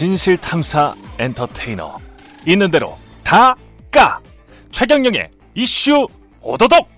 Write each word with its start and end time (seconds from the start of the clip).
진실 0.00 0.38
탐사 0.38 0.94
엔터테이너. 1.18 1.98
있는 2.46 2.70
대로 2.70 2.96
다 3.22 3.54
까. 3.92 4.18
최경영의 4.72 5.30
이슈 5.54 6.06
오도독! 6.40 6.88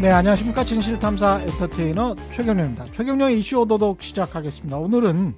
네 0.00 0.10
안녕하십니까. 0.10 0.64
진실 0.64 0.98
탐사 0.98 1.40
엔터테이너 1.40 2.16
최경영입니다. 2.34 2.86
최경영의 2.86 3.38
이슈 3.38 3.60
오도독 3.60 4.02
시작하겠습니다. 4.02 4.76
오늘은 4.76 5.36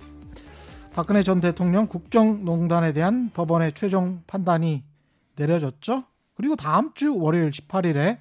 박근혜 0.95 1.23
전 1.23 1.41
대통령 1.41 1.89
국정농단에 1.89 2.95
대한 2.95 3.29
법원의 3.35 3.75
최종 3.75 4.23
판단이 4.27 4.83
내려졌죠? 5.37 6.05
그리고 6.37 6.57
다음 6.57 6.95
주 6.95 7.19
월요일 7.19 7.51
18일에 7.51 8.17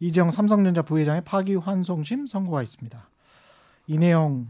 이재용 0.00 0.32
삼성전자 0.32 0.82
부회장의 0.82 1.22
파기환송심 1.24 2.26
선고가 2.26 2.64
있습니다. 2.64 3.08
이 3.86 3.98
내용 3.98 4.48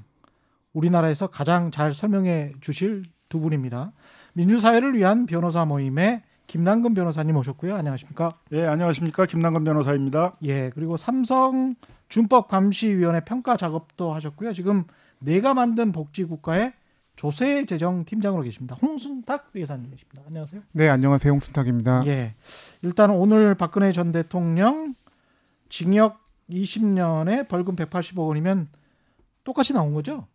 우리나라에서 0.73 1.29
가장 1.29 1.71
잘 1.71 1.93
설명해 1.93 2.53
주실 2.61 3.05
두 3.29 3.41
분입니다. 3.41 3.93
민주사회를 4.35 4.97
위한 4.97 5.27
변호사 5.27 5.65
모임의 5.65 6.23
김남근 6.47 6.95
변호사님 6.95 7.37
오셨고요. 7.37 7.77
안녕하십니까? 7.77 8.31
예, 8.53 8.67
안녕하십니까? 8.67 9.27
김남근 9.27 9.65
변호사입니다. 9.65 10.37
예, 10.43 10.71
그리고 10.71 10.97
삼성 10.97 11.77
준법 12.09 12.49
감시위원회 12.49 13.21
평가 13.21 13.57
작업도 13.57 14.13
하셨고요. 14.13 14.53
지금 14.53 14.85
내가 15.21 15.55
만든 15.55 15.93
복지국가의 15.93 16.73
조세 17.15 17.67
재정 17.67 18.05
팀장으로 18.05 18.43
계십니다. 18.43 18.77
홍순탁 18.81 19.51
회사님이십니다. 19.55 20.23
안녕하세요. 20.27 20.63
네, 20.73 20.89
안녕하세요. 20.89 21.33
홍순탁입니다. 21.33 22.07
예. 22.07 22.35
일단 22.83 23.11
오늘 23.11 23.55
박근혜 23.55 23.93
전 23.93 24.11
대통령 24.11 24.95
징역 25.69 26.19
20년에 26.51 27.47
벌금 27.47 27.77
180억 27.77 28.27
원이면 28.27 28.69
똑같이 29.45 29.73
나온 29.73 29.95
거죠? 29.95 30.27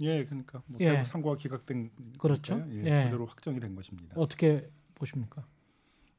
예, 0.00 0.24
그러니까 0.24 0.62
뭐 0.66 0.78
예. 0.80 1.04
상고가 1.04 1.36
기각된 1.36 1.90
그렇죠. 2.18 2.58
거니까요. 2.58 2.84
예, 2.84 3.00
예. 3.00 3.04
그대로 3.04 3.26
확정이 3.26 3.60
된 3.60 3.74
것입니다. 3.74 4.14
어떻게 4.16 4.68
보십니까? 4.94 5.46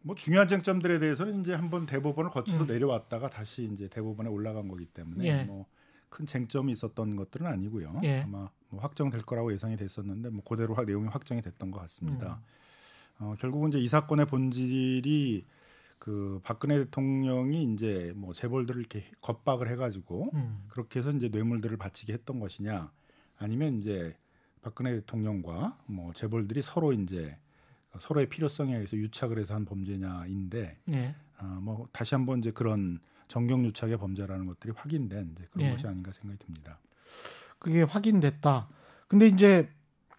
뭐 0.01 0.15
중요한 0.15 0.47
쟁점들에 0.47 0.99
대해서는 0.99 1.41
이제 1.41 1.53
한번 1.53 1.85
대법원을 1.85 2.29
거쳐서 2.31 2.63
음. 2.63 2.67
내려왔다가 2.67 3.29
다시 3.29 3.63
이제 3.73 3.87
대법원에 3.87 4.29
올라간 4.29 4.67
거기 4.67 4.85
때문에 4.85 5.25
예. 5.25 5.43
뭐큰 5.45 6.25
쟁점이 6.27 6.71
있었던 6.73 7.15
것들은 7.15 7.47
아니고요. 7.47 8.01
예. 8.03 8.21
아마 8.21 8.49
뭐 8.69 8.79
확정될 8.81 9.21
거라고 9.23 9.51
예상이 9.51 9.75
됐었는데 9.77 10.29
뭐 10.29 10.43
그대로 10.43 10.75
하- 10.75 10.83
내용이 10.83 11.07
확정이 11.07 11.41
됐던 11.41 11.71
것 11.71 11.79
음. 11.79 11.81
같습니다. 11.81 12.41
어, 13.19 13.33
결국은 13.39 13.69
이제 13.69 13.79
이 13.79 13.87
사건의 13.87 14.27
본질이 14.27 15.45
그 15.97 16.39
박근혜 16.43 16.77
대통령이 16.79 17.63
이제 17.73 18.13
뭐 18.15 18.33
재벌들을 18.33 18.79
이렇게 18.79 19.05
겁박을 19.21 19.69
해가지고 19.69 20.29
음. 20.33 20.65
그렇게 20.67 20.99
해서 20.99 21.11
이제 21.11 21.29
뇌물들을 21.29 21.75
바치게 21.77 22.13
했던 22.13 22.39
것이냐 22.39 22.91
아니면 23.37 23.77
이제 23.77 24.15
박근혜 24.61 24.93
대통령과 24.95 25.77
뭐 25.85 26.13
재벌들이 26.13 26.61
서로 26.61 26.93
이제 26.93 27.37
서로의 27.99 28.29
필요성에 28.29 28.73
의해서 28.73 28.97
유착을 28.97 29.37
해서 29.37 29.53
한 29.53 29.65
범죄냐인데 29.65 30.77
예. 30.89 31.15
아, 31.37 31.59
뭐 31.61 31.87
다시 31.91 32.15
한번 32.15 32.39
이제 32.39 32.51
그런 32.51 32.99
정경 33.27 33.65
유착의 33.65 33.97
범죄라는 33.97 34.45
것들이 34.47 34.73
확인된 34.75 35.31
이제 35.33 35.47
그런 35.51 35.67
예. 35.67 35.71
것이 35.71 35.87
아닌가 35.87 36.11
생각이 36.11 36.43
듭니다. 36.43 36.79
그게 37.59 37.83
확인됐다. 37.83 38.67
근데 39.07 39.27
이제 39.27 39.69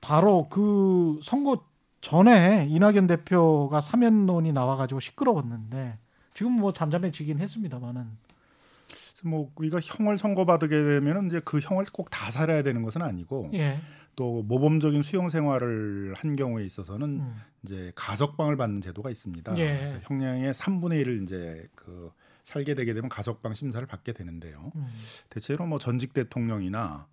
바로 0.01 0.49
그 0.49 1.19
선거 1.23 1.65
전에 2.01 2.67
이낙연 2.71 3.07
대표가 3.09 3.81
사면론이 3.81 4.53
나와가지고 4.53 5.01
시끄러웠는데 5.01 5.99
지금 6.35 6.53
뭐 6.53 6.73
잠잠해지긴 6.73 7.41
했습니다만은 7.41 8.07
뭐 9.25 9.51
우리가 9.57 9.81
형을 9.81 10.19
선고받게 10.19 10.69
되면은 10.69 11.29
이제 11.29 11.41
그 11.45 11.59
형을 11.61 11.85
꼭 11.93 12.11
다 12.11 12.31
살아야 12.31 12.63
되는 12.63 12.83
것은 12.83 13.03
아니고 13.03 13.51
예. 13.55 13.79
또 14.15 14.43
모범적인 14.43 15.03
수용 15.03 15.29
생활을 15.29 16.15
한 16.17 16.37
경우에 16.37 16.65
있어서는 16.65 17.21
음. 17.21 17.37
이제 17.63 17.93
가석방을 17.95 18.57
받는 18.57 18.81
제도가 18.81 19.11
있습니다. 19.11 19.57
예. 19.59 19.79
그래서 19.79 20.01
형량의 20.05 20.53
3분의 20.55 21.05
1을 21.05 21.23
이제 21.25 21.69
그 21.75 22.11
살게 22.43 22.75
되게 22.75 22.95
되면 22.95 23.09
가석방 23.09 23.55
심사를 23.55 23.85
받게 23.87 24.13
되는데요. 24.13 24.71
음. 24.77 24.87
대체로 25.31 25.67
뭐 25.67 25.79
전직 25.79 26.13
대통령이나 26.15 27.07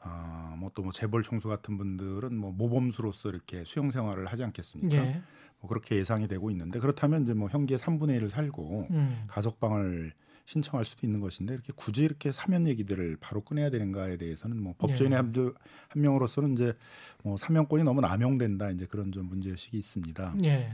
아, 0.00 0.54
뭐 0.58 0.70
또 0.70 0.82
뭐 0.82 0.92
재벌 0.92 1.22
총수 1.22 1.48
같은 1.48 1.76
분들은 1.76 2.34
뭐 2.36 2.52
모범수로서 2.52 3.30
이렇게 3.30 3.64
수용 3.64 3.90
생활을 3.90 4.26
하지 4.26 4.44
않겠습니까? 4.44 4.96
예. 4.96 5.22
뭐 5.60 5.68
그렇게 5.68 5.96
예상이 5.96 6.28
되고 6.28 6.50
있는데 6.52 6.78
그렇다면 6.78 7.22
이제 7.24 7.34
뭐 7.34 7.48
형기의 7.48 7.78
3분의 7.78 8.20
1을 8.20 8.28
살고 8.28 8.86
음. 8.90 9.24
가석방을 9.26 10.12
신청할 10.48 10.86
수도 10.86 11.06
있는 11.06 11.20
것인데 11.20 11.52
이렇게 11.52 11.74
굳이 11.76 12.04
이렇게 12.04 12.32
사면 12.32 12.66
얘기들을 12.66 13.18
바로 13.20 13.42
꺼내야 13.42 13.68
되는가에 13.68 14.16
대해서는 14.16 14.62
뭐 14.62 14.74
법조인의 14.78 15.12
예. 15.12 15.16
한, 15.16 15.54
한 15.88 16.02
명으로서는 16.02 16.54
이제 16.54 16.72
뭐 17.22 17.36
사면권이 17.36 17.84
너무 17.84 18.00
남용된다 18.00 18.70
이제 18.70 18.86
그런 18.86 19.12
좀 19.12 19.26
문제 19.28 19.50
의식이 19.50 19.76
있습니다. 19.76 20.36
예. 20.44 20.72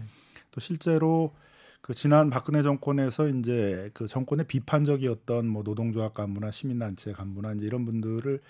또 0.52 0.60
실제로 0.60 1.34
그 1.80 1.92
지난 1.92 2.30
박근혜 2.30 2.62
정권에서 2.62 3.28
이제 3.28 3.90
그 3.94 4.06
정권의 4.06 4.46
비판적이었던 4.46 5.48
뭐 5.48 5.64
노동조합 5.64 6.14
간부나 6.14 6.52
시민단체 6.52 7.12
간부나 7.12 7.54
이제 7.54 7.66
이런 7.66 7.84
분들을 7.84 8.40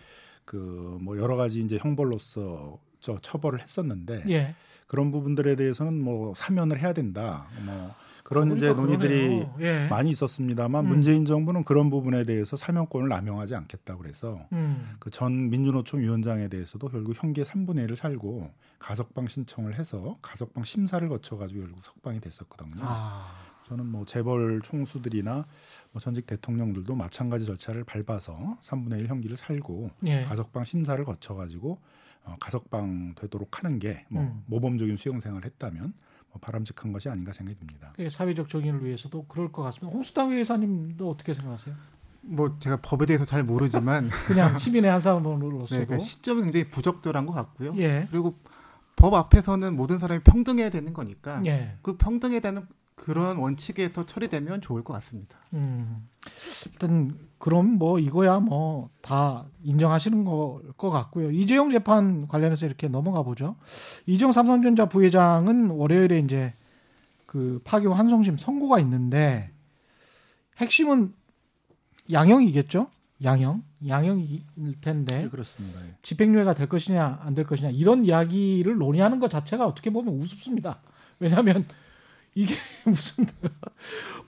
그 0.44 0.98
뭐 1.00 1.16
여러 1.18 1.36
가지 1.36 1.60
이제 1.62 1.78
형벌로서 1.78 2.78
저 3.00 3.18
처벌을 3.18 3.62
했었는데 3.62 4.24
예. 4.28 4.54
그런 4.86 5.10
부분들에 5.10 5.56
대해서는 5.56 6.02
뭐 6.02 6.34
사면을 6.34 6.80
해야 6.80 6.92
된다. 6.92 7.46
뭐 7.64 7.94
그런 8.24 8.56
이제 8.56 8.72
그러니까 8.72 8.82
논의들이 8.82 9.28
그러네요. 9.28 9.56
예. 9.60 9.88
많이 9.88 10.10
있었습니다만 10.10 10.86
음. 10.86 10.88
문재인 10.88 11.26
정부는 11.26 11.62
그런 11.62 11.90
부분에 11.90 12.24
대해서 12.24 12.56
사면권을 12.56 13.08
남용하지 13.08 13.54
않겠다고 13.54 14.00
그래서 14.00 14.40
음. 14.52 14.94
그전 14.98 15.50
민주노총 15.50 16.00
위원장에 16.00 16.48
대해서도 16.48 16.88
결국 16.88 17.14
형기의 17.22 17.44
3분의 17.44 17.86
1을 17.86 17.96
살고 17.96 18.50
가석방 18.78 19.28
신청을 19.28 19.78
해서 19.78 20.16
가석방 20.22 20.64
심사를 20.64 21.06
거쳐 21.06 21.36
가지고 21.36 21.60
결국 21.60 21.84
석방이 21.84 22.20
됐었거든요. 22.20 22.80
아. 22.80 23.30
저는 23.68 23.86
뭐 23.86 24.06
재벌 24.06 24.60
총수들이나 24.62 25.44
뭐 25.92 26.00
전직 26.00 26.26
대통령들도 26.26 26.94
마찬가지 26.94 27.44
절차를 27.44 27.84
밟아서 27.84 28.56
3분의 28.62 29.00
1 29.00 29.08
형기를 29.08 29.36
살고 29.36 29.90
예. 30.06 30.24
가석방 30.24 30.64
심사를 30.64 31.02
거쳐 31.04 31.34
가지고 31.34 31.78
어, 32.24 32.36
가석방 32.40 33.16
되도록 33.16 33.62
하는 33.62 33.78
게뭐 33.78 34.22
음. 34.22 34.42
모범적인 34.46 34.96
수용 34.96 35.20
생활을 35.20 35.44
했다면 35.44 35.82
뭐 35.82 35.92
바람직한 36.40 36.92
것이 36.92 37.08
아닌가 37.08 37.32
생각이 37.32 37.58
듭니다. 37.58 37.92
사회적 38.10 38.48
정의를 38.48 38.84
위해서도 38.84 39.26
그럴 39.26 39.52
것 39.52 39.62
같습니다. 39.62 39.94
홍수당 39.94 40.32
회사님도 40.32 41.10
어떻게 41.10 41.34
생각하세요? 41.34 41.74
뭐 42.26 42.56
제가 42.58 42.78
법에 42.80 43.06
대해서 43.06 43.24
잘 43.24 43.42
모르지만 43.42 44.08
그냥 44.26 44.58
시민의 44.58 44.90
한 44.90 45.00
사람으로서도 45.00 45.80
네, 45.80 45.86
그 45.86 45.98
시점이 46.00 46.42
굉장히 46.42 46.68
부적절한 46.70 47.26
것 47.26 47.32
같고요. 47.32 47.74
예. 47.76 48.06
그리고 48.10 48.38
법 48.96 49.14
앞에서는 49.14 49.76
모든 49.76 49.98
사람이 49.98 50.22
평등해야 50.22 50.70
되는 50.70 50.92
거니까 50.92 51.44
예. 51.46 51.76
그 51.82 51.96
평등에 51.96 52.40
대한 52.40 52.66
그런 52.94 53.36
원칙에서 53.36 54.06
처리되면 54.06 54.60
좋을 54.60 54.84
것 54.84 54.94
같습니다. 54.94 55.38
음. 55.54 56.08
일단 56.66 57.18
그럼 57.44 57.76
뭐 57.76 57.98
이거야 57.98 58.40
뭐 58.40 58.88
다 59.02 59.44
인정하시는 59.64 60.24
걸 60.24 60.62
것 60.78 60.88
같고요. 60.90 61.30
이재용 61.30 61.70
재판 61.70 62.26
관련해서 62.26 62.64
이렇게 62.64 62.88
넘어가 62.88 63.22
보죠. 63.22 63.56
이재용 64.06 64.32
삼성전자 64.32 64.86
부회장은 64.86 65.68
월요일에 65.70 66.20
이제 66.20 66.54
그 67.26 67.60
파기 67.64 67.86
환송심 67.86 68.38
선고가 68.38 68.80
있는데 68.80 69.50
핵심은 70.56 71.12
양형이겠죠? 72.10 72.88
양형, 73.22 73.62
양형일 73.86 74.80
텐데 74.80 75.24
네, 75.24 75.28
그렇습니다. 75.28 75.80
예. 75.86 75.94
집행유예가 76.02 76.54
될 76.54 76.66
것이냐 76.68 77.20
안 77.22 77.34
될 77.34 77.46
것이냐 77.46 77.70
이런 77.70 78.04
이야기를 78.06 78.76
논의하는 78.78 79.20
것 79.20 79.30
자체가 79.30 79.66
어떻게 79.66 79.90
보면 79.90 80.14
우습습니다. 80.14 80.80
왜냐하면 81.20 81.66
이게 82.34 82.54
무슨 82.86 83.26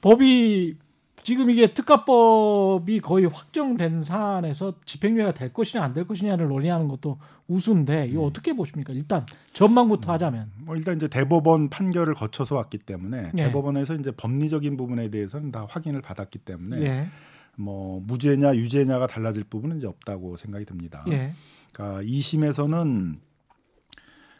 법이 0.02 0.76
지금 1.26 1.50
이게 1.50 1.74
특가법이 1.74 3.00
거의 3.00 3.26
확정된 3.26 4.04
사안에서 4.04 4.74
집행유예가 4.84 5.34
될 5.34 5.52
것이냐 5.52 5.82
안 5.82 5.92
될 5.92 6.06
것이냐를 6.06 6.46
논의하는 6.46 6.86
것도 6.86 7.18
우스운데 7.48 8.06
이거 8.06 8.20
네. 8.20 8.26
어떻게 8.26 8.52
보십니까? 8.52 8.92
일단 8.92 9.26
전망부터 9.52 10.12
하자면 10.12 10.52
뭐 10.58 10.76
일단 10.76 10.94
이제 10.94 11.08
대법원 11.08 11.68
판결을 11.68 12.14
거쳐서 12.14 12.54
왔기 12.54 12.78
때문에 12.78 13.32
예. 13.36 13.42
대법원에서 13.42 13.96
이제 13.96 14.12
법리적인 14.12 14.76
부분에 14.76 15.10
대해서는 15.10 15.50
다 15.50 15.66
확인을 15.68 16.00
받았기 16.00 16.38
때문에 16.38 16.80
예, 16.82 17.08
뭐 17.56 18.00
무죄냐 18.06 18.54
유죄냐가 18.54 19.08
달라질 19.08 19.42
부분은 19.42 19.78
이제 19.78 19.88
없다고 19.88 20.36
생각이 20.36 20.64
듭니다. 20.64 21.04
예, 21.08 21.32
그러니까 21.72 22.02
2심에서는 22.04 23.16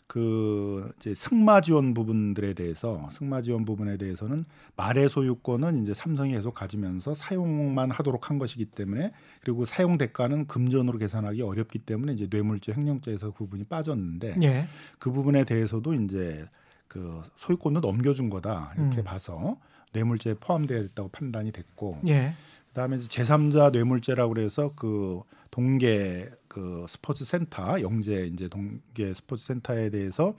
그 0.06 0.92
이제 0.96 1.14
승마 1.14 1.60
지원 1.60 1.92
부분들에 1.92 2.54
대해서 2.54 3.08
승마 3.10 3.42
지원 3.42 3.64
부분에 3.64 3.96
대해서는 3.96 4.44
말의 4.76 5.08
소유권은 5.08 5.82
이제 5.82 5.94
삼성이 5.94 6.32
계속 6.32 6.54
가지면서 6.54 7.14
사용만 7.14 7.90
하도록 7.90 8.30
한 8.30 8.38
것이기 8.38 8.66
때문에 8.66 9.12
그리고 9.40 9.64
사용 9.64 9.98
대가는 9.98 10.46
금전으로 10.46 10.98
계산하기 10.98 11.42
어렵기 11.42 11.80
때문에 11.80 12.12
이제 12.12 12.28
뇌물죄 12.30 12.72
횡령죄에서 12.72 13.32
그 13.32 13.38
부분이 13.38 13.64
빠졌는데 13.64 14.36
예, 14.42 14.68
그 14.98 15.10
부분에 15.10 15.44
대해서도 15.44 15.94
이제 15.94 16.46
그 16.86 17.20
소유권도 17.36 17.80
넘겨준 17.80 18.30
거다 18.30 18.74
이렇게 18.78 18.98
음. 18.98 19.04
봐서 19.04 19.58
뇌물죄에 19.92 20.34
포함되어 20.34 20.82
있다고 20.82 21.08
판단이 21.08 21.50
됐고 21.50 21.98
예. 22.06 22.34
그다음에 22.68 22.98
이제 22.98 23.08
제3자 23.08 23.72
뇌물죄라고 23.72 24.34
그래서 24.34 24.72
그 24.76 25.22
동계 25.56 26.28
그 26.48 26.84
스포츠 26.86 27.24
센터 27.24 27.80
영재 27.80 28.26
이제 28.26 28.46
동계 28.46 29.14
스포츠 29.14 29.46
센터에 29.46 29.88
대해서 29.88 30.34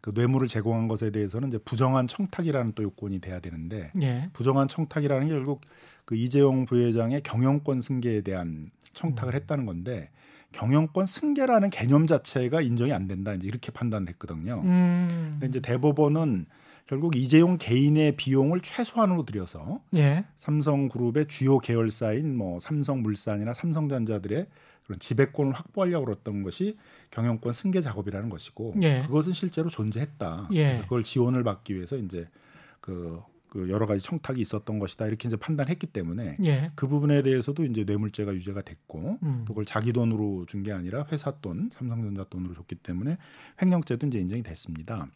그 0.00 0.10
뇌물을 0.12 0.48
제공한 0.48 0.88
것에 0.88 1.10
대해서는 1.10 1.48
이제 1.48 1.58
부정한 1.58 2.08
청탁이라는 2.08 2.72
또 2.74 2.82
요건이 2.82 3.20
돼야 3.20 3.38
되는데 3.38 3.92
예. 4.02 4.28
부정한 4.32 4.66
청탁이라는 4.66 5.28
게 5.28 5.34
결국 5.34 5.60
그 6.04 6.16
이재용 6.16 6.64
부회장의 6.64 7.22
경영권 7.22 7.80
승계에 7.80 8.22
대한 8.22 8.68
청탁을 8.92 9.34
음. 9.34 9.36
했다는 9.36 9.66
건데 9.66 10.10
경영권 10.50 11.06
승계라는 11.06 11.70
개념 11.70 12.08
자체가 12.08 12.60
인정이 12.60 12.92
안 12.92 13.06
된다 13.06 13.34
이제 13.34 13.46
이렇게 13.46 13.70
판단을 13.70 14.08
했거든요. 14.08 14.62
음. 14.64 15.28
근데 15.32 15.46
이제 15.46 15.60
대법원은 15.60 16.46
결국 16.86 17.16
이재용 17.16 17.58
개인의 17.58 18.16
비용을 18.16 18.60
최소한으로 18.60 19.24
들여서 19.24 19.80
예. 19.96 20.24
삼성그룹의 20.38 21.26
주요 21.26 21.58
계열사인 21.58 22.36
뭐 22.36 22.60
삼성물산이나 22.60 23.54
삼성전자들의 23.54 24.46
그런 24.84 24.98
지배권을 25.00 25.52
확보하려고 25.52 26.04
그랬던 26.06 26.44
것이 26.44 26.76
경영권 27.10 27.52
승계 27.52 27.80
작업이라는 27.80 28.30
것이고 28.30 28.76
예. 28.82 29.02
그것은 29.06 29.32
실제로 29.32 29.68
존재했다. 29.68 30.48
예. 30.52 30.64
그래서 30.64 30.82
그걸 30.84 31.02
지원을 31.02 31.42
받기 31.42 31.74
위해서 31.74 31.96
이제 31.96 32.28
그, 32.80 33.20
그 33.48 33.68
여러 33.68 33.84
가지 33.86 34.00
청탁이 34.00 34.40
있었던 34.40 34.78
것이다 34.78 35.08
이렇게 35.08 35.26
이제 35.26 35.36
판단했기 35.36 35.88
때문에 35.88 36.36
예. 36.44 36.70
그 36.76 36.86
부분에 36.86 37.22
대해서도 37.24 37.64
이제 37.64 37.82
뇌물죄가 37.82 38.32
유죄가 38.32 38.62
됐고 38.62 39.18
음. 39.24 39.42
또 39.44 39.54
그걸 39.54 39.64
자기 39.64 39.92
돈으로 39.92 40.46
준 40.46 40.62
게 40.62 40.70
아니라 40.70 41.04
회사 41.10 41.32
돈, 41.40 41.68
삼성전자 41.72 42.22
돈으로 42.30 42.54
줬기 42.54 42.76
때문에 42.76 43.18
횡령죄도 43.60 44.06
이제 44.06 44.20
인정이 44.20 44.44
됐습니다. 44.44 45.08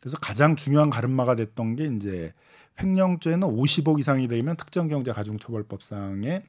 그래서 0.00 0.16
가장 0.18 0.56
중요한 0.56 0.90
가름마가 0.90 1.36
됐던 1.36 1.76
게 1.76 1.84
이제 1.84 2.32
횡령죄는 2.80 3.46
50억 3.46 4.00
이상이 4.00 4.28
되면 4.28 4.56
특정 4.56 4.88
경제 4.88 5.12
가중처벌법상에 5.12 6.42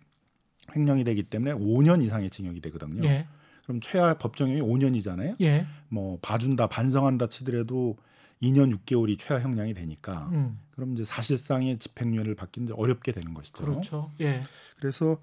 횡령이 0.75 1.03
되기 1.03 1.23
때문에 1.23 1.53
5년 1.53 2.01
이상의 2.03 2.29
징역이 2.29 2.61
되거든요. 2.61 3.03
예. 3.05 3.27
그럼 3.63 3.81
최하 3.81 4.13
법정형이 4.17 4.61
5년이잖아요. 4.61 5.35
예. 5.41 5.65
뭐 5.89 6.17
봐준다, 6.21 6.67
반성한다 6.67 7.27
치더라도 7.27 7.97
2년 8.41 8.75
6개월이 8.75 9.19
최하 9.19 9.39
형량이 9.39 9.73
되니까 9.73 10.29
음. 10.31 10.59
그럼 10.71 10.93
이제 10.93 11.05
사실상의 11.05 11.77
집행유예를 11.77 12.35
받기는 12.35 12.67
이제 12.67 12.73
어렵게 12.75 13.11
되는 13.11 13.33
것이죠. 13.33 13.63
그렇죠. 13.63 14.09
예. 14.21 14.41
그래서 14.77 15.19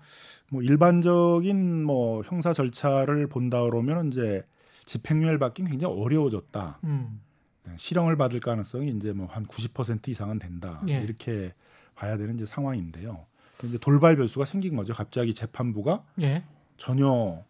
뭐 0.50 0.62
일반적인 0.62 1.84
뭐 1.84 2.22
형사 2.22 2.52
절차를 2.52 3.26
본다 3.26 3.62
그러면 3.62 4.08
이제 4.08 4.42
집행유예를 4.86 5.38
받기는 5.38 5.70
굉장히 5.70 5.94
어려워졌다. 5.94 6.78
음. 6.84 7.20
네, 7.68 7.74
실형을 7.76 8.16
받을 8.16 8.40
가능성이 8.40 8.90
이제 8.90 9.12
뭐 9.12 9.28
한 9.30 9.46
90% 9.46 10.08
이상은 10.08 10.38
된다. 10.38 10.82
예. 10.88 11.00
이렇게 11.02 11.52
봐야 11.94 12.16
되는 12.16 12.34
이제 12.34 12.46
상황인데요. 12.46 13.26
이제 13.64 13.76
돌발 13.78 14.16
변수가 14.16 14.44
생긴 14.44 14.76
거죠. 14.76 14.94
갑자기 14.94 15.34
재판부가 15.34 16.04
예. 16.20 16.44
전혀 16.76 17.42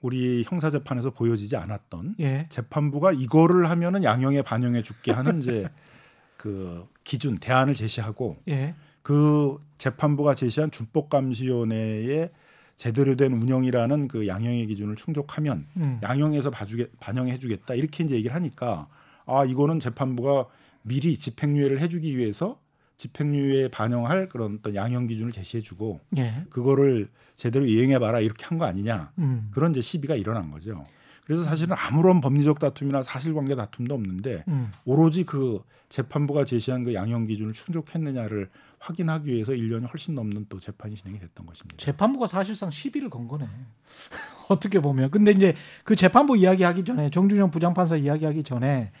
우리 0.00 0.44
형사 0.46 0.70
재판에서 0.70 1.10
보여지지 1.10 1.56
않았던 1.56 2.16
예. 2.20 2.46
재판부가 2.50 3.12
이거를 3.12 3.68
하면은 3.70 4.04
양형에 4.04 4.42
반영해 4.42 4.82
줄게 4.82 5.10
하는 5.12 5.40
이제 5.42 5.68
그 6.36 6.86
기준 7.02 7.38
대안을 7.38 7.74
제시하고 7.74 8.36
예. 8.48 8.74
그 9.02 9.58
재판부가 9.78 10.34
제시한 10.34 10.70
준법감시위원회의 10.70 12.30
제대로 12.76 13.16
된 13.16 13.32
운영이라는 13.32 14.06
그 14.06 14.28
양형의 14.28 14.66
기준을 14.68 14.94
충족하면 14.94 15.66
음. 15.78 15.98
양형에서 16.02 16.50
봐주게 16.50 16.90
반영해주겠다 17.00 17.74
이렇게 17.74 18.04
이제 18.04 18.14
얘기를 18.14 18.34
하니까 18.36 18.86
아 19.28 19.44
이거는 19.44 19.78
재판부가 19.80 20.46
미리 20.82 21.16
집행유예를 21.18 21.80
해주기 21.80 22.16
위해서 22.16 22.58
집행유예에 22.96 23.68
반영할 23.68 24.28
그런 24.28 24.58
어떤 24.58 24.74
양형 24.74 25.06
기준을 25.06 25.30
제시해주고 25.32 26.00
예. 26.16 26.42
그거를 26.50 27.06
제대로 27.36 27.64
이행해봐라 27.66 28.20
이렇게 28.20 28.44
한 28.46 28.58
거 28.58 28.64
아니냐 28.64 29.12
음. 29.18 29.48
그런 29.52 29.70
이제 29.70 29.80
시비가 29.80 30.16
일어난 30.16 30.50
거죠. 30.50 30.82
그래서 31.28 31.44
사실은 31.44 31.76
아무런 31.78 32.22
법리적 32.22 32.58
다툼이나 32.58 33.02
사실관계 33.02 33.54
다툼도 33.54 33.94
없는데 33.94 34.44
음. 34.48 34.70
오로지 34.86 35.24
그 35.24 35.62
재판부가 35.90 36.46
제시한 36.46 36.84
그 36.84 36.94
양형 36.94 37.26
기준을 37.26 37.52
충족했느냐를 37.52 38.48
확인하기 38.78 39.30
위해서 39.30 39.52
1년이 39.52 39.92
훨씬 39.92 40.14
넘는 40.14 40.46
또 40.48 40.58
재판이 40.58 40.94
진행이 40.94 41.18
됐던 41.20 41.44
것입니다. 41.44 41.76
재판부가 41.76 42.28
사실상 42.28 42.70
시비를 42.70 43.10
건 43.10 43.28
거네. 43.28 43.44
어떻게 44.48 44.80
보면. 44.80 45.10
근데 45.10 45.32
이제 45.32 45.54
그 45.84 45.96
재판부 45.96 46.34
이야기하기 46.34 46.86
전에 46.86 47.10
정준영 47.10 47.50
부장판사 47.50 47.96
이야기하기 47.96 48.42
전에 48.44 48.92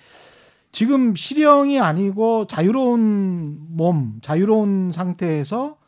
지금 0.70 1.16
실형이 1.16 1.80
아니고 1.80 2.46
자유로운 2.46 3.58
몸, 3.70 4.20
자유로운 4.20 4.92
상태에서 4.92 5.78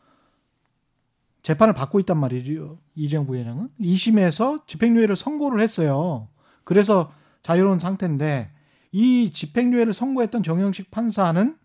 재판을 1.43 1.75
받고 1.75 1.99
있단 1.99 2.17
말이죠. 2.17 2.79
이재용 2.95 3.27
부회장은 3.27 3.69
2심에서 3.79 4.65
집행유예를 4.65 5.15
선고를 5.15 5.61
했어요. 5.61 6.30
그래서 6.63 7.13
자유로운 7.43 7.79
상태인데 7.79 8.51
이 8.91 9.31
집행유예를 9.33 9.93
선고했던 9.93 10.43
정영식 10.43 10.91
판사는 10.91 11.57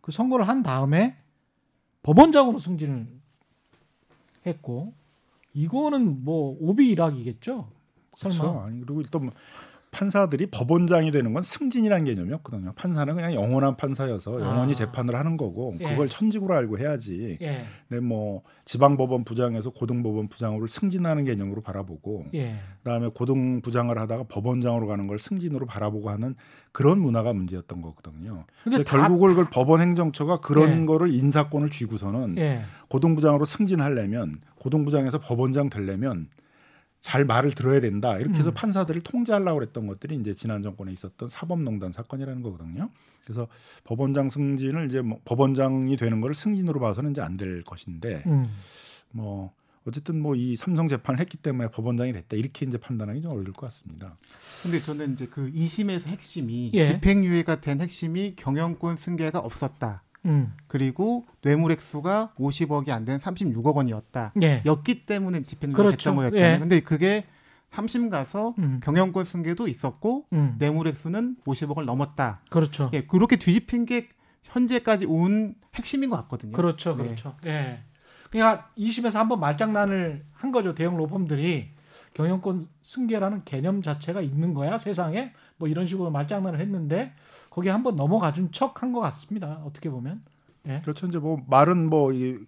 그 0.00 0.12
선고를 0.12 0.46
한 0.48 0.62
다음에 0.62 1.16
법원장으로 2.02 2.58
승진을 2.58 3.06
했고 4.46 4.92
이거는 5.54 6.24
뭐 6.24 6.56
오비 6.60 6.90
일학이겠죠. 6.90 7.68
설마. 8.16 8.38
그렇죠. 8.38 8.60
아니 8.60 8.80
그리고 8.80 9.00
일단 9.00 9.22
뭐 9.22 9.32
판사들이 9.94 10.46
법원장이 10.50 11.12
되는 11.12 11.32
건 11.32 11.42
승진이라는 11.44 12.04
개념이 12.04 12.32
없거든요. 12.34 12.72
판사는 12.74 13.14
그냥 13.14 13.32
영원한 13.32 13.76
판사여서 13.76 14.40
영원히 14.40 14.72
아. 14.72 14.74
재판을 14.74 15.14
하는 15.14 15.36
거고 15.36 15.76
예. 15.80 15.84
그걸 15.90 16.08
천직으로 16.08 16.52
알고 16.52 16.78
해야지. 16.78 17.38
예. 17.40 17.64
근데 17.88 18.00
뭐 18.04 18.42
지방법원 18.64 19.24
부장에서 19.24 19.70
고등법원 19.70 20.28
부장으로 20.28 20.66
승진하는 20.66 21.24
개념으로 21.24 21.62
바라보고 21.62 22.26
예. 22.34 22.56
그다음에 22.82 23.08
고등 23.14 23.62
부장을 23.62 23.96
하다가 23.96 24.24
법원장으로 24.24 24.88
가는 24.88 25.06
걸 25.06 25.18
승진으로 25.20 25.66
바라보고 25.66 26.10
하는 26.10 26.34
그런 26.72 26.98
문화가 26.98 27.32
문제였던 27.32 27.80
거거든요. 27.80 28.44
근데 28.64 28.78
근데 28.78 28.84
다- 28.84 28.98
결국을 28.98 29.30
그걸 29.30 29.48
법원 29.50 29.80
행정처가 29.80 30.40
그런 30.40 30.82
예. 30.82 30.86
거를 30.86 31.14
인사권을 31.14 31.70
쥐고서는 31.70 32.36
예. 32.38 32.62
고등부장으로 32.88 33.44
승진하려면 33.44 34.40
고등부장에서 34.58 35.20
법원장 35.20 35.70
되려면 35.70 36.26
잘 37.04 37.26
말을 37.26 37.50
들어야 37.52 37.80
된다. 37.80 38.16
이렇게 38.18 38.38
해서 38.38 38.48
음. 38.48 38.54
판사들을 38.54 39.02
통제하려고 39.02 39.58
그랬던 39.58 39.86
것들이 39.86 40.16
이제 40.16 40.34
지난 40.34 40.62
정권에 40.62 40.90
있었던 40.90 41.28
사법농단 41.28 41.92
사건이라는 41.92 42.40
거거든요. 42.40 42.88
그래서 43.24 43.46
법원장 43.84 44.30
승진을 44.30 44.86
이제 44.86 45.02
뭐 45.02 45.20
법원장이 45.26 45.98
되는 45.98 46.22
거를 46.22 46.34
승진으로 46.34 46.80
봐서는 46.80 47.10
이제 47.10 47.20
안 47.20 47.36
될 47.36 47.62
것인데 47.62 48.22
음. 48.26 48.48
뭐 49.10 49.52
어쨌든 49.86 50.18
뭐 50.22 50.34
이 50.34 50.56
삼성 50.56 50.88
재판을 50.88 51.20
했기 51.20 51.36
때문에 51.36 51.68
법원장이 51.70 52.14
됐다 52.14 52.36
이렇게 52.38 52.64
이제 52.64 52.78
판단하기 52.78 53.20
좀 53.20 53.32
어려울 53.32 53.52
것 53.52 53.66
같습니다. 53.66 54.16
근데 54.62 54.80
저는 54.80 55.12
이제 55.12 55.26
그 55.26 55.52
2심에서 55.52 56.06
핵심이 56.06 56.70
예. 56.72 56.86
집행유예가 56.86 57.60
된 57.60 57.82
핵심이 57.82 58.34
경영권 58.34 58.96
승계가 58.96 59.40
없었다. 59.40 60.03
음. 60.26 60.52
그리고 60.66 61.24
뇌물 61.42 61.72
액수가 61.72 62.32
50억이 62.38 62.90
안된 62.90 63.18
36억 63.18 63.74
원이었다. 63.74 64.32
예. 64.42 64.62
였기 64.64 65.06
때문에 65.06 65.42
집행유예가 65.42 65.76
그렇죠. 65.76 65.96
됐던 65.96 66.16
거였잖아요. 66.16 66.54
예. 66.54 66.58
근데 66.58 66.80
그게 66.80 67.24
3심 67.72 68.08
가서 68.10 68.54
음. 68.58 68.80
경영권 68.82 69.24
승계도 69.24 69.68
있었고 69.68 70.26
음. 70.32 70.54
뇌물 70.58 70.86
액수는 70.88 71.36
50억을 71.44 71.84
넘었다. 71.84 72.40
그렇죠. 72.50 72.90
예, 72.92 73.04
그렇게 73.04 73.36
뒤집힌 73.36 73.84
게 73.84 74.08
현재까지 74.44 75.06
온 75.06 75.54
핵심인 75.74 76.10
것 76.10 76.16
같거든요. 76.16 76.52
그렇죠. 76.52 76.96
네. 76.96 77.04
그렇죠. 77.04 77.36
예. 77.46 77.80
그러니까 78.30 78.70
2심에서 78.76 79.14
한번 79.14 79.40
말장난을 79.40 80.24
한 80.32 80.52
거죠. 80.52 80.74
대형 80.74 80.96
로펌들이 80.96 81.70
경영권 82.14 82.68
승계라는 82.82 83.44
개념 83.44 83.82
자체가 83.82 84.20
있는 84.20 84.54
거야 84.54 84.78
세상에 84.78 85.32
뭐 85.56 85.68
이런 85.68 85.86
식으로 85.86 86.10
말장난을 86.10 86.60
했는데 86.60 87.12
거기에 87.50 87.70
한번 87.70 87.96
넘어가 87.96 88.32
준 88.32 88.50
척한 88.50 88.92
것 88.92 89.00
같습니다. 89.00 89.62
어떻게 89.64 89.90
보면. 89.90 90.22
그렇죠. 90.80 91.06
이제 91.06 91.18
뭐 91.18 91.42
말은 91.46 91.90
뭐 91.90 92.12
이 92.12 92.38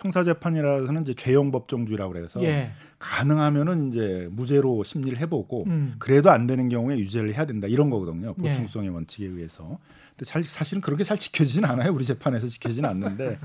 형사 0.00 0.24
재판이라서는 0.24 1.02
이제 1.02 1.14
죄형 1.14 1.50
법정주의라고 1.50 2.12
그래서 2.12 2.42
예. 2.42 2.72
가능하면은 3.00 3.88
이제 3.88 4.28
무죄로 4.30 4.84
심리를 4.84 5.18
해보고 5.18 5.64
음. 5.66 5.96
그래도 5.98 6.30
안 6.30 6.46
되는 6.46 6.68
경우에 6.68 6.98
유죄를 6.98 7.34
해야 7.34 7.46
된다 7.46 7.66
이런 7.66 7.90
거거든요. 7.90 8.34
네. 8.36 8.50
보충성의 8.50 8.90
원칙에 8.90 9.26
의해서. 9.26 9.78
근데 10.10 10.24
잘, 10.26 10.44
사실은 10.44 10.82
그렇게 10.82 11.02
잘 11.02 11.18
지켜지진 11.18 11.64
않아요. 11.64 11.92
우리 11.92 12.04
재판에서 12.04 12.46
지켜지진 12.46 12.84
않는데. 12.84 13.38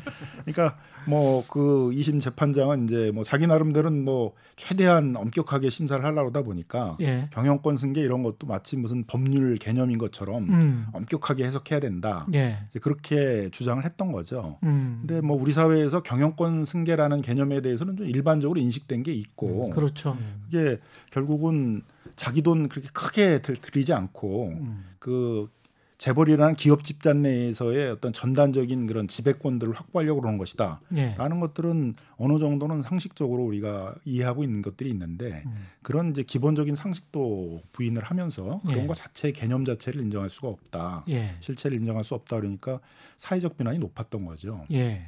그러니까 0.45 0.77
뭐 1.07 1.45
그 1.49 1.93
이심 1.93 2.19
재판장은 2.19 2.85
이제 2.85 3.11
뭐 3.13 3.23
자기 3.23 3.47
나름대로는 3.47 4.03
뭐 4.03 4.33
최대한 4.55 5.15
엄격하게 5.15 5.69
심사를 5.69 6.03
하려고 6.03 6.27
하다 6.27 6.41
보니까 6.43 6.97
예. 7.01 7.29
경영권 7.31 7.77
승계 7.77 8.01
이런 8.01 8.23
것도 8.23 8.47
마치 8.47 8.77
무슨 8.77 9.05
법률 9.05 9.55
개념인 9.55 9.97
것처럼 9.97 10.49
음. 10.49 10.87
엄격하게 10.93 11.45
해석해야 11.45 11.79
된다. 11.79 12.25
예. 12.33 12.59
이제 12.69 12.79
그렇게 12.79 13.49
주장을 13.51 13.83
했던 13.83 14.11
거죠. 14.11 14.57
음. 14.63 15.03
근데 15.05 15.21
뭐 15.21 15.39
우리 15.39 15.51
사회에서 15.51 16.03
경영권 16.03 16.65
승계라는 16.65 17.21
개념에 17.21 17.61
대해서는 17.61 17.97
좀 17.97 18.07
일반적으로 18.07 18.59
인식된 18.59 19.03
게 19.03 19.13
있고 19.13 19.44
그렇죠. 19.73 20.17
그게 20.49 20.79
결국은 21.11 21.81
자기 22.15 22.41
돈 22.41 22.69
그렇게 22.69 22.89
크게 22.93 23.41
들, 23.41 23.55
들이지 23.55 23.93
않고 23.93 24.47
음. 24.49 24.85
그 24.99 25.49
재벌이라는 25.97 26.55
기업 26.55 26.83
집단 26.83 27.21
내에서의 27.21 27.89
어떤 27.89 28.11
전단적인 28.11 28.85
그런 28.85 29.07
지배권들을 29.07 29.73
확보하려고 29.73 30.21
그러는 30.21 30.37
것이다. 30.37 30.81
예. 30.97 31.15
라는 31.17 31.39
것들은 31.39 31.95
어느 32.17 32.37
정도는 32.37 32.81
상식적으로 32.81 33.43
우리가 33.43 33.95
이해하고 34.03 34.43
있는 34.43 34.61
것들이 34.61 34.89
있는데 34.89 35.43
음. 35.45 35.67
그런 35.81 36.11
이제 36.11 36.21
기본적인 36.23 36.75
상식도 36.75 37.61
부인을 37.71 38.03
하면서 38.03 38.59
그런 38.65 38.83
예. 38.83 38.87
것 38.87 38.95
자체의 38.95 39.33
개념 39.33 39.63
자체를 39.63 40.01
인정할 40.01 40.29
수가 40.29 40.49
없다. 40.49 41.05
예. 41.09 41.35
실체를 41.39 41.77
인정할 41.77 42.03
수 42.03 42.13
없다 42.13 42.37
그러니까 42.37 42.79
사회적 43.17 43.57
비난이 43.57 43.79
높았던 43.79 44.25
거죠. 44.25 44.65
예. 44.71 45.07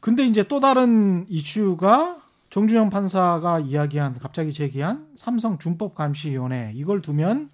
근데 0.00 0.26
이제 0.26 0.42
또 0.42 0.58
다른 0.58 1.24
이슈가 1.28 2.23
정준영 2.54 2.88
판사가 2.88 3.58
이야기한 3.58 4.16
갑자기 4.20 4.52
제기한 4.52 5.08
삼성 5.16 5.58
준법 5.58 5.96
감시위원회 5.96 6.70
이걸 6.76 7.02
두면 7.02 7.50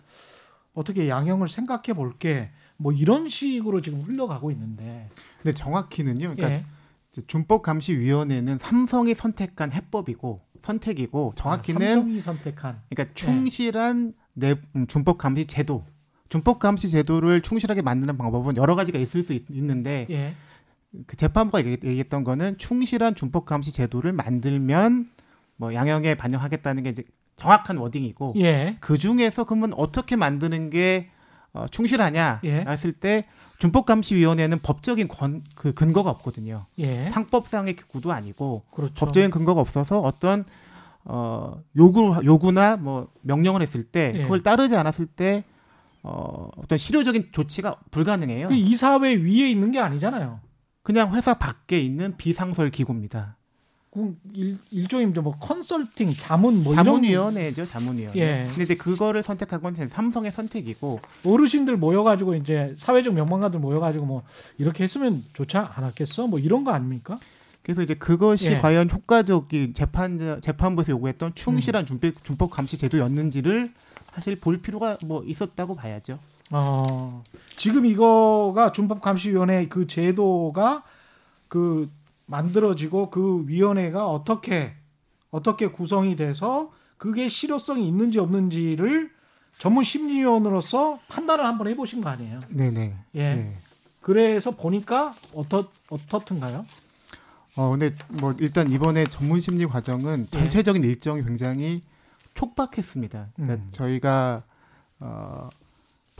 어떻게 0.75 1.09
양형을 1.09 1.49
생각해 1.49 1.95
볼게 1.95 2.51
뭐 2.77 2.93
이런 2.93 3.27
식으로 3.27 3.81
지금 3.81 4.03
흘러가고 4.03 4.51
있는데 4.51 5.09
근데 5.39 5.55
정확히는요. 5.55 6.35
그러니까 6.37 6.51
예. 6.51 6.63
준법 7.27 7.63
감시 7.63 7.99
위원회는 7.99 8.59
삼성이 8.59 9.15
선택한 9.15 9.73
해법이고 9.73 10.39
선택이고 10.63 11.33
정확히는 11.35 11.81
아, 11.81 11.91
삼성이 11.95 12.21
선택한 12.21 12.83
그러니까 12.91 13.15
충실한 13.15 14.13
내 14.35 14.57
음, 14.77 14.87
준법 14.87 15.17
감시 15.17 15.47
제도. 15.47 15.81
준법 16.29 16.59
감시 16.59 16.91
제도를 16.91 17.41
충실하게 17.41 17.81
만드는 17.81 18.19
방법은 18.19 18.59
여러 18.59 18.77
가지가 18.77 18.99
있을 18.99 19.23
수 19.23 19.33
있, 19.33 19.47
는데 19.49 20.07
예. 20.11 20.35
그 21.07 21.17
재판부가 21.17 21.65
얘기- 21.65 21.87
얘기했던 21.87 22.25
거는 22.25 22.59
충실한 22.59 23.15
준법 23.15 23.45
감시 23.47 23.73
제도를 23.73 24.13
만들면 24.13 25.11
뭐 25.57 25.73
양형에 25.75 26.15
반영하겠다는 26.17 26.83
게 26.83 26.91
이제 26.91 27.05
정확한 27.37 27.77
워딩이고 27.77 28.35
예. 28.39 28.77
그 28.81 28.99
중에서 28.99 29.45
그러면 29.45 29.73
어떻게 29.75 30.17
만드는 30.17 30.71
게 30.71 31.11
어, 31.53 31.67
충실하냐 31.69 32.41
예. 32.45 32.65
했을 32.67 32.93
때 32.93 33.25
준법감시위원회는 33.59 34.61
법적인 34.61 35.09
권, 35.09 35.45
그 35.55 35.73
근거가 35.75 36.11
없거든요. 36.11 36.67
예. 36.79 37.09
상법상의 37.11 37.77
구도 37.89 38.13
아니고 38.13 38.65
그렇죠. 38.73 38.95
법적인 38.95 39.31
근거가 39.31 39.61
없어서 39.61 40.01
어떤 40.01 40.45
어, 41.05 41.63
요구 41.77 42.21
요구나 42.25 42.77
뭐 42.77 43.09
명령을 43.23 43.63
했을 43.63 43.85
때 43.85 44.13
예. 44.17 44.23
그걸 44.23 44.43
따르지 44.43 44.77
않았을 44.77 45.07
때 45.07 45.45
어, 46.03 46.49
어떤 46.57 46.79
실효적인 46.79 47.29
조치가 47.33 47.77
불가능해요. 47.91 48.49
그 48.49 48.55
이사회 48.55 49.15
위에 49.17 49.51
있는 49.51 49.71
게 49.73 49.79
아니잖아요. 49.81 50.41
그냥 50.91 51.15
회사 51.15 51.35
밖에 51.35 51.81
있는 51.81 52.17
비상설 52.17 52.73
기구입니다. 52.73 53.37
그 53.93 54.17
일, 54.33 54.59
일종의 54.73 55.07
뭐 55.07 55.39
컨설팅, 55.39 56.13
자문 56.19 56.65
뭐 56.65 56.75
자문위원회죠, 56.75 57.65
자문위원회. 57.65 58.21
예. 58.21 58.47
근데 58.49 58.65
이제 58.65 58.77
그거를 58.77 59.23
선택한 59.23 59.63
건 59.63 59.73
삼성의 59.73 60.33
선택이고 60.33 61.01
어르신들 61.25 61.77
모여가지고 61.77 62.35
이제 62.35 62.75
사회적 62.77 63.15
명망가들 63.15 63.61
모여가지고 63.61 64.05
뭐 64.05 64.23
이렇게 64.59 64.83
했으면 64.83 65.25
좋지 65.33 65.57
않았겠어? 65.59 66.27
뭐 66.27 66.41
이런 66.41 66.65
거 66.65 66.73
아닙니까? 66.73 67.21
그래서 67.63 67.83
이제 67.83 67.95
그것이 67.95 68.47
예. 68.47 68.59
과연 68.59 68.91
효과적인 68.91 69.75
재판 69.75 70.41
재판부에서 70.41 70.91
요구했던 70.91 71.37
충실한 71.37 71.87
준법, 71.87 72.25
준법 72.25 72.51
감시 72.51 72.79
제도였는지를 72.79 73.71
사실 74.13 74.41
볼 74.41 74.59
필요가 74.59 74.99
뭐 75.05 75.23
있었다고 75.25 75.77
봐야죠. 75.77 76.19
어, 76.51 77.23
지금 77.57 77.87
이거가 77.87 78.73
준법감시위원회 78.73 79.69
그 79.69 79.87
제도가 79.87 80.83
그 81.49 81.91
만들어지고 82.27 83.11
그 83.11 83.45
위원회가 83.47 84.09
어떻게 84.09 84.75
어떻게 85.31 85.69
구성이 85.69 86.17
돼서 86.17 86.73
그게 86.97 87.29
실효성이 87.29 87.87
있는지 87.87 88.19
없는지를 88.19 89.11
전문 89.59 89.85
심리위원으로서 89.85 90.99
판단을 91.09 91.45
한번 91.45 91.69
해보신 91.69 92.03
거 92.03 92.09
아니에요? 92.09 92.41
네네. 92.49 92.95
예. 93.15 93.35
네. 93.35 93.59
그래서 94.01 94.51
보니까 94.53 95.15
어떻 95.35 95.71
어떻든가요? 95.89 96.65
어 97.57 97.71
근데 97.71 97.95
뭐 98.09 98.35
일단 98.39 98.71
이번에 98.71 99.07
전문 99.07 99.41
심리 99.41 99.67
과정은 99.67 100.29
예. 100.33 100.39
전체적인 100.39 100.83
일정이 100.83 101.23
굉장히 101.23 101.83
촉박했습니다. 102.35 103.29
그러니까 103.35 103.55
음. 103.55 103.69
저희가 103.73 104.43
어 105.01 105.49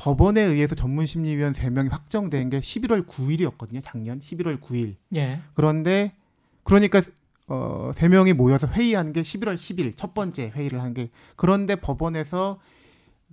법원에 0.01 0.41
의해서 0.41 0.75
전문 0.75 1.05
심리위원 1.05 1.53
3명이 1.53 1.91
확정된 1.91 2.49
게 2.49 2.61
11월 2.61 3.07
9일이었거든요. 3.07 3.81
작년 3.83 4.19
11월 4.21 4.59
9일. 4.59 4.95
예. 5.15 5.43
그런데 5.53 6.15
그러니까 6.65 7.03
어, 7.49 7.91
세 7.95 8.09
명이 8.09 8.33
모여서 8.33 8.67
회의한 8.67 9.13
게 9.13 9.21
11월 9.21 9.57
10일 9.57 9.95
첫 9.97 10.15
번째 10.15 10.53
회의를 10.55 10.81
한 10.81 10.95
게 10.95 11.11
그런데 11.37 11.77
법원에서 11.77 12.59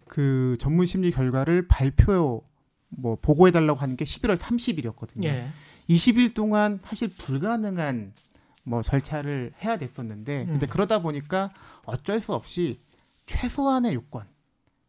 그 0.10 0.58
전문 0.60 0.86
심리 0.86 1.10
결과를 1.12 1.70
발표 1.70 2.44
뭐 2.90 3.16
보고해 3.22 3.52
달라고 3.54 3.80
하는 3.80 3.96
게 3.96 4.04
11월 4.04 4.36
30일이었거든요. 4.36 5.24
예. 5.24 5.48
20일 5.90 6.34
동안 6.34 6.82
사실 6.84 7.08
불가능한 7.08 8.12
뭐 8.64 8.82
절차를 8.82 9.54
해야 9.64 9.78
됐었는데 9.78 10.46
근데 10.48 10.66
음. 10.66 10.70
그러다 10.70 11.02
보니까 11.02 11.54
어쩔 11.86 12.20
수 12.20 12.34
없이 12.34 12.82
최소한의 13.26 13.94
요건 13.94 14.26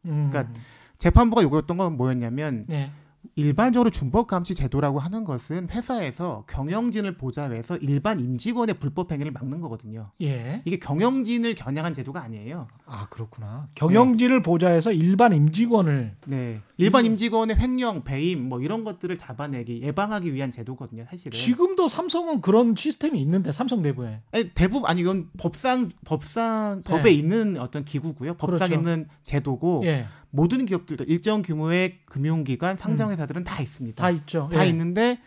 음. 0.07 0.31
그러니까 0.33 0.53
재판부가 0.99 1.43
요구했던 1.43 1.77
건 1.77 1.97
뭐였냐면 1.97 2.67
예. 2.71 2.91
일반적으로 3.35 3.91
준법 3.91 4.27
감시 4.27 4.55
제도라고 4.55 4.99
하는 4.99 5.25
것은 5.25 5.69
회사에서 5.71 6.45
경영진을 6.49 7.17
보좌해서 7.17 7.77
일반 7.77 8.19
임직원의 8.19 8.79
불법 8.79 9.13
행위를 9.13 9.33
막는 9.33 9.61
거거든요. 9.61 10.05
예. 10.23 10.63
이게 10.65 10.79
경영진을 10.79 11.55
겨냥한 11.55 11.95
제도가 11.95 12.23
아니에요. 12.23 12.67
아 12.87 13.07
그렇구나. 13.11 13.69
경영진을 13.75 14.43
보좌해서 14.43 14.93
일반 14.93 15.33
임직원을 15.33 16.17
네. 16.27 16.61
일반 16.79 17.05
음. 17.05 17.13
임직원의 17.13 17.59
횡령, 17.59 18.03
배임 18.03 18.49
뭐 18.49 18.61
이런 18.61 18.83
것들을 18.85 19.17
잡아내기 19.19 19.83
예방하기 19.83 20.33
위한 20.35 20.51
제도거든요, 20.51 21.07
사실은. 21.09 21.33
지금도 21.39 21.89
삼성은 21.89 22.41
그런 22.41 22.75
시스템이 22.77 23.21
있는데 23.21 23.53
삼성 23.53 23.83
내부에 23.83 24.21
아니, 24.33 24.51
대부분 24.51 24.89
아니 24.89 25.01
이건 25.03 25.29
법상 25.39 25.91
법상 26.05 26.83
네. 26.85 26.91
법에 26.91 27.11
있는 27.13 27.57
어떤 27.59 27.85
기구고요. 27.85 28.35
법상에 28.35 28.71
그렇죠. 28.71 28.75
있는 28.75 29.09
제도고 29.23 29.83
예. 29.85 30.07
모든 30.31 30.67
기업들 30.67 30.99
일정 31.09 31.43
규모의 31.43 32.01
금융기관, 32.05 32.77
상장회사들은 32.77 33.45
다 33.45 33.61
있습니다. 33.63 34.03
다 34.03 34.11
있죠. 34.11 34.49
다 34.53 34.65
예. 34.65 34.69
있는데 34.69 35.19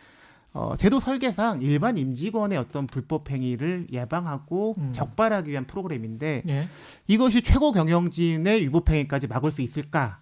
어, 0.54 0.76
제도 0.78 1.00
설계상 1.00 1.62
일반 1.62 1.98
임직원의 1.98 2.58
어떤 2.58 2.86
불법 2.86 3.30
행위를 3.30 3.88
예방하고 3.92 4.76
음. 4.78 4.92
적발하기 4.92 5.50
위한 5.50 5.66
프로그램인데 5.66 6.44
예. 6.48 6.68
이것이 7.08 7.42
최고 7.42 7.72
경영진의 7.72 8.62
위법 8.66 8.90
행위까지 8.90 9.28
막을 9.28 9.52
수 9.52 9.62
있을까? 9.62 10.20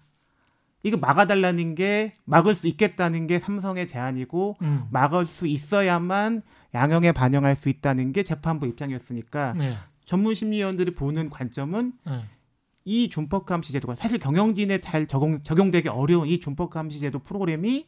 이거 0.82 0.96
막아달라는 0.96 1.74
게 1.74 2.14
막을 2.24 2.54
수 2.54 2.66
있겠다는 2.66 3.26
게 3.26 3.38
삼성의 3.38 3.86
제안이고 3.86 4.56
음. 4.62 4.84
막을 4.90 5.26
수 5.26 5.46
있어야만 5.46 6.42
양형에 6.74 7.12
반영할 7.12 7.56
수 7.56 7.68
있다는 7.68 8.12
게 8.12 8.22
재판부 8.22 8.66
입장이었으니까 8.66 9.54
예. 9.58 9.74
전문 10.04 10.34
심리위원들이 10.34 10.94
보는 10.94 11.28
관점은 11.28 11.92
예. 12.08 12.24
이 12.84 13.08
준법 13.08 13.46
감시 13.46 13.72
제도가 13.72 13.94
사실 13.94 14.18
경영진에 14.18 14.80
잘 14.80 15.06
적용, 15.06 15.42
적용되기 15.42 15.88
어려운 15.88 16.26
이 16.28 16.40
준법 16.40 16.70
감시 16.70 16.98
제도 16.98 17.18
프로그램이 17.18 17.86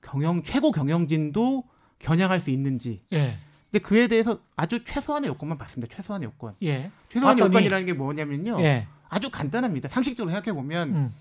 경영 0.00 0.42
최고 0.42 0.70
경영진도 0.72 1.64
겨냥할 1.98 2.40
수 2.40 2.50
있는지 2.50 3.02
예. 3.12 3.38
근데 3.70 3.82
그에 3.82 4.06
대해서 4.06 4.40
아주 4.56 4.84
최소한의 4.84 5.28
요건만 5.28 5.56
봤습니다. 5.56 5.94
최소한의 5.96 6.26
요건. 6.26 6.54
예. 6.62 6.90
최소한의 7.10 7.42
봤더니- 7.44 7.46
요건이라는 7.48 7.86
게 7.86 7.92
뭐냐면요. 7.94 8.60
예. 8.60 8.86
아주 9.08 9.30
간단합니다. 9.30 9.88
상식적으로 9.88 10.30
생각해 10.32 10.54
보면 10.54 10.88
음. 10.94 11.14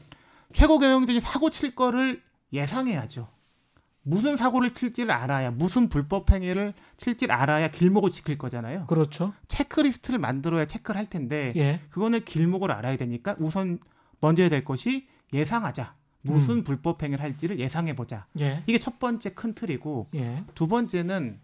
최고 0.53 0.77
경영진이 0.79 1.21
사고 1.21 1.49
칠 1.49 1.75
거를 1.75 2.21
예상해야죠. 2.51 3.27
무슨 4.03 4.35
사고를 4.35 4.73
칠지를 4.73 5.11
알아야 5.11 5.51
무슨 5.51 5.87
불법 5.87 6.31
행위를 6.31 6.73
칠지를 6.97 7.33
알아야 7.33 7.69
길목을 7.69 8.09
지킬 8.09 8.37
거잖아요. 8.37 8.85
그렇죠. 8.87 9.33
체크리스트를 9.47 10.19
만들어야 10.19 10.65
체크를 10.65 10.99
할 10.99 11.09
텐데 11.09 11.53
예. 11.55 11.81
그거는 11.89 12.25
길목을 12.25 12.71
알아야 12.71 12.97
되니까 12.97 13.35
우선 13.39 13.79
먼저 14.19 14.41
해야 14.41 14.49
될 14.49 14.63
것이 14.63 15.07
예상하자. 15.33 15.95
무슨 16.23 16.63
불법 16.63 17.01
행위를 17.01 17.23
할지를 17.23 17.59
예상해 17.59 17.95
보자. 17.95 18.27
예. 18.39 18.63
이게 18.67 18.77
첫 18.77 18.99
번째 18.99 19.31
큰 19.31 19.53
틀이고 19.53 20.09
예. 20.15 20.43
두 20.53 20.67
번째는 20.67 21.39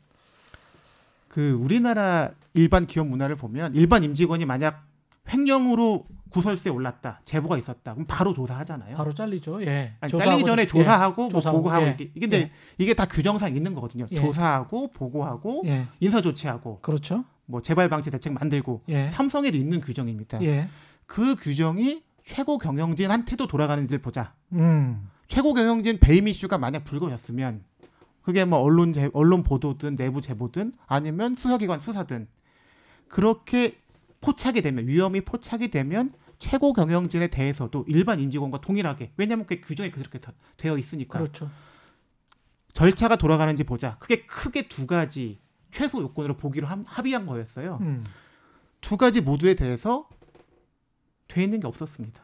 그 1.28 1.52
우리나라 1.54 2.32
일반 2.54 2.86
기업 2.86 3.08
문화를 3.08 3.36
보면 3.36 3.76
일반 3.76 4.04
임직원이 4.04 4.46
만약 4.46 4.86
횡령으로 5.30 6.08
구설수에 6.30 6.72
올랐다 6.72 7.22
제보가 7.26 7.58
있었다 7.58 7.94
그럼 7.94 8.06
바로 8.08 8.34
조사하잖아요. 8.34 8.96
바로 8.96 9.14
잘리죠. 9.14 9.64
예. 9.66 9.94
아니, 10.00 10.12
잘리기 10.12 10.44
전에 10.44 10.64
예. 10.64 10.68
조사하고 10.68 11.24
뭐 11.24 11.30
조사하고, 11.30 11.60
보고하고 11.60 11.86
예. 11.86 11.98
이게 12.00 12.20
근데 12.20 12.38
예. 12.38 12.52
이게 12.78 12.94
다 12.94 13.06
규정상 13.06 13.56
있는 13.56 13.74
거거든요. 13.74 14.08
예. 14.12 14.22
조사하고 14.22 14.92
보고하고 14.92 15.64
예. 15.66 15.86
인사 16.00 16.22
조치하고 16.22 16.80
그렇죠. 16.82 17.26
뭐 17.46 17.62
재발 17.62 17.90
방지 17.90 18.12
대책 18.12 18.34
만들고 18.34 18.84
예. 18.90 19.10
삼성에도 19.10 19.58
있는 19.58 19.82
규정입니다. 19.82 20.44
예. 20.44 20.68
그 21.06 21.36
규정이 21.36 22.04
최고 22.26 22.58
경영진한테도 22.58 23.48
돌아가는지를 23.48 24.02
보자. 24.02 24.34
음. 24.52 25.10
최고 25.28 25.54
경영진 25.54 26.00
배임 26.00 26.28
이슈가 26.28 26.58
만약 26.58 26.84
불거졌으면 26.84 27.64
그게 28.22 28.44
뭐 28.44 28.60
언론 28.60 28.92
제, 28.92 29.10
언론 29.14 29.44
보도든 29.44 29.96
내부 29.96 30.22
제보든 30.22 30.74
아니면 30.86 31.36
수사기관 31.36 31.80
수사든 31.80 32.28
그렇게 33.08 33.78
포착이 34.22 34.62
되면 34.62 34.88
위험이 34.88 35.22
포착이 35.22 35.70
되면 35.70 36.14
최고 36.40 36.74
경영진에 36.74 37.28
대해서도 37.28 37.86
일반 37.88 38.20
임직원과 38.20 38.62
동일하게 38.62 39.12
왜냐하면 39.18 39.46
그 39.46 39.60
규정이 39.62 39.92
그렇게 39.92 40.20
다- 40.20 40.34
되어 40.58 40.78
있으니까 40.78 41.18
그렇죠. 41.20 41.50
절차가 42.74 43.16
돌아가는지 43.16 43.64
보자. 43.64 43.98
그게 44.00 44.26
크게 44.26 44.68
두 44.68 44.86
가지 44.86 45.40
최소 45.72 46.00
요건으로 46.02 46.38
보기로 46.38 46.68
함- 46.68 46.84
합의한 46.86 47.26
거였어요. 47.26 47.80
음. 47.82 48.04
두 48.82 48.98
가지 48.98 49.22
모두에 49.22 49.56
대해서 49.56 50.08
돼 51.28 51.44
있는 51.44 51.60
게 51.60 51.68
없었습니다. 51.68 52.22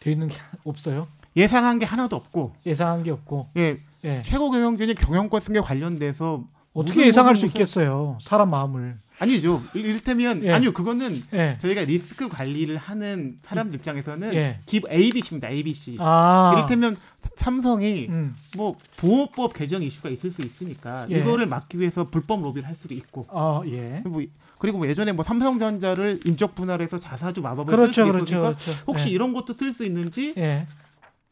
돼 0.00 0.12
있는 0.12 0.28
게 0.28 0.36
없어요. 0.64 1.08
예상한 1.36 1.78
게 1.78 1.86
하나도 1.86 2.16
없고 2.16 2.54
예상한 2.66 3.02
게 3.02 3.10
없고. 3.10 3.50
예, 3.56 3.78
예. 4.04 4.22
최고 4.22 4.50
경영진이 4.50 4.94
경영권 4.94 5.40
승계 5.40 5.60
관련돼서 5.60 6.44
어떻게 6.72 7.06
예상할 7.06 7.36
수 7.36 7.46
있겠어요. 7.46 8.18
사람 8.20 8.50
마음을. 8.50 9.00
아니죠. 9.20 9.62
일- 9.74 9.84
이를테면 9.84 10.42
예. 10.44 10.50
아니요 10.50 10.72
그거는 10.72 11.22
예. 11.34 11.58
저희가 11.60 11.82
리스크 11.84 12.28
관리를 12.28 12.78
하는 12.78 13.36
사람들 13.44 13.78
입장에서는 13.78 14.34
예. 14.34 14.58
기 14.66 14.80
ABC입니다. 14.90 15.50
ABC. 15.50 15.96
아. 16.00 16.54
이를테면 16.56 16.96
삼성이 17.36 18.06
음. 18.08 18.34
뭐 18.56 18.76
보호법 18.96 19.52
개정 19.52 19.82
이슈가 19.82 20.08
있을 20.08 20.30
수 20.30 20.40
있으니까 20.40 21.06
예. 21.10 21.18
이거를 21.18 21.46
막기 21.46 21.78
위해서 21.78 22.08
불법 22.08 22.40
로비를 22.42 22.66
할 22.66 22.74
수도 22.74 22.94
있고 22.94 23.26
아, 23.30 23.60
예. 23.66 24.02
뭐 24.06 24.22
그리고 24.58 24.78
뭐 24.78 24.86
예전에 24.88 25.12
뭐 25.12 25.22
삼성전자를 25.22 26.20
인적 26.24 26.54
분할해서 26.54 26.98
자사주 26.98 27.40
마법을 27.42 27.74
그렇죠, 27.74 27.92
쓸수 27.92 28.12
그렇죠, 28.12 28.24
있으니까 28.24 28.42
그렇죠. 28.58 28.82
혹시 28.86 29.06
예. 29.08 29.10
이런 29.10 29.32
것도 29.34 29.52
쓸 29.52 29.72
수 29.74 29.84
있는지 29.84 30.32
예. 30.38 30.66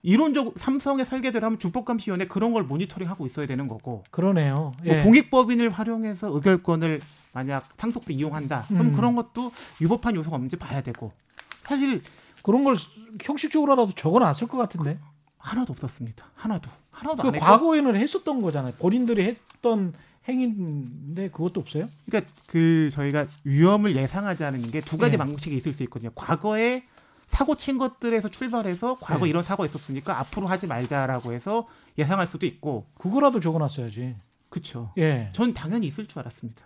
이론적 0.08 0.54
삼성의 0.56 1.04
설계대로 1.04 1.44
하면 1.44 1.58
준법감시위원회 1.58 2.28
그런 2.28 2.54
걸 2.54 2.62
모니터링하고 2.62 3.26
있어야 3.26 3.46
되는 3.46 3.68
거고 3.68 4.04
그러네요. 4.10 4.72
뭐 4.82 4.86
예. 4.86 5.02
공익법인을 5.02 5.68
활용해서 5.68 6.34
의결권을 6.34 7.02
만약 7.34 7.68
상속도 7.76 8.14
이용한다 8.14 8.64
그럼 8.68 8.86
음. 8.86 8.92
그런 8.92 9.14
것도 9.14 9.52
유법한 9.82 10.16
요소가 10.16 10.36
없는지 10.36 10.56
봐야 10.56 10.80
되고 10.80 11.12
사실 11.64 12.02
그런 12.42 12.64
걸 12.64 12.76
형식적으로라도 13.22 13.92
적어 13.96 14.18
놨을 14.18 14.48
것 14.48 14.56
같은데. 14.56 14.98
하나도 15.36 15.74
없었습니다 15.74 16.26
하나도 16.34 16.70
하나도 16.90 17.22
그 17.30 17.38
과거에는 17.38 17.94
했었던 17.94 18.40
거잖아요. 18.40 18.72
본인들이 18.78 19.22
했던 19.22 19.92
행위인데 20.26 21.28
그것도 21.28 21.60
없어요? 21.60 21.88
그러니까 22.06 22.32
그 22.46 22.88
저희가 22.90 23.26
위험을 23.44 23.94
예상하자는 23.94 24.70
게두 24.70 24.96
가지 24.96 25.14
예. 25.14 25.16
방식이 25.18 25.54
있을 25.54 25.74
수 25.74 25.82
있거든요. 25.84 26.10
과거에 26.14 26.84
사고 27.28 27.56
친 27.56 27.78
것들에서 27.78 28.28
출발해서 28.28 28.98
과거 29.00 29.26
예. 29.26 29.30
이런 29.30 29.42
사고 29.42 29.64
있었으니까 29.64 30.18
앞으로 30.20 30.46
하지 30.46 30.66
말자라고 30.66 31.32
해서 31.32 31.68
예상할 31.98 32.26
수도 32.26 32.46
있고 32.46 32.86
그거라도 32.98 33.40
적어 33.40 33.58
놨어야지. 33.58 34.16
그렇죠. 34.48 34.92
예. 34.98 35.30
전 35.34 35.52
당연히 35.52 35.86
있을 35.86 36.06
줄 36.06 36.18
알았습니다. 36.20 36.64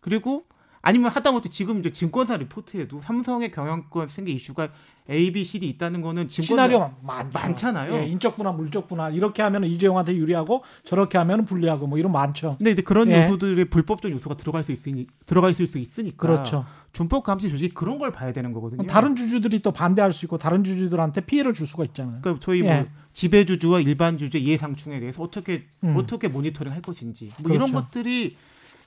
그리고 0.00 0.44
아니면 0.82 1.12
하다못해 1.12 1.48
지금 1.48 1.78
이제 1.78 1.92
증권사 1.92 2.36
리포트에도 2.36 3.00
삼성의 3.00 3.52
경영권 3.52 4.08
승계 4.08 4.32
이슈가 4.32 4.68
A, 5.10 5.32
B, 5.32 5.44
C, 5.44 5.58
D 5.58 5.68
있다는 5.68 6.00
거는 6.00 6.28
시나리오 6.28 6.92
많죠. 7.02 7.30
많잖아요. 7.32 7.94
예, 7.94 8.06
인적 8.06 8.36
분할, 8.36 8.54
물적 8.54 8.86
분할 8.86 9.14
이렇게 9.14 9.42
하면 9.42 9.64
이재용한테 9.64 10.14
유리하고 10.14 10.62
저렇게 10.84 11.18
하면 11.18 11.44
불리하고 11.44 11.88
뭐 11.88 11.98
이런 11.98 12.12
많죠. 12.12 12.56
근데 12.58 12.70
이제 12.70 12.82
그런 12.82 13.08
예. 13.10 13.26
요소들의 13.26 13.64
불법적 13.66 14.12
요소가 14.12 14.36
들어갈 14.36 14.62
수 14.62 14.70
있으니 14.70 15.06
들어가 15.26 15.50
있을 15.50 15.66
수 15.66 15.78
있으니까 15.78 16.16
그렇죠. 16.16 16.64
준법 16.92 17.24
감시 17.24 17.48
조직이 17.48 17.74
그런 17.74 17.98
걸 17.98 18.12
봐야 18.12 18.32
되는 18.32 18.52
거거든요. 18.52 18.86
다른 18.86 19.16
주주들이 19.16 19.60
또 19.60 19.72
반대할 19.72 20.12
수 20.12 20.24
있고 20.26 20.38
다른 20.38 20.62
주주들한테 20.62 21.22
피해를 21.22 21.54
줄 21.54 21.66
수가 21.66 21.84
있잖아요. 21.86 22.20
그러니까 22.22 22.44
저희 22.44 22.62
예. 22.62 22.74
뭐 22.74 22.86
지배 23.12 23.44
주주와 23.44 23.80
일반 23.80 24.18
주주 24.18 24.38
이해상충에 24.38 25.00
대해서 25.00 25.22
어떻게 25.22 25.64
음. 25.82 25.96
어떻게 25.96 26.28
모니터링 26.28 26.72
할 26.72 26.80
것인지 26.80 27.26
뭐 27.40 27.50
그렇죠. 27.50 27.54
이런 27.54 27.72
것들이 27.72 28.36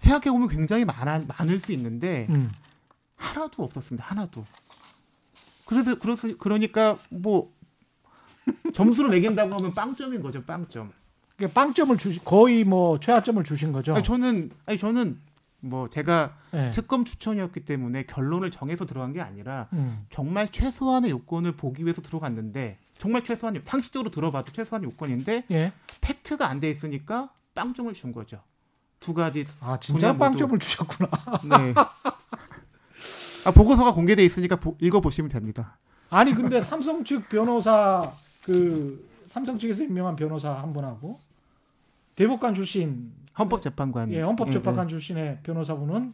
생각해 0.05 0.31
보면 0.31 0.47
굉장히 0.49 0.85
많아 0.85 1.23
많을 1.27 1.57
수 1.59 1.71
있는데 1.71 2.27
음. 2.29 2.51
하나도 3.15 3.63
없었습니다. 3.63 4.05
하나도. 4.05 4.45
그래서 5.65 5.97
그래서 5.97 6.27
그러니까 6.37 6.97
뭐 7.09 7.51
점수를 8.73 9.09
매긴다고 9.09 9.53
하면 9.55 9.73
빵점인 9.73 10.21
거죠. 10.21 10.43
빵점. 10.43 10.91
그러니까 11.35 11.59
빵점을 11.59 11.97
주시 11.97 12.23
거의 12.23 12.63
뭐 12.63 12.99
최하점을 12.99 13.43
주신 13.43 13.71
거죠. 13.71 13.95
아니, 13.95 14.03
저는 14.03 14.51
아니 14.67 14.77
저는 14.77 15.19
뭐 15.61 15.89
제가 15.89 16.37
예. 16.53 16.69
특검 16.71 17.03
추천이었기 17.03 17.65
때문에 17.65 18.05
결론을 18.05 18.51
정해서 18.51 18.85
들어간 18.85 19.11
게 19.13 19.21
아니라 19.21 19.67
음. 19.73 20.05
정말 20.11 20.51
최소한의 20.51 21.09
요건을 21.09 21.53
보기 21.53 21.83
위해서 21.83 22.03
들어갔는데 22.03 22.77
정말 22.99 23.23
최소한 23.25 23.59
상식적으로 23.65 24.11
들어봐도 24.11 24.51
최소한 24.53 24.83
요건인데 24.83 25.45
예. 25.49 25.73
팩트가 26.01 26.47
안 26.47 26.59
돼 26.59 26.69
있으니까 26.69 27.31
빵점을 27.55 27.91
준 27.93 28.11
거죠. 28.11 28.39
두 28.99 29.13
가지. 29.13 29.45
아 29.59 29.77
진짜 29.79 30.15
빵점을 30.17 30.57
주셨구나. 30.59 31.09
네. 31.43 31.73
아, 33.45 33.51
보고서가 33.51 33.93
공개돼 33.93 34.23
있으니까 34.25 34.55
보- 34.55 34.75
읽어보시면 34.81 35.29
됩니다. 35.29 35.77
아니 36.09 36.33
근데 36.33 36.61
삼성 36.61 37.03
측 37.03 37.29
변호사 37.29 38.11
그 38.43 39.07
삼성 39.27 39.59
측에서 39.59 39.83
임명한 39.83 40.15
변호사 40.15 40.51
한 40.51 40.73
분하고 40.73 41.19
대법관 42.15 42.55
출신 42.55 43.11
헌법재판관. 43.37 44.11
예, 44.13 44.21
헌법재판관 44.21 44.87
출신의 44.87 45.39
변호사분은 45.43 46.13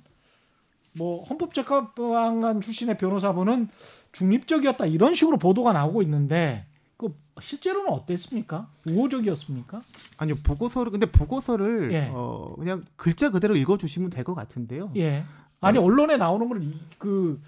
뭐 0.93 1.23
헌법재판관 1.23 2.59
출신의 2.61 2.97
변호사분은 2.97 3.69
중립적이었다 4.11 4.87
이런 4.87 5.13
식으로 5.15 5.37
보도가 5.37 5.71
나오고 5.71 6.01
있는데 6.01 6.65
그 7.01 7.15
실제로는 7.41 7.89
어땠습니까? 7.91 8.67
우호적이었습니까? 8.87 9.81
아니요 10.19 10.35
보고서를 10.43 10.91
근데 10.91 11.07
보고서를 11.07 11.91
예. 11.93 12.11
어, 12.13 12.53
그냥 12.59 12.83
글자 12.95 13.31
그대로 13.31 13.55
읽어주시면 13.55 14.11
될 14.11 14.23
것 14.23 14.35
같은데요. 14.35 14.91
예. 14.97 15.23
아니 15.61 15.79
언론에 15.79 16.17
나오는 16.17 16.47
걸그 16.47 17.41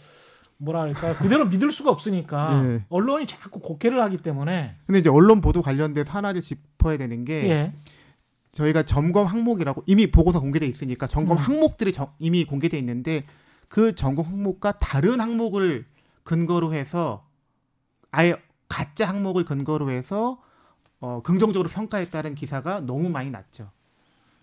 뭐랄까 0.58 1.16
그대로 1.18 1.46
믿을 1.46 1.72
수가 1.72 1.92
없으니까 1.92 2.64
예. 2.66 2.84
언론이 2.90 3.28
자꾸 3.28 3.60
곡해를 3.60 4.02
하기 4.02 4.18
때문에 4.18 4.76
근데 4.88 5.00
이제 5.00 5.10
언론 5.10 5.40
보도 5.40 5.62
관련돼서 5.62 6.12
하나를 6.12 6.42
짚어야 6.42 6.98
되는 6.98 7.24
게 7.24 7.48
예. 7.50 7.74
저희가 8.54 8.82
점검 8.84 9.28
항목이라고 9.28 9.84
이미 9.86 10.10
보고서 10.10 10.40
공개돼 10.40 10.66
있으니까 10.66 11.06
점검 11.06 11.38
음. 11.38 11.44
항목들이 11.44 11.92
저- 11.92 12.14
이미 12.18 12.44
공개돼 12.46 12.78
있는데 12.80 13.26
그 13.68 13.94
점검 13.94 14.26
항목과 14.26 14.72
다른 14.80 15.20
항목을 15.22 15.86
근거로 16.24 16.74
해서 16.74 17.28
아예 18.12 18.36
가짜 18.74 19.08
항목을 19.08 19.46
근거로 19.46 19.92
해서 19.92 20.40
어, 21.00 21.22
긍정적으로 21.24 21.70
평가했다는 21.70 22.34
기사가 22.34 22.80
너무 22.80 23.10
많이 23.10 23.30
났죠. 23.30 23.70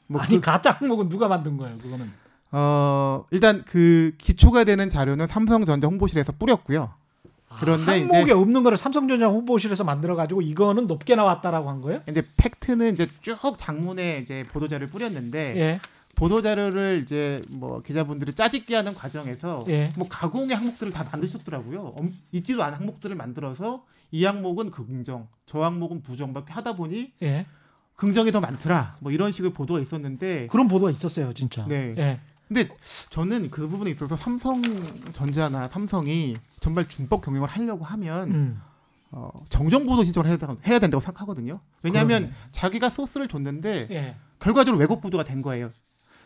뭐 0.07 0.21
아니 0.21 0.37
그- 0.37 0.41
가짜 0.41 0.71
항목은 0.71 1.09
누가 1.09 1.27
만든 1.27 1.57
거예요? 1.57 1.77
그거는 1.79 2.13
어, 2.53 3.25
일단 3.33 3.65
그 3.67 4.13
기초가 4.19 4.65
되는 4.65 4.89
자료는 4.89 5.27
삼성전자 5.27 5.89
홍보실에서 5.89 6.33
뿌렸고요. 6.39 6.93
그런데 7.59 7.99
이제- 7.99 8.15
항목에 8.15 8.33
없는 8.33 8.63
거를 8.63 8.79
삼성전자 8.79 9.27
홍보실에서 9.27 9.83
만들어 9.83 10.15
가지고 10.15 10.43
이거는 10.43 10.87
높게 10.87 11.17
나왔다라고 11.17 11.69
한 11.69 11.81
거예요? 11.81 12.03
이제 12.09 12.25
팩트는 12.37 12.93
이제 12.95 13.09
쭉 13.23 13.37
장문에 13.59 14.19
이제 14.19 14.45
보도자를 14.53 14.87
뿌렸는데 14.87 15.57
예. 15.57 15.81
보도 16.15 16.43
자료를 16.43 17.01
이제 17.03 17.41
뭐 17.49 17.83
기자분들이 17.83 18.35
짜집기 18.35 18.75
하는 18.75 18.95
과정에서 18.95 19.65
예. 19.69 19.93
뭐 19.97 20.07
가공의 20.09 20.55
항목들을 20.55 20.93
다 20.93 21.05
만드셨더라고요. 21.11 21.95
엄- 21.99 22.15
있지도 22.33 22.63
않은 22.63 22.79
항목들을 22.79 23.17
만들어서 23.17 23.85
이 24.11 24.25
항목은 24.25 24.71
긍정, 24.71 25.29
저 25.47 25.63
항목은 25.63 26.03
부정밖에 26.03 26.53
하다 26.53 26.77
보니 26.77 27.13
예. 27.23 27.47
긍정이 27.97 28.33
더 28.33 28.41
많더라. 28.41 28.97
뭐 29.01 29.13
이런 29.13 29.31
식의 29.31 29.53
보도가 29.53 29.81
있었는데 29.81 30.47
그런 30.49 30.69
보도가 30.69 30.91
있었어요, 30.91 31.33
진짜. 31.35 31.67
네. 31.67 31.95
예. 31.99 32.21
근데 32.49 32.69
저는 33.11 33.51
그 33.51 33.69
부분에 33.69 33.91
있어서 33.93 34.17
삼성전자나 34.17 35.69
삼성이 35.69 36.37
정말 36.61 36.89
준법 36.89 37.25
경영을 37.25 37.49
하려고 37.49 37.85
하면 37.85 38.31
음. 38.31 38.61
어, 39.13 39.31
정정 39.49 39.87
보도 39.87 40.03
신청을 40.05 40.29
해야, 40.29 40.37
된다고- 40.37 40.59
해야 40.67 40.79
된다고 40.79 41.01
생각하거든요. 41.01 41.61
왜냐하면 41.83 42.23
그러네. 42.27 42.37
자기가 42.51 42.91
소스를 42.91 43.29
줬는데 43.29 43.89
예. 43.91 44.17
결과적으로 44.41 44.81
왜곡 44.81 45.01
보도가 45.01 45.25
된 45.25 45.43
거예요. 45.43 45.71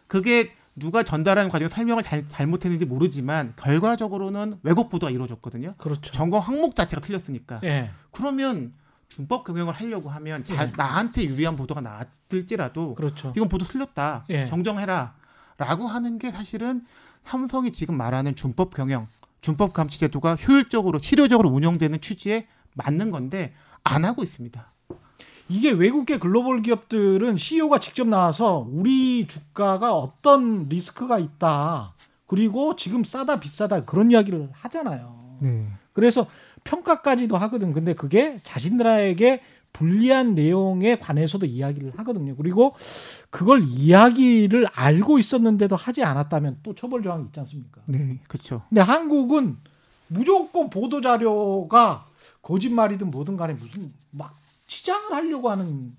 그게 0.07 0.53
누가 0.77 1.03
전달하는 1.03 1.51
과정에서 1.51 1.75
설명을 1.75 2.03
잘, 2.03 2.29
잘못했는지 2.29 2.85
모르지만 2.85 3.55
결과적으로는 3.57 4.59
왜곡 4.63 4.91
보도가 4.91 5.11
이루어졌거든요. 5.11 5.75
그렇죠. 5.79 6.13
점검 6.13 6.41
항목 6.43 6.75
자체가 6.75 7.01
틀렸으니까. 7.01 7.61
예. 7.65 7.91
그러면 8.11 8.73
준법 9.09 9.45
경영을 9.45 9.73
하려고 9.73 10.09
하면 10.11 10.43
자- 10.45 10.67
예. 10.67 10.73
나한테 10.77 11.25
유리한 11.25 11.57
보도가 11.57 11.81
나왔을지라도 11.81 12.95
그렇죠. 12.97 13.33
이건 13.37 13.49
보도 13.49 13.65
틀렸다. 13.65 14.25
예. 14.31 14.47
정정해라. 14.47 15.15
라고 15.59 15.87
하는 15.87 16.19
게 16.19 16.31
사실은 16.33 16.85
삼성이 17.25 17.71
지금 17.71 17.97
말하는 17.97 18.35
준법 18.35 18.75
경영, 18.75 19.07
준법 19.41 19.73
감시 19.73 20.01
제도가 20.01 20.35
효율적으로 20.35 20.99
실효적으로 20.99 21.49
운영되는 21.51 22.01
취지에 22.01 22.49
맞는 22.75 23.13
건데 23.13 23.55
안 23.85 24.05
하고 24.05 24.25
있습니다. 24.25 24.67
이게 25.49 25.71
외국계 25.71 26.19
글로벌 26.19 26.63
기업들은 26.63 27.39
CEO가 27.39 27.79
직접 27.81 28.07
나와서 28.07 28.67
우리 28.71 29.27
주가가 29.27 29.95
어떤 29.95 30.69
리스크가 30.69 31.19
있다. 31.19 31.93
그리고 32.27 32.77
지금 32.77 33.05
싸다 33.05 33.41
비싸다 33.41 33.85
그런 33.85 34.11
이야기를 34.11 34.49
하잖아요. 34.53 35.39
네. 35.41 35.69
그래서 35.93 36.27
평가까지도 36.65 37.37
하거든. 37.37 37.73
근데 37.73 37.95
그게 37.95 38.41
자신들에게 38.43 39.41
불리한 39.75 40.35
내용에 40.35 40.99
관해서도 40.99 41.47
이야기를 41.47 41.93
하거든요. 41.97 42.37
그리고 42.37 42.75
그걸 43.31 43.63
이야기를 43.63 44.69
알고 44.73 45.19
있었는데도 45.19 45.77
하지 45.77 46.03
않았다면 46.03 46.61
또 46.63 46.75
처벌 46.75 47.03
조항이 47.03 47.25
있지 47.27 47.41
않습니까? 47.41 47.83
네, 47.87 48.21
그렇죠. 48.29 48.63
근데 48.69 48.81
한국은 48.81 49.59
무조건 50.07 50.71
보도 50.71 51.01
자료가 51.01 52.07
거짓말이든 52.41 53.11
뭐든 53.11 53.37
간에 53.37 53.55
무슨 53.55 53.93
막 54.11 54.39
치장을 54.67 55.13
하려고 55.13 55.51
하는 55.51 55.97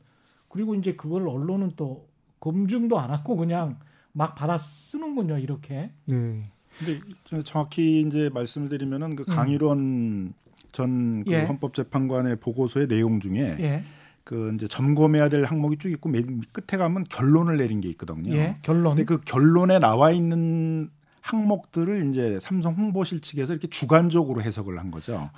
그리고 0.50 0.76
이제 0.76 0.96
그걸 0.96 1.28
언론은 1.28 1.74
또 1.76 2.08
검증도 2.40 3.00
안 3.00 3.12
하고 3.12 3.36
그냥 3.36 3.80
막 4.12 4.36
받아 4.36 4.58
쓰는군요 4.58 5.38
이렇게. 5.38 5.92
네. 6.06 6.44
근데 6.78 7.00
저 7.26 7.42
정확히 7.42 8.02
이제 8.02 8.30
말씀을 8.34 8.70
드리면은 8.70 9.16
그 9.16 9.26
강일원 9.26 10.34
전그 10.72 11.32
예. 11.32 11.44
헌법재판관의 11.46 12.38
보고서의 12.38 12.88
내용 12.88 13.20
중에 13.20 13.58
예. 13.60 13.84
그 14.24 14.52
이제 14.56 14.68
점검해야 14.68 15.30
될 15.30 15.44
항목이 15.44 15.78
쭉 15.78 15.90
있고 15.92 16.10
맨 16.10 16.42
끝에 16.52 16.78
가면 16.78 17.06
결론을 17.06 17.58
내린 17.58 17.80
게 17.80 17.90
있거든요. 17.90 18.34
예. 18.34 18.58
결론. 18.62 18.96
근데 18.96 19.06
그 19.06 19.22
결론에 19.22 19.80
나와 19.80 20.12
있는 20.12 20.90
항목들을 21.26 22.08
이제 22.10 22.40
삼성 22.40 22.76
홍보실 22.76 23.20
측에서 23.20 23.54
이렇게 23.54 23.68
주관적으로 23.68 24.44
해석을 24.44 24.78
한 24.78 24.92
거죠. 24.92 25.32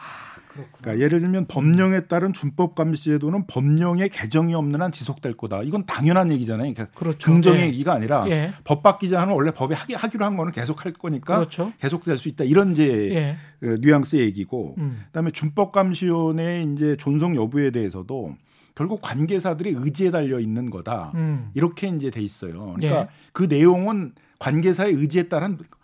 그렇구나. 0.49 0.77
그러니까 0.81 1.05
예를 1.05 1.21
들면 1.21 1.45
법령에 1.47 2.01
따른 2.07 2.33
준법 2.33 2.75
감시 2.75 3.05
제도는 3.05 3.47
법령의 3.47 4.09
개정이 4.09 4.53
없는 4.53 4.81
한 4.81 4.91
지속될 4.91 5.37
거다. 5.37 5.63
이건 5.63 5.85
당연한 5.85 6.29
얘기잖아요. 6.31 6.73
그러니까 6.73 6.97
그렇죠. 6.97 7.31
긍정의 7.31 7.61
예. 7.61 7.65
얘기가 7.67 7.93
아니라 7.93 8.25
예. 8.27 8.53
법 8.65 8.83
바뀌지 8.83 9.15
않으면 9.15 9.35
원래 9.35 9.51
법에 9.51 9.75
하기, 9.75 9.93
하기로 9.93 10.25
한 10.25 10.35
거는 10.35 10.51
계속 10.51 10.83
할 10.83 10.91
거니까 10.91 11.37
그렇죠. 11.37 11.71
계속될 11.79 12.17
수 12.17 12.27
있다. 12.27 12.43
이런 12.43 12.73
이제 12.73 13.09
예. 13.13 13.37
그 13.61 13.77
뉘앙스의 13.81 14.23
얘기고 14.23 14.75
음. 14.79 15.03
그다음에 15.07 15.31
준법 15.31 15.71
감시원의 15.71 16.65
이제 16.73 16.97
존속 16.97 17.33
여부에 17.33 17.71
대해서도 17.71 18.35
결국 18.75 19.01
관계사들의 19.01 19.73
의지에 19.77 20.11
달려 20.11 20.39
있는 20.41 20.69
거다. 20.69 21.13
음. 21.15 21.49
이렇게 21.53 21.87
이제 21.87 22.09
돼 22.11 22.21
있어요. 22.21 22.73
그러니까 22.75 23.01
예. 23.03 23.07
그 23.31 23.43
내용은 23.43 24.11
관계사의 24.39 24.93
의지에 24.93 25.29
따른 25.29 25.53
오- 25.53 25.76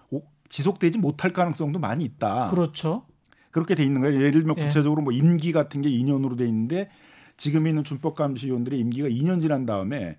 지속되지 0.54 1.00
못할 1.00 1.32
가능성도 1.32 1.80
많이 1.80 2.04
있다. 2.04 2.52
그렇죠. 2.52 3.06
그렇게 3.50 3.74
돼 3.74 3.84
있는 3.84 4.02
거예요. 4.02 4.18
예를 4.18 4.34
들면 4.34 4.56
예. 4.60 4.64
구체적으로 4.66 5.02
뭐 5.02 5.12
임기 5.12 5.52
같은 5.52 5.82
게 5.82 5.90
2년으로 5.90 6.38
돼 6.38 6.46
있는데 6.46 6.90
지금 7.38 7.66
있는 7.66 7.84
준법감시위원들의 7.84 8.80
임기가 8.80 9.08
2년 9.08 9.42
지난 9.42 9.66
다음에 9.66 10.18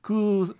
그, 0.00 0.52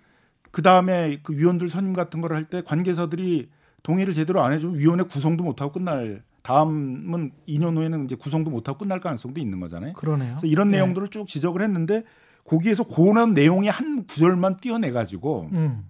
그 0.51 0.61
다음에 0.61 1.19
그 1.23 1.33
위원들 1.35 1.69
선임 1.69 1.91
같은 1.91 2.21
걸 2.21 2.31
할 2.31 2.45
때 2.45 2.61
관계사들이 2.61 3.49
동의를 3.83 4.13
제대로 4.13 4.41
안 4.41 4.53
해주면 4.53 4.77
위원회 4.79 5.03
구성도 5.03 5.43
못하고 5.43 5.73
끝날 5.73 6.23
다음은 6.43 7.31
2년 7.49 7.75
후에는 7.75 8.05
이제 8.05 8.15
구성도 8.15 8.49
못하고 8.49 8.77
끝날 8.79 9.01
가능성도 9.01 9.41
있는 9.41 9.59
거잖아요. 9.59 9.91
그러네요. 9.93 10.35
그래서 10.35 10.47
이런 10.47 10.67
예. 10.69 10.77
내용들을 10.77 11.09
쭉 11.09 11.27
지적을 11.27 11.61
했는데 11.61 12.03
거기에서 12.45 12.83
고난 12.85 13.33
내용의 13.33 13.69
한 13.71 14.05
구절만 14.07 14.55
띄어내 14.61 14.91
가지고 14.91 15.49
음. 15.51 15.83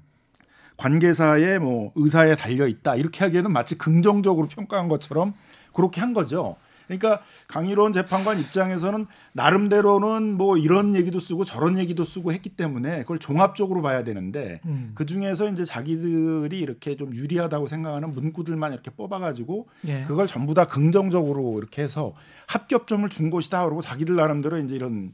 관계사의 0.77 1.59
뭐 1.59 1.91
의사에 1.95 2.35
달려 2.35 2.67
있다 2.67 2.95
이렇게 2.95 3.23
하기에는 3.23 3.51
마치 3.51 3.77
긍정적으로 3.77 4.47
평가한 4.47 4.87
것처럼 4.87 5.33
그렇게 5.73 6.01
한 6.01 6.13
거죠. 6.13 6.55
그러니까 6.87 7.21
강일원 7.47 7.91
재판관 7.91 8.39
입장에서는 8.39 9.05
나름대로는 9.33 10.37
뭐 10.37 10.57
이런 10.57 10.95
얘기도 10.95 11.19
쓰고 11.19 11.43
저런 11.43 11.77
얘기도 11.77 12.05
쓰고 12.05 12.31
했기 12.31 12.49
때문에 12.49 13.01
그걸 13.01 13.19
종합적으로 13.19 13.81
봐야 13.81 14.03
되는데 14.03 14.61
음. 14.65 14.91
그 14.95 15.05
중에서 15.05 15.49
이제 15.49 15.65
자기들이 15.65 16.57
이렇게 16.57 16.95
좀 16.95 17.13
유리하다고 17.13 17.67
생각하는 17.67 18.13
문구들만 18.13 18.71
이렇게 18.71 18.89
뽑아가지고 18.89 19.67
예. 19.87 20.05
그걸 20.07 20.27
전부 20.27 20.53
다 20.53 20.65
긍정적으로 20.65 21.57
이렇게 21.57 21.83
해서 21.83 22.13
합격점을 22.47 23.07
준 23.09 23.29
것이다 23.29 23.65
그러고 23.65 23.81
자기들 23.81 24.15
나름대로 24.15 24.57
이제 24.59 24.75
이런 24.75 25.13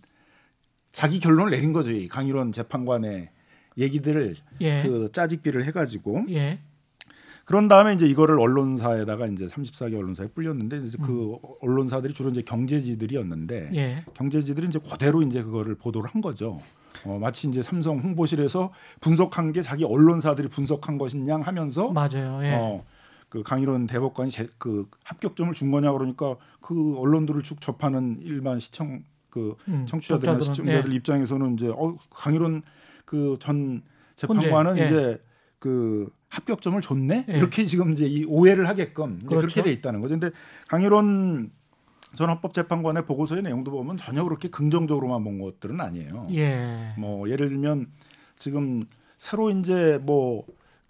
자기 0.91 1.19
결론을 1.19 1.52
내린 1.52 1.73
거죠. 1.73 1.89
이 1.89 2.08
강일원 2.08 2.52
재판관의 2.52 3.30
얘기들을 3.77 4.36
예. 4.62 4.83
그 4.83 5.09
짜집기를 5.12 5.63
해가지고 5.65 6.25
예. 6.29 6.59
그런 7.45 7.67
다음에 7.67 7.93
이제 7.93 8.05
이거를 8.05 8.39
언론사에다가 8.39 9.27
이제 9.27 9.47
34개 9.47 9.97
언론사에 9.97 10.27
뿌렸는데 10.27 10.81
이제 10.86 10.97
그 11.01 11.38
언론사들이 11.62 12.13
주로 12.13 12.29
이제 12.29 12.41
경제지들이었는데 12.41 13.71
예. 13.75 14.05
경제지들이 14.13 14.67
이제 14.67 14.79
그대로 14.79 15.21
이제 15.21 15.43
그거를 15.43 15.75
보도를 15.75 16.09
한 16.09 16.21
거죠. 16.21 16.62
어, 17.03 17.17
마치 17.19 17.49
이제 17.49 17.62
삼성 17.62 17.99
홍보실에서 17.99 18.71
분석한 19.01 19.51
게 19.51 19.62
자기 19.62 19.83
언론사들이 19.83 20.47
분석한 20.47 20.97
것인 20.97 21.27
양 21.27 21.41
하면서 21.41 21.91
맞아요. 21.91 22.39
예. 22.43 22.53
어, 22.53 22.86
그 23.29 23.43
강일원 23.43 23.88
대법관이 23.88 24.31
제, 24.31 24.47
그 24.57 24.88
합격점을 25.03 25.53
준 25.53 25.71
거냐 25.71 25.91
그러니까 25.91 26.38
그 26.62 26.95
언론들을 26.97 27.43
쭉 27.43 27.59
접하는 27.59 28.19
일반 28.21 28.59
시청 28.59 29.03
그 29.34 29.56
음, 29.67 29.88
청취자들이나 29.88 30.39
시청자들 30.41 30.91
예. 30.91 30.96
입장에서는 30.96 31.56
이제 31.56 31.69
어 31.76 31.98
강일원 32.12 32.62
그 33.04 33.36
전 33.39 33.82
재판관은 34.15 34.78
예. 34.78 34.86
이제 34.86 35.22
그 35.58 36.08
합격점을 36.30 36.80
줬네 36.82 37.26
예. 37.30 37.38
이렇게 37.38 37.65
지금 37.65 37.93
이제 37.93 38.06
이 38.06 38.26
오해를 38.26 38.67
하게끔 38.67 39.17
그렇죠. 39.26 39.48
그렇게 39.48 39.63
돼 39.63 39.72
있다는 39.72 40.02
거죠. 40.02 40.19
근데 40.19 40.36
강일원 40.67 41.50
전 42.15 42.30
헌법재판관의 42.30 43.08
보고서의 43.08 43.41
내용도 43.41 43.72
보면 43.72 43.98
전혀 43.98 44.24
그렇게 44.24 44.50
긍정적으로만 44.52 45.24
본 45.24 45.39
것들은 45.41 45.82
아니에요. 45.82 46.28
예. 46.34 46.93
뭐 47.00 47.28
예를 47.28 47.50
들면 47.50 47.88
지금 48.38 48.84
새로 49.17 49.50
이제 49.50 50.00
뭐 50.04 50.43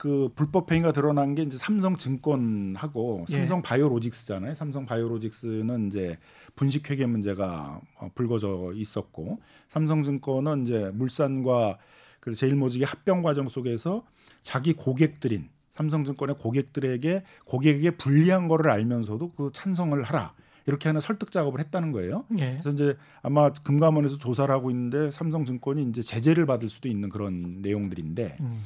그 0.04 0.28
불법 0.36 0.70
행위가 0.70 0.92
드러난 0.92 1.34
게 1.34 1.44
이제 1.44 1.56
삼성증권하고 1.56 3.26
예. 3.30 3.38
삼성 3.38 3.62
바이오로직스잖아요. 3.62 4.54
삼성 4.54 4.86
바이오로직스는 4.86 5.88
이제 5.88 6.18
분식 6.58 6.92
회계 6.92 7.06
문제가 7.06 7.80
어, 7.98 8.10
불거져 8.14 8.74
있었고 8.76 9.40
삼성증권은 9.70 10.64
이제 10.64 10.92
물산과 10.94 11.78
그 12.20 12.36
제일모직의 12.36 12.86
합병 12.86 13.22
과정 13.22 13.48
속에서 13.48 14.04
자기 14.42 14.74
고객들인 14.74 15.48
삼성증권의 15.70 16.36
고객들에게 16.38 17.24
고객에게 17.46 17.92
불리한 17.92 18.50
거를 18.50 18.72
알면서도 18.72 19.32
그 19.32 19.52
찬성을 19.54 20.04
하라 20.04 20.34
이렇게 20.66 20.90
하는 20.90 21.00
설득 21.00 21.32
작업을 21.32 21.62
했다는 21.62 21.94
거예요. 21.94 22.26
예. 22.40 22.60
그래서 22.62 22.72
이제 22.72 22.98
아마 23.22 23.54
금감원에서 23.54 24.18
조사를 24.18 24.54
하고 24.54 24.70
있는데 24.70 25.12
삼성증권이 25.12 25.84
이제 25.84 26.02
제재를 26.02 26.46
받을 26.46 26.68
수도 26.68 26.90
있는 26.90 27.08
그런 27.08 27.62
내용들인데 27.62 28.36
음. 28.42 28.64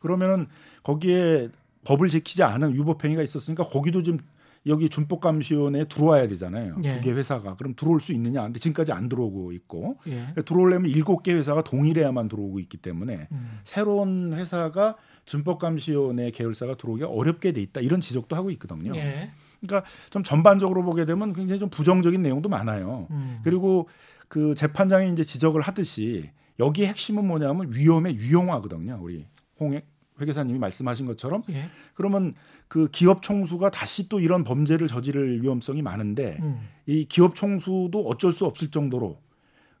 그러면은 0.00 0.46
거기에 0.82 1.48
법을 1.84 2.08
지키지 2.08 2.42
않은 2.42 2.74
위법행위가 2.74 3.22
있었으니까 3.22 3.64
거기도 3.64 4.02
좀 4.02 4.18
여기 4.66 4.88
준법감시원에 4.88 5.86
들어와야 5.86 6.28
되잖아요. 6.28 6.76
예. 6.84 6.96
두개 6.96 7.12
회사가 7.12 7.56
그럼 7.56 7.74
들어올 7.74 8.00
수 8.00 8.12
있느냐? 8.12 8.42
근데 8.42 8.58
지금까지 8.58 8.92
안 8.92 9.08
들어오고 9.08 9.52
있고 9.52 9.98
예. 10.08 10.34
들어오려면 10.44 10.90
일곱 10.90 11.22
개 11.22 11.32
회사가 11.32 11.62
동일해야만 11.62 12.28
들어오고 12.28 12.58
있기 12.60 12.76
때문에 12.76 13.28
음. 13.32 13.60
새로운 13.64 14.34
회사가 14.34 14.96
준법감시원의 15.24 16.32
계열사가 16.32 16.76
들어오기가 16.76 17.08
어렵게 17.08 17.52
돼 17.52 17.62
있다 17.62 17.80
이런 17.80 18.00
지적도 18.00 18.36
하고 18.36 18.50
있거든요. 18.52 18.94
예. 18.96 19.30
그러니까 19.60 19.88
좀 20.10 20.22
전반적으로 20.22 20.82
보게 20.82 21.04
되면 21.04 21.32
굉장히 21.32 21.60
좀 21.60 21.68
부정적인 21.68 22.22
내용도 22.22 22.48
많아요. 22.48 23.06
음. 23.10 23.40
그리고 23.42 23.88
그 24.28 24.54
재판장이 24.54 25.10
이제 25.10 25.24
지적을 25.24 25.60
하듯이 25.60 26.30
여기 26.60 26.86
핵심은 26.86 27.26
뭐냐면 27.26 27.72
위험의 27.72 28.16
유용화거든요. 28.16 28.98
우리 29.00 29.26
홍 29.60 29.80
회계사님이 30.20 30.58
말씀하신 30.58 31.06
것처럼 31.06 31.44
예. 31.50 31.68
그러면 31.94 32.34
그 32.66 32.88
기업 32.90 33.22
총수가 33.22 33.70
다시 33.70 34.08
또 34.08 34.18
이런 34.20 34.42
범죄를 34.44 34.88
저지를 34.88 35.42
위험성이 35.42 35.80
많은데 35.82 36.38
음. 36.40 36.60
이 36.86 37.04
기업 37.04 37.36
총수도 37.36 38.00
어쩔 38.06 38.32
수 38.32 38.44
없을 38.44 38.70
정도로 38.70 39.20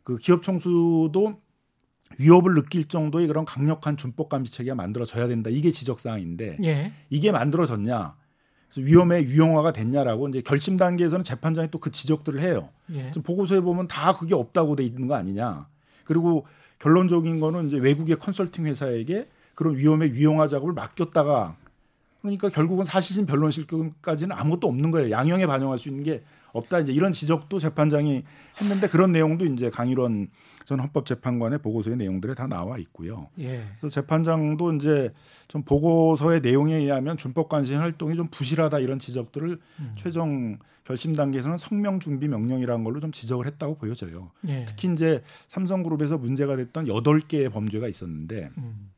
그 0.04 0.16
기업 0.16 0.42
총수도 0.42 1.40
위협을 2.18 2.54
느낄 2.54 2.84
정도의 2.86 3.26
그런 3.26 3.44
강력한 3.44 3.96
준법 3.96 4.28
감시 4.28 4.52
체계가 4.52 4.74
만들어져야 4.74 5.28
된다. 5.28 5.50
이게 5.50 5.70
지적 5.70 6.00
사항인데 6.00 6.56
예. 6.64 6.92
이게 7.10 7.32
만들어졌냐? 7.32 8.16
위험의 8.76 9.24
유용화가 9.24 9.72
됐냐라고 9.72 10.28
이제 10.28 10.40
결심 10.42 10.76
단계에서는 10.76 11.24
재판장이 11.24 11.70
또 11.70 11.78
그 11.80 11.90
지적들을 11.90 12.40
해요. 12.40 12.70
예. 12.92 13.10
보고서에 13.10 13.60
보면 13.60 13.88
다 13.88 14.12
그게 14.12 14.34
없다고 14.34 14.76
돼 14.76 14.84
있는 14.84 15.06
거 15.08 15.14
아니냐. 15.14 15.68
그리고 16.04 16.46
결론적인 16.78 17.40
거는 17.40 17.66
이제 17.66 17.78
외국의 17.78 18.18
컨설팅 18.18 18.66
회사에게 18.66 19.28
그런 19.58 19.76
위험의 19.76 20.10
유용화 20.10 20.46
작업을 20.46 20.72
맡겼다가 20.72 21.56
그러니까 22.22 22.48
결국은 22.48 22.84
사실심 22.84 23.26
변론실까지는 23.26 24.30
아무것도 24.30 24.68
없는 24.68 24.92
거예요. 24.92 25.10
양형에 25.10 25.48
반영할 25.48 25.80
수 25.80 25.88
있는 25.88 26.04
게 26.04 26.22
없다. 26.52 26.78
이제 26.78 26.92
이런 26.92 27.10
지적도 27.10 27.58
재판장이 27.58 28.22
했는데 28.60 28.86
그런 28.86 29.10
내용도 29.10 29.44
이제 29.46 29.68
강일원 29.68 30.28
전 30.64 30.78
헌법재판관의 30.78 31.58
보고서의 31.58 31.96
내용들에 31.96 32.36
다 32.36 32.46
나와 32.46 32.78
있고요. 32.78 33.30
예. 33.40 33.64
그래서 33.80 34.00
재판장도 34.00 34.74
이제 34.74 35.12
좀 35.48 35.64
보고서의 35.64 36.40
내용에 36.40 36.76
의하면 36.76 37.16
준법 37.16 37.48
관심 37.48 37.80
활동이 37.80 38.14
좀 38.14 38.28
부실하다 38.28 38.78
이런 38.78 39.00
지적들을 39.00 39.58
음. 39.80 39.94
최종 39.98 40.58
결심 40.84 41.16
단계에서는 41.16 41.58
성명 41.58 41.98
준비 41.98 42.28
명령이라는 42.28 42.84
걸로 42.84 43.00
좀 43.00 43.10
지적을 43.10 43.46
했다고 43.46 43.78
보여져요. 43.78 44.30
예. 44.46 44.66
특히 44.68 44.92
이제 44.92 45.20
삼성그룹에서 45.48 46.16
문제가 46.16 46.54
됐던 46.54 46.86
여덟 46.86 47.18
개의 47.18 47.48
범죄가 47.48 47.88
있었는데 47.88 48.50
음. 48.58 48.90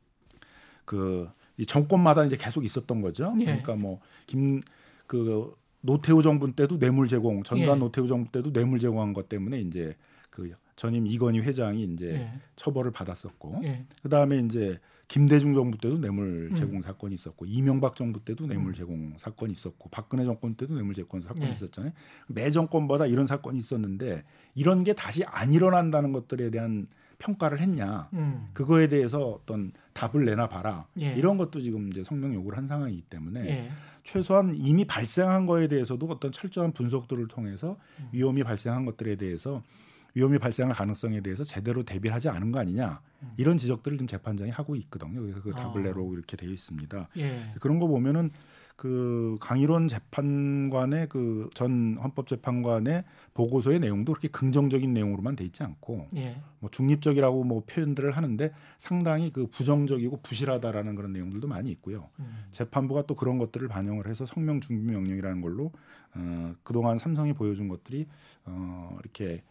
그 0.85 1.29
이 1.61 1.65
정권마다 1.65 2.25
이제 2.25 2.37
계속 2.37 2.65
있었던 2.65 3.01
거죠. 3.01 3.35
예. 3.39 3.45
그러니까 3.45 3.75
뭐 3.75 3.99
김 4.25 4.61
그 5.07 5.53
노태우 5.81 6.21
정부 6.23 6.55
때도 6.55 6.79
뇌물 6.79 7.07
제공, 7.09 7.43
전두환 7.43 7.75
예. 7.77 7.79
노태우 7.79 8.07
정부 8.07 8.31
때도 8.31 8.53
뇌물 8.53 8.79
제공한 8.79 9.11
것 9.13 9.27
때문에 9.27 9.59
이제 9.59 9.95
그 10.29 10.49
전임 10.77 11.05
이건희 11.05 11.39
회장이 11.39 11.83
이제 11.83 12.13
예. 12.13 12.31
처벌을 12.55 12.91
받았었고 12.91 13.59
예. 13.63 13.85
그다음에 14.01 14.39
이제 14.39 14.79
김대중 15.09 15.53
정부 15.53 15.77
때도 15.77 15.97
뇌물 15.97 16.49
음. 16.51 16.55
제공 16.55 16.81
사건이 16.81 17.13
있었고 17.15 17.45
이명박 17.45 17.97
정부 17.97 18.23
때도 18.23 18.47
뇌물 18.47 18.71
음. 18.71 18.73
제공 18.73 19.13
사건이 19.17 19.51
있었고 19.51 19.89
박근혜 19.89 20.23
정권 20.23 20.55
때도 20.55 20.73
뇌물 20.73 20.95
제공 20.95 21.19
사건이 21.19 21.45
네. 21.45 21.53
있었잖아요. 21.53 21.91
매 22.27 22.49
정권마다 22.49 23.05
이런 23.05 23.25
사건이 23.25 23.59
있었는데 23.59 24.23
이런 24.55 24.85
게 24.85 24.93
다시 24.93 25.25
안 25.25 25.51
일어난다는 25.51 26.13
것들에 26.13 26.49
대한 26.51 26.87
평가를 27.21 27.59
했냐? 27.59 28.09
음. 28.13 28.49
그거에 28.53 28.87
대해서 28.87 29.19
어떤 29.19 29.71
답을 29.93 30.25
내놔 30.25 30.49
봐라. 30.49 30.87
예. 30.99 31.13
이런 31.13 31.37
것도 31.37 31.61
지금 31.61 31.87
이제 31.89 32.03
성명 32.03 32.33
요구를 32.33 32.57
한 32.57 32.65
상황이기 32.65 33.03
때문에 33.03 33.45
예. 33.47 33.71
최소한 34.03 34.55
이미 34.55 34.85
발생한 34.85 35.45
거에 35.45 35.67
대해서도 35.67 36.07
어떤 36.07 36.31
철저한 36.31 36.73
분석들을 36.73 37.27
통해서 37.27 37.77
음. 37.99 38.09
위험이 38.11 38.43
발생한 38.43 38.85
것들에 38.85 39.15
대해서 39.15 39.61
위험이 40.15 40.39
발생할 40.39 40.75
가능성에 40.75 41.21
대해서 41.21 41.43
제대로 41.43 41.83
대비를 41.83 42.13
하지 42.13 42.27
않은 42.27 42.51
거 42.51 42.59
아니냐 42.59 42.99
음. 43.21 43.31
이런 43.37 43.57
지적들을 43.57 43.97
지금 43.97 44.07
재판장이 44.07 44.49
하고 44.49 44.75
있거든요. 44.75 45.21
그래서 45.21 45.41
그 45.41 45.51
답을 45.51 45.81
아. 45.81 45.83
내라고 45.83 46.13
이렇게 46.13 46.35
되어 46.35 46.49
있습니다. 46.49 47.07
예. 47.17 47.49
그런 47.59 47.77
거 47.77 47.87
보면은 47.87 48.31
그 48.81 49.37
강일원 49.39 49.87
재판관의 49.87 51.07
그 51.09 51.51
전 51.53 51.97
헌법재판관의 52.01 53.03
보고서의 53.33 53.79
내용도 53.79 54.13
그렇게 54.13 54.27
긍정적인 54.27 54.93
내용으로만 54.93 55.35
돼 55.35 55.43
있지 55.45 55.63
않고 55.63 56.07
예. 56.15 56.41
뭐 56.59 56.69
중립적이라고 56.69 57.43
뭐 57.43 57.63
표현들을 57.65 58.11
하는데 58.11 58.51
상당히 58.77 59.31
그 59.31 59.47
부정적이고 59.47 60.21
부실하다라는 60.21 60.95
그런 60.95 61.13
내용들도 61.13 61.47
많이 61.47 61.69
있고요. 61.71 62.09
음. 62.19 62.45
재판부가 62.51 63.03
또 63.03 63.15
그런 63.15 63.37
것들을 63.37 63.67
반영을 63.67 64.07
해서 64.07 64.25
성명 64.25 64.59
중지 64.59 64.91
명령이라는 64.91 65.41
걸로 65.41 65.71
어, 66.15 66.53
그동안 66.63 66.97
삼성이 66.97 67.33
보여준 67.33 67.67
것들이 67.67 68.07
어, 68.45 68.97
이렇게 69.01 69.43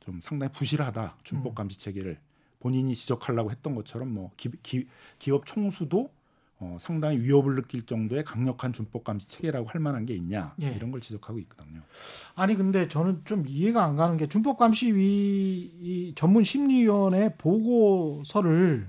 좀 0.00 0.20
상당히 0.20 0.52
부실하다 0.52 1.16
준법 1.24 1.54
감시 1.54 1.78
체계를 1.78 2.18
본인이 2.60 2.94
지적하려고 2.94 3.50
했던 3.50 3.74
것처럼 3.74 4.12
뭐 4.12 4.30
기, 4.36 4.50
기, 4.62 4.86
기업 5.18 5.46
총수도 5.46 6.10
어, 6.58 6.78
상당히 6.80 7.18
위협을 7.18 7.54
느낄 7.54 7.84
정도의 7.84 8.24
강력한 8.24 8.72
준법 8.72 9.04
감시 9.04 9.28
체계라고 9.28 9.68
할 9.68 9.80
만한 9.80 10.06
게 10.06 10.14
있냐 10.14 10.54
예. 10.62 10.68
이런 10.70 10.90
걸 10.90 11.00
지적하고 11.02 11.38
있거든요. 11.40 11.82
아니 12.34 12.54
근데 12.54 12.88
저는 12.88 13.22
좀 13.26 13.44
이해가 13.46 13.84
안 13.84 13.96
가는 13.96 14.16
게 14.16 14.26
준법 14.26 14.56
감시위 14.56 15.00
이 15.02 16.12
전문 16.16 16.44
심리위원회 16.44 17.34
보고서를 17.36 18.88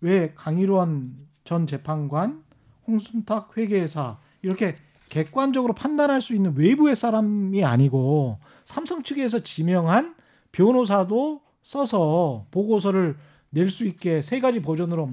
왜 0.00 0.32
강일원 0.34 1.16
전 1.44 1.66
재판관, 1.66 2.44
홍순탁 2.86 3.56
회계사 3.56 4.18
이렇게 4.42 4.76
객관적으로 5.08 5.74
판단할 5.74 6.20
수 6.20 6.34
있는 6.34 6.54
외부의 6.56 6.94
사람이 6.94 7.64
아니고 7.64 8.38
삼성 8.64 9.02
측에서 9.02 9.40
지명한 9.40 10.14
변호사도 10.52 11.42
써서 11.64 12.46
보고서를 12.52 13.16
낼 13.50 13.68
수 13.68 13.84
있게 13.84 14.22
세 14.22 14.38
가지 14.38 14.62
버전으로 14.62 15.10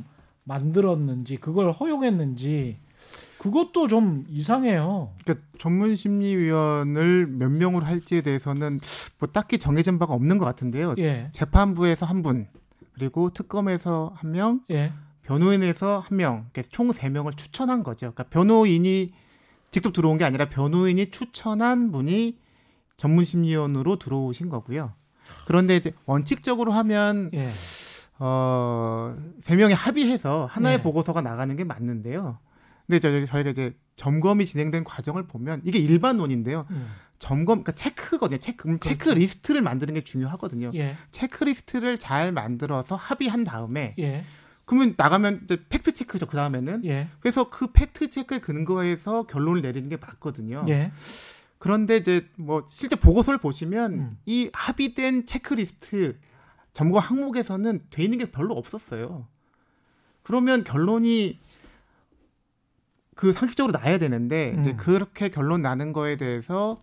만들었는지 0.48 1.38
그걸 1.38 1.72
허용했는지 1.72 2.78
그것도 3.38 3.88
좀 3.88 4.26
이상해요. 4.30 5.14
그러니까 5.24 5.46
전문 5.60 5.96
심리위원을 5.96 7.28
몇 7.28 7.50
명으로 7.50 7.86
할지에 7.86 8.22
대해서는 8.22 8.80
뭐 9.20 9.30
딱히 9.32 9.60
정해진 9.60 10.00
바가 10.00 10.14
없는 10.14 10.38
것 10.38 10.46
같은데요. 10.46 10.96
예, 10.98 11.30
재판부에서 11.34 12.06
한 12.06 12.24
분, 12.24 12.48
그리고 12.94 13.30
특검에서 13.30 14.14
한 14.16 14.32
명, 14.32 14.62
예, 14.72 14.92
변호인에서 15.24 16.00
한 16.00 16.18
명, 16.18 16.48
그러니까 16.52 16.64
총세 16.72 17.10
명을 17.10 17.34
추천한 17.34 17.84
거죠. 17.84 18.12
그러니까 18.12 18.24
변호인이 18.24 19.10
직접 19.70 19.94
들어온 19.94 20.18
게 20.18 20.24
아니라 20.24 20.50
변호인이 20.50 21.12
추천한 21.12 21.92
분이 21.92 22.40
전문 22.96 23.24
심리위원으로 23.24 24.00
들어오신 24.00 24.50
거고요. 24.50 24.94
그런데 25.46 25.76
이제 25.76 25.94
원칙적으로 26.06 26.72
하면 26.72 27.30
예. 27.34 27.50
어, 28.20 29.16
세 29.42 29.56
명이 29.56 29.74
합의해서 29.74 30.48
하나의 30.52 30.78
네. 30.78 30.84
보고서가 30.84 31.22
나가는 31.22 31.56
게 31.56 31.64
맞는데요. 31.64 32.40
근데 32.86 33.00
저, 33.00 33.26
저희가 33.26 33.50
이제 33.50 33.76
점검이 33.96 34.46
진행된 34.46 34.84
과정을 34.84 35.28
보면 35.28 35.62
이게 35.66 35.80
일반론인데요. 35.80 36.66
음. 36.70 36.88
점검, 37.20 37.64
그러니까 37.64 37.72
체크거든요. 37.74 38.40
체크, 38.40 38.64
그럼 38.64 38.80
그렇죠. 38.80 38.90
체크 38.90 39.10
리스트를 39.10 39.62
만드는 39.62 39.94
게 39.96 40.04
중요하거든요. 40.04 40.72
예, 40.76 40.96
체크 41.12 41.44
리스트를 41.44 41.98
잘 41.98 42.32
만들어서 42.32 42.96
합의한 42.96 43.44
다음에 43.44 43.96
예, 43.98 44.24
그러면 44.66 44.94
나가면 44.96 45.42
이제 45.46 45.58
팩트 45.68 45.94
체크죠. 45.94 46.28
그 46.28 46.38
다음에는 46.38 46.86
예, 46.86 47.08
그래서 47.20 47.50
그 47.50 47.72
팩트 47.72 48.10
체크에 48.10 48.40
근거해서 48.40 49.24
결론을 49.24 49.62
내리는 49.64 49.90
게 49.90 49.98
맞거든요. 49.98 50.66
예. 50.70 50.92
그런데 51.58 51.98
이제 51.98 52.28
뭐 52.38 52.68
실제 52.70 52.96
보고서를 52.96 53.40
보시면 53.40 53.94
음. 53.94 54.18
이 54.28 54.52
합의된 54.54 55.26
체크리스트 55.26 56.20
점검 56.78 57.00
항목에서는 57.02 57.88
돼 57.90 58.04
있는 58.04 58.20
게 58.20 58.30
별로 58.30 58.54
없었어요. 58.54 59.26
그러면 60.22 60.64
결론이 60.64 61.40
그 63.16 63.34
상식적으로 63.34 63.76
나야 63.76 63.98
되는데 63.98 64.56
이제 64.60 64.74
음. 64.74 64.78
그렇게 64.78 65.30
결론 65.30 65.64
나는 65.64 65.92
거에 65.92 66.18
대해서 66.18 66.78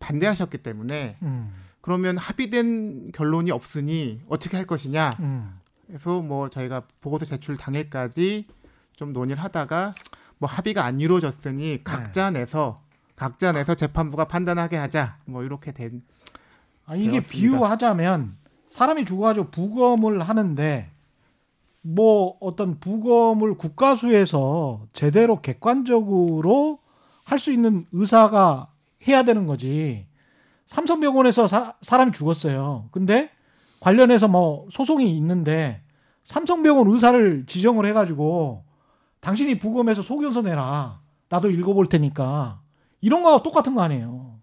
반대하셨기 0.00 0.58
때문에 0.64 1.18
음, 1.22 1.54
그러면 1.80 2.18
합의된 2.18 3.12
결론이 3.12 3.52
없으니 3.52 4.20
어떻게 4.28 4.56
할 4.56 4.66
것이냐 4.66 5.12
음. 5.20 5.60
그래서 5.86 6.18
뭐 6.22 6.48
저희가 6.48 6.82
보고서 7.00 7.24
제출 7.24 7.56
당일까지 7.56 8.46
좀 8.96 9.12
논의를 9.12 9.40
하다가 9.44 9.94
뭐 10.38 10.50
합의가 10.50 10.84
안 10.84 10.98
이루어졌으니 10.98 11.84
각자 11.84 12.32
내서 12.32 12.82
각자 13.14 13.52
내서 13.52 13.76
재판부가 13.76 14.24
판단하게 14.24 14.74
하자 14.76 15.18
뭐 15.24 15.44
이렇게 15.44 15.70
된 15.70 16.02
아, 16.84 16.96
이게 16.96 17.12
되었습니다. 17.12 17.30
비유하자면 17.30 18.45
사람이 18.68 19.04
죽어가지고 19.04 19.50
부검을 19.50 20.20
하는데 20.20 20.90
뭐 21.82 22.36
어떤 22.40 22.78
부검을 22.80 23.56
국가수에서 23.56 24.86
제대로 24.92 25.40
객관적으로 25.40 26.80
할 27.24 27.38
수 27.38 27.50
있는 27.52 27.86
의사가 27.92 28.68
해야 29.06 29.24
되는 29.24 29.46
거지. 29.46 30.06
삼성병원에서 30.66 31.48
사, 31.48 31.74
사람이 31.80 32.12
죽었어요. 32.12 32.88
근데 32.92 33.30
관련해서 33.80 34.28
뭐 34.28 34.66
소송이 34.70 35.16
있는데 35.16 35.82
삼성병원 36.24 36.90
의사를 36.90 37.44
지정을 37.46 37.86
해가지고 37.86 38.64
당신이 39.20 39.58
부검해서 39.58 40.02
소견서 40.02 40.42
내라. 40.42 41.00
나도 41.28 41.50
읽어볼 41.50 41.86
테니까 41.88 42.60
이런 43.00 43.22
거하고 43.22 43.42
똑같은 43.42 43.74
거 43.74 43.82
아니에요. 43.82 44.35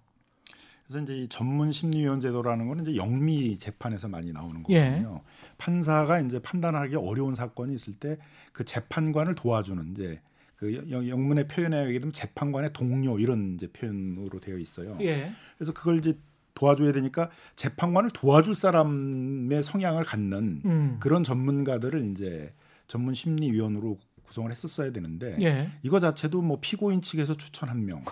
그래서 0.94 1.00
이제 1.12 1.16
이 1.24 1.28
전문 1.28 1.72
심리위원 1.72 2.22
제도라는 2.22 2.68
거는 2.68 2.86
이제 2.86 2.96
영미 2.96 3.58
재판에서 3.58 4.08
많이 4.08 4.32
나오는 4.32 4.64
예. 4.70 4.80
거거든요. 4.90 5.22
판사가 5.58 6.20
이제 6.22 6.40
판단하기 6.40 6.96
어려운 6.96 7.34
사건이 7.36 7.74
있을 7.74 7.94
때 7.96 8.18
그 8.52 8.64
재판관을 8.64 9.34
도와주는 9.34 9.92
이제 9.92 10.22
그 10.56 10.88
영- 10.92 11.10
영문의 11.10 11.48
표현에 11.48 11.76
의하게 11.78 11.98
되면 11.98 12.14
재판관의 12.14 12.72
동료 12.74 13.18
이런 13.18 13.56
이제 13.56 13.66
표현으로 13.72 14.40
되어 14.40 14.58
있어요. 14.60 14.96
예. 15.02 15.32
그래서 15.58 15.74
그걸 15.74 15.98
이제 15.98 16.16
도와줘야 16.54 16.92
되니까 16.92 17.32
재판관을 17.56 18.12
도와줄 18.12 18.56
사람의 18.56 19.64
성향을 19.64 20.04
갖는 20.04 20.62
음. 20.66 20.98
그런 21.00 21.24
전문가들을 21.24 22.12
이제 22.12 22.54
전문 22.86 23.16
심리위원으로 23.16 23.98
구성을 24.22 24.52
했었어야 24.52 24.92
되는데 24.92 25.36
예. 25.42 25.72
이거 25.82 26.00
자체도 26.00 26.44
뭐 26.44 26.60
피고인 26.62 27.02
측에서 27.02 27.36
추천 27.36 27.70
한 27.70 27.84
명, 27.88 28.04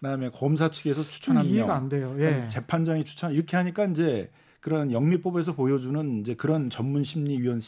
그다음에 0.00 0.30
검사 0.30 0.70
측에서 0.70 1.02
추천 1.02 1.36
한좀 1.36 1.52
이해가 1.52 1.68
명, 1.68 1.76
안 1.76 1.88
돼요. 1.88 2.16
예. 2.18 2.48
재판장이 2.50 3.04
추천 3.04 3.32
이렇게 3.32 3.56
하니까 3.56 3.86
이제 3.86 4.30
그런 4.60 4.90
영미법에서 4.90 5.54
보여주는 5.54 6.20
이제 6.20 6.34
그런 6.34 6.70
전문 6.70 7.04
심리위원을 7.04 7.60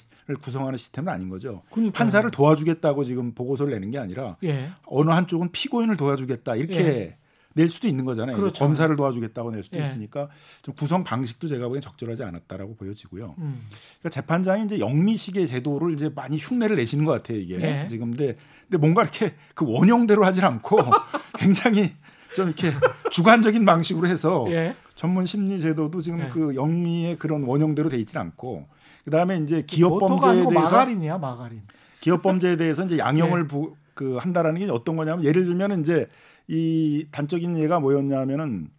구성하는 0.42 0.76
시스템은 0.76 1.12
아닌 1.12 1.28
거죠. 1.28 1.62
그러니까요. 1.70 1.92
판사를 1.92 2.28
도와주겠다고 2.30 3.04
지금 3.04 3.34
보고서를 3.34 3.72
내는 3.72 3.90
게 3.90 3.98
아니라 3.98 4.36
예. 4.44 4.70
어느 4.84 5.10
한쪽은 5.10 5.52
피고인을 5.52 5.96
도와주겠다 5.96 6.56
이렇게 6.56 6.78
예. 6.80 7.16
낼 7.54 7.68
수도 7.68 7.88
있는 7.88 8.04
거잖아요. 8.04 8.36
그렇죠. 8.36 8.64
검사를 8.64 8.94
도와주겠다고 8.94 9.50
낼 9.50 9.62
수도 9.64 9.78
예. 9.78 9.84
있으니까 9.84 10.28
좀 10.62 10.74
구성 10.74 11.04
방식도 11.04 11.46
제가 11.48 11.66
보기엔 11.66 11.80
적절하지 11.80 12.24
않았다라고 12.24 12.76
보여지고요. 12.76 13.34
음. 13.38 13.62
그러니까 14.00 14.10
재판장이 14.10 14.64
이제 14.64 14.78
영미식의 14.78 15.46
제도를 15.48 15.92
이제 15.94 16.08
많이 16.08 16.36
흉내를 16.38 16.76
내시는 16.76 17.04
것 17.04 17.12
같아요 17.12 17.38
이게 17.38 17.60
예. 17.60 17.86
지금 17.88 18.10
근데 18.10 18.36
근데 18.68 18.78
뭔가 18.78 19.02
이렇게 19.02 19.34
그 19.54 19.64
원형대로 19.66 20.24
하진 20.24 20.44
않고 20.44 20.78
굉장히 21.38 21.92
좀 22.38 22.46
이렇게 22.46 22.70
주관적인 23.10 23.64
방식으로 23.64 24.06
해서 24.06 24.46
예. 24.50 24.76
전문 24.94 25.26
심리 25.26 25.60
제도도 25.60 26.00
지금 26.00 26.20
예. 26.20 26.28
그 26.28 26.54
영미의 26.54 27.18
그런 27.18 27.42
원형대로 27.42 27.88
돼 27.88 27.98
있지는 27.98 28.22
않고 28.22 28.68
그다음에 29.04 29.38
이제 29.38 29.62
기업 29.66 29.90
모토가 29.90 30.26
범죄에 30.28 30.42
대해서 30.44 30.60
마가린이야 30.60 31.18
마가린. 31.18 31.62
기업 32.00 32.22
범죄에 32.22 32.56
대해서 32.56 32.84
이제 32.84 32.98
양형을 32.98 33.40
예. 33.42 33.46
부, 33.48 33.74
그 33.94 34.16
한다라는 34.16 34.60
게 34.60 34.70
어떤 34.70 34.96
거냐면 34.96 35.24
예를 35.24 35.44
들면 35.44 35.80
이제 35.80 36.06
이 36.46 37.06
단적인 37.10 37.58
예가 37.58 37.80
뭐였냐면은 37.80 38.70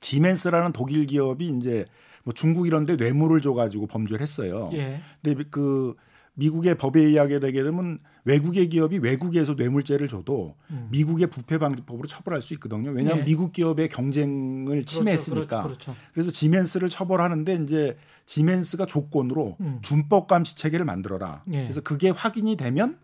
지멘스라는 0.00 0.72
독일 0.72 1.06
기업이 1.06 1.48
이제 1.48 1.86
뭐 2.24 2.34
중국 2.34 2.66
이런 2.66 2.84
데 2.84 2.96
뇌물을 2.96 3.40
줘 3.40 3.54
가지고 3.54 3.86
범죄를 3.86 4.20
했어요. 4.20 4.70
예. 4.74 5.00
근데 5.22 5.42
그 5.50 5.94
미국의 6.34 6.76
법에 6.76 7.00
의하게 7.00 7.40
되게 7.40 7.62
되면 7.62 7.98
외국의 8.24 8.68
기업이 8.68 8.98
외국에서 8.98 9.54
뇌물죄를 9.54 10.08
줘도 10.08 10.54
음. 10.70 10.88
미국의 10.90 11.28
부패 11.28 11.58
방지법으로 11.58 12.06
처벌할 12.06 12.42
수 12.42 12.54
있거든요. 12.54 12.90
왜냐하면 12.90 13.20
예. 13.20 13.24
미국 13.24 13.52
기업의 13.52 13.88
경쟁을 13.88 14.84
침해했으니까. 14.84 15.62
그렇죠. 15.62 15.92
그렇죠. 15.92 15.96
그래서 16.12 16.30
지멘스를 16.30 16.88
처벌하는데 16.88 17.54
이제 17.62 17.96
지멘스가 18.26 18.86
조건으로 18.86 19.56
음. 19.60 19.78
준법 19.82 20.28
감시 20.28 20.56
체계를 20.56 20.84
만들어라. 20.86 21.44
예. 21.52 21.62
그래서 21.62 21.80
그게 21.80 22.10
확인이 22.10 22.56
되면 22.56 22.98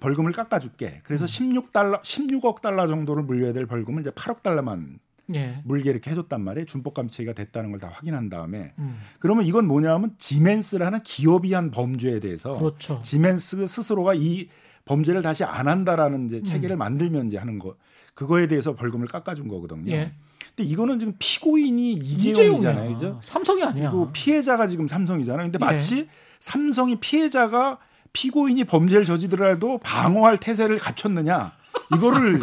벌금을 0.00 0.32
깎아줄게. 0.32 1.00
그래서 1.04 1.24
음. 1.24 1.28
16달러, 1.28 2.00
16억 2.00 2.60
달러 2.60 2.86
정도를 2.88 3.22
물려야 3.22 3.52
될 3.52 3.66
벌금을 3.66 4.00
이제 4.00 4.10
8억 4.10 4.42
달러만 4.42 4.98
예. 5.34 5.60
물게 5.64 5.90
이렇게 5.90 6.10
해줬단 6.10 6.40
말이에요. 6.42 6.66
준법 6.66 6.94
감시 6.94 7.16
체계가 7.18 7.34
됐다는 7.34 7.70
걸 7.70 7.80
다 7.80 7.88
확인한 7.88 8.28
다음에 8.28 8.72
음. 8.78 8.98
그러면 9.18 9.44
이건 9.46 9.66
뭐냐면 9.66 10.14
지멘스라는 10.18 11.02
기업이 11.02 11.52
한 11.54 11.70
범죄에 11.70 12.20
대해서 12.20 12.56
그렇죠. 12.58 13.00
지멘스 13.02 13.66
스스로가 13.66 14.14
이 14.14 14.48
범죄를 14.84 15.22
다시 15.22 15.44
안 15.44 15.68
한다라는 15.68 16.26
이제 16.26 16.42
체계를 16.42 16.76
만들면 16.76 17.26
이제 17.28 17.38
하는 17.38 17.58
거 17.58 17.76
그거에 18.14 18.46
대해서 18.48 18.74
벌금을 18.74 19.06
깎아준 19.08 19.48
거거든요. 19.48 19.90
예. 19.92 20.12
근데 20.54 20.68
이거는 20.68 20.98
지금 20.98 21.14
피고인이 21.18 21.92
이재용이잖아요, 21.92 22.90
이재용이야. 22.90 22.94
그죠? 23.14 23.20
삼성이 23.22 23.62
아니야. 23.62 23.90
그리고 23.90 24.10
피해자가 24.12 24.66
지금 24.66 24.86
삼성이잖아요. 24.88 25.50
근데 25.50 25.58
예. 25.62 25.64
마치 25.64 26.08
삼성이 26.40 26.96
피해자가 26.96 27.78
피고인이 28.12 28.64
범죄를 28.64 29.04
저지르더라도 29.06 29.78
방어할 29.78 30.36
태세를 30.36 30.78
갖췄느냐 30.78 31.52
이거를 31.96 32.40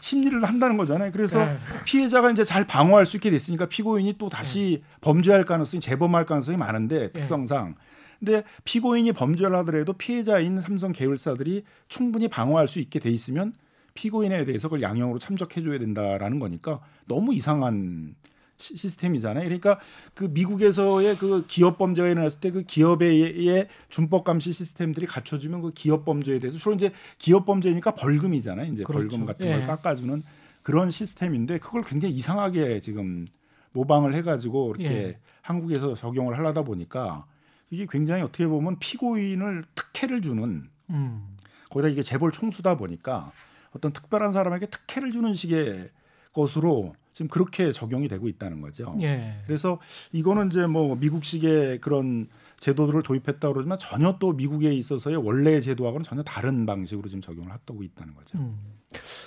심리를 0.00 0.42
한다는 0.44 0.76
거잖아요. 0.76 1.10
그래서 1.12 1.40
예. 1.40 1.58
피해자가 1.84 2.30
이제 2.30 2.44
잘 2.44 2.66
방어할 2.66 3.06
수 3.06 3.16
있게 3.16 3.30
됐으니까 3.30 3.66
피고인이 3.66 4.16
또 4.18 4.28
다시 4.28 4.82
범죄할 5.00 5.44
가능성이 5.44 5.80
재범할 5.80 6.24
가능성이 6.24 6.56
많은데 6.56 7.12
특성상. 7.12 7.74
근데 8.18 8.44
피고인이 8.64 9.12
범죄를 9.12 9.54
하더라도 9.56 9.92
피해자인 9.92 10.60
삼성 10.60 10.92
계열사들이 10.92 11.64
충분히 11.88 12.28
방어할 12.28 12.66
수 12.66 12.78
있게 12.78 12.98
돼 12.98 13.10
있으면 13.10 13.52
피고인에 13.94 14.44
대해서 14.44 14.68
그걸 14.68 14.82
양형으로 14.82 15.18
참작해 15.18 15.62
줘야 15.62 15.78
된다라는 15.78 16.38
거니까 16.38 16.80
너무 17.06 17.34
이상한 17.34 18.14
시- 18.56 18.76
시스템이잖아요. 18.76 19.44
그러니까 19.44 19.78
그 20.14 20.24
미국에서의 20.24 21.16
그 21.16 21.44
기업 21.46 21.78
범죄가 21.78 22.08
일어났을 22.08 22.40
때 22.40 22.50
그 22.50 22.62
기업의 22.62 23.68
준법 23.88 24.24
감시 24.24 24.52
시스템들이 24.52 25.06
갖춰지면 25.06 25.60
그 25.62 25.72
기업 25.72 26.04
범죄에 26.04 26.38
대해서 26.38 26.58
주로 26.58 26.74
이제 26.74 26.90
기업 27.18 27.44
범죄니까 27.46 27.94
벌금이잖아요. 27.94 28.72
이제 28.72 28.84
그렇죠. 28.84 29.08
벌금 29.08 29.26
같은 29.26 29.46
예. 29.46 29.52
걸 29.52 29.66
깎아주는 29.66 30.22
그런 30.62 30.90
시스템인데 30.90 31.58
그걸 31.58 31.82
굉장히 31.84 32.14
이상하게 32.14 32.80
지금 32.80 33.26
모방을 33.72 34.14
해가지고 34.14 34.74
이렇게 34.78 34.94
예. 34.94 35.18
한국에서 35.42 35.94
적용을 35.94 36.38
하려다 36.38 36.62
보니까 36.62 37.26
이게 37.70 37.86
굉장히 37.90 38.22
어떻게 38.22 38.46
보면 38.46 38.78
피고인을 38.78 39.64
특혜를 39.74 40.22
주는 40.22 40.68
음. 40.90 41.36
거기다 41.70 41.88
이게 41.88 42.02
재벌 42.02 42.30
총수다 42.32 42.76
보니까 42.76 43.32
어떤 43.72 43.92
특별한 43.92 44.32
사람에게 44.32 44.66
특혜를 44.66 45.12
주는 45.12 45.34
식의 45.34 45.88
것으로 46.32 46.94
지금 47.16 47.28
그렇게 47.30 47.72
적용이 47.72 48.08
되고 48.08 48.28
있다는 48.28 48.60
거죠. 48.60 48.94
예. 49.00 49.40
그래서 49.46 49.80
이거는 50.12 50.48
이제 50.48 50.66
뭐 50.66 50.96
미국식의 50.96 51.80
그런 51.80 52.28
제도들을 52.58 53.02
도입했다 53.02 53.54
그러지만 53.54 53.78
전혀 53.78 54.18
또 54.18 54.34
미국에 54.34 54.74
있어서의 54.74 55.16
원래 55.16 55.62
제도하고는 55.62 56.04
전혀 56.04 56.22
다른 56.22 56.66
방식으로 56.66 57.08
지금 57.08 57.22
적용을 57.22 57.50
하고 57.50 57.82
있다는 57.82 58.14
거죠. 58.14 58.36
음. 58.36 58.58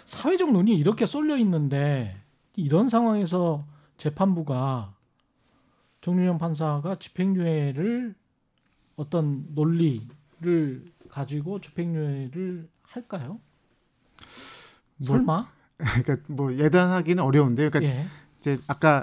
사회적 0.06 0.52
논의 0.52 0.76
이렇게 0.76 1.08
쏠려 1.08 1.36
있는데 1.38 2.16
이런 2.56 2.90
상황에서 2.90 3.66
재판부가 3.98 4.94
정윤영 6.02 6.38
판사가 6.38 7.00
집행유예를 7.00 8.14
어떤 8.98 9.46
논리를 9.56 10.86
가지고 11.10 11.60
집행유예를 11.60 12.70
할까요? 12.84 13.40
뭐- 14.98 15.08
설마? 15.18 15.59
그러니까 15.80 16.16
뭐 16.28 16.54
예단하기는 16.56 17.24
어려운데요. 17.24 17.70
그러니까 17.70 17.94
예. 17.94 18.06
이제 18.40 18.60
아까 18.68 19.02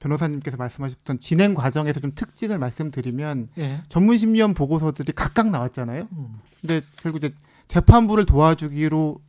변호사님께서 0.00 0.56
말씀하셨던 0.56 1.18
진행 1.20 1.54
과정에서 1.54 1.98
좀 2.00 2.12
특징을 2.14 2.58
말씀드리면 2.58 3.48
예. 3.58 3.82
전문 3.88 4.16
심리원 4.16 4.54
보고서들이 4.54 5.12
각각 5.12 5.50
나왔잖아요. 5.50 6.06
음. 6.12 6.40
근데 6.60 6.82
결국 7.02 7.18
이제 7.18 7.34
재판부를 7.66 8.24
도와주기로 8.26 9.20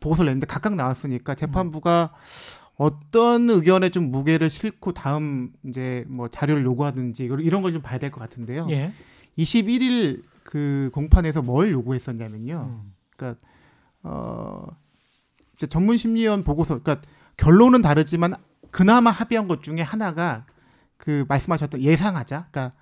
보고서를 0.00 0.30
냈는데 0.30 0.46
각각 0.46 0.74
나왔으니까 0.76 1.34
재판부가 1.34 2.12
어떤 2.76 3.50
의견에 3.50 3.90
좀 3.90 4.10
무게를 4.10 4.48
싣고 4.50 4.92
다음 4.92 5.52
이제 5.66 6.04
뭐 6.08 6.28
자료를 6.28 6.64
요구하든지 6.64 7.24
이런 7.24 7.62
걸 7.62 7.72
좀 7.72 7.82
봐야 7.82 7.98
될 7.98 8.10
것 8.10 8.20
같은데요. 8.20 8.66
예. 8.70 8.92
21일 9.38 10.22
그 10.44 10.90
공판에서 10.92 11.42
뭘 11.42 11.70
요구했었냐면요. 11.72 12.66
음. 12.70 12.92
그러니까 13.16 13.40
어 14.02 14.66
전문 15.68 15.96
심리원 15.96 16.44
보고서 16.44 16.78
그러니까 16.78 17.06
결론은 17.36 17.82
다르지만 17.82 18.34
그나마 18.70 19.10
합의한 19.10 19.48
것 19.48 19.62
중에 19.62 19.80
하나가 19.80 20.44
그 20.96 21.24
말씀하셨던 21.28 21.82
예상하자. 21.82 22.48
그러니까 22.50 22.76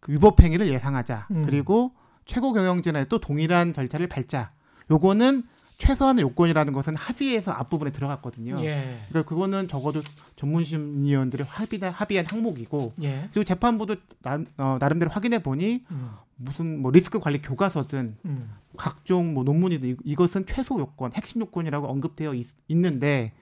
그 0.00 0.12
위법 0.12 0.40
행위를 0.40 0.68
예상하자. 0.68 1.28
음. 1.30 1.42
그리고 1.44 1.92
최고 2.24 2.52
경영진에 2.52 3.06
또 3.06 3.18
동일한 3.18 3.72
절차를 3.72 4.08
밟자. 4.08 4.48
요거는 4.90 5.44
최소한의 5.78 6.22
요건이라는 6.22 6.72
것은 6.72 6.94
합의에서 6.96 7.52
앞부분에 7.52 7.90
들어갔거든요. 7.90 8.56
예. 8.64 9.00
그러니까 9.08 9.28
그거는 9.28 9.66
적어도 9.68 10.02
전문 10.36 10.62
심리원들이 10.62 11.42
합의다 11.42 11.90
합의한 11.90 12.26
항목이고 12.26 12.94
예. 13.02 13.28
그리고 13.32 13.44
재판부도 13.44 13.96
나, 14.22 14.38
어, 14.56 14.76
나름대로 14.78 15.10
확인해 15.10 15.42
보니 15.42 15.84
음. 15.90 16.10
무슨 16.36 16.80
뭐 16.82 16.90
리스크 16.90 17.18
관리 17.20 17.40
교과서든 17.40 18.16
음. 18.24 18.50
각종 18.76 19.34
뭐 19.34 19.44
논문이든 19.44 19.88
이- 19.88 19.96
이것은 20.04 20.46
최소 20.46 20.78
요건, 20.80 21.12
핵심 21.14 21.40
요건이라고 21.40 21.86
언급되어 21.86 22.34
있, 22.34 22.46
는데 22.68 23.32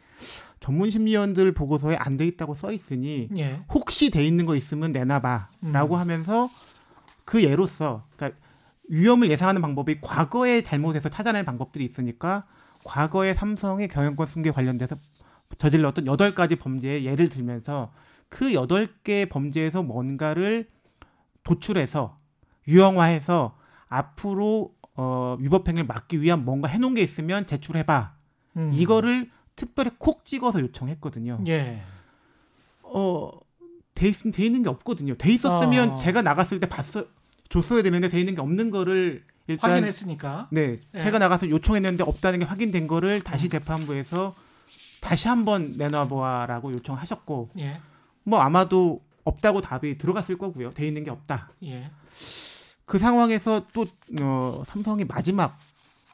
전문 0.61 0.91
심리원들 0.91 1.53
보고서에 1.55 1.97
안 1.97 2.17
돼 2.17 2.27
있다고 2.27 2.55
써 2.55 2.71
있으니 2.71 3.29
예. 3.37 3.63
혹시 3.73 4.11
돼 4.11 4.25
있는 4.25 4.47
거 4.47 4.55
있으면 4.55 4.93
내놔봐라고 4.93 5.95
음. 5.95 5.99
하면서 5.99 6.49
그 7.25 7.43
예로서 7.43 8.03
그러니까 8.17 8.39
위험을 8.89 9.31
예상하는 9.31 9.63
방법이 9.63 10.01
과거의 10.01 10.63
잘못에서 10.63 11.09
찾아낼 11.09 11.45
방법들이 11.45 11.85
있으니까 11.85 12.43
과거의 12.85 13.35
삼성의 13.35 13.89
경영권 13.89 14.27
승계 14.27 14.51
관련돼서 14.51 14.97
저질렀던 15.59 16.07
여덟 16.07 16.35
가지 16.35 16.57
범죄의 16.57 17.05
예를 17.07 17.29
들면서 17.29 17.93
그 18.29 18.55
여덟 18.55 18.89
개 19.05 19.25
범죄에서 19.27 19.83
뭔가를 19.83 20.67
도출해서 21.45 22.17
유형화해서 22.69 23.57
앞으로 23.89 24.75
어, 24.95 25.37
위법행위를 25.41 25.87
막기 25.87 26.21
위한 26.21 26.45
뭔가 26.45 26.69
해놓은 26.69 26.95
게 26.95 27.03
있으면 27.03 27.47
제출해봐. 27.47 28.15
음. 28.57 28.71
이거를 28.73 29.29
특별히 29.57 29.91
콕 29.99 30.25
찍어서 30.25 30.61
요청했거든요. 30.61 31.41
예. 31.49 31.83
어, 32.83 33.31
돼, 33.95 34.09
있, 34.09 34.33
돼 34.33 34.45
있는 34.45 34.63
게 34.63 34.69
없거든요. 34.69 35.17
돼 35.17 35.33
있었으면 35.33 35.91
어. 35.91 35.97
제가 35.97 36.23
나갔을 36.23 36.61
때 36.61 36.69
봤어, 36.69 37.07
줬어야 37.49 37.83
되는데 37.83 38.09
돼 38.09 38.21
있는 38.21 38.35
게 38.35 38.41
없는 38.41 38.71
거를 38.71 39.25
일단 39.47 39.71
확인했으니까. 39.71 40.49
네, 40.51 40.81
예. 40.95 41.01
제가 41.01 41.19
나가서 41.19 41.49
요청했는데 41.51 42.05
없다는 42.05 42.41
게 42.41 42.45
확인된 42.45 42.87
거를 42.87 43.23
다시 43.23 43.49
재판부에서 43.49 44.35
다시 45.01 45.29
한번 45.29 45.75
내놔보아라고 45.77 46.73
요청하셨고 46.73 47.51
예. 47.59 47.81
뭐 48.25 48.41
아마도 48.41 49.03
없다고 49.25 49.61
답이 49.61 49.99
들어갔을 49.99 50.39
거고요. 50.39 50.73
돼 50.73 50.87
있는 50.87 51.05
게 51.05 51.11
없다. 51.11 51.51
예. 51.65 51.91
그 52.85 52.99
상황에서 52.99 53.67
또 53.73 53.87
어, 54.21 54.63
삼성이 54.67 55.05
마지막 55.05 55.59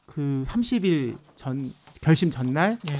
그 0.05 0.45
30일 0.47 1.17
전 1.35 1.73
결심 2.01 2.31
전날 2.31 2.77
예. 2.89 2.95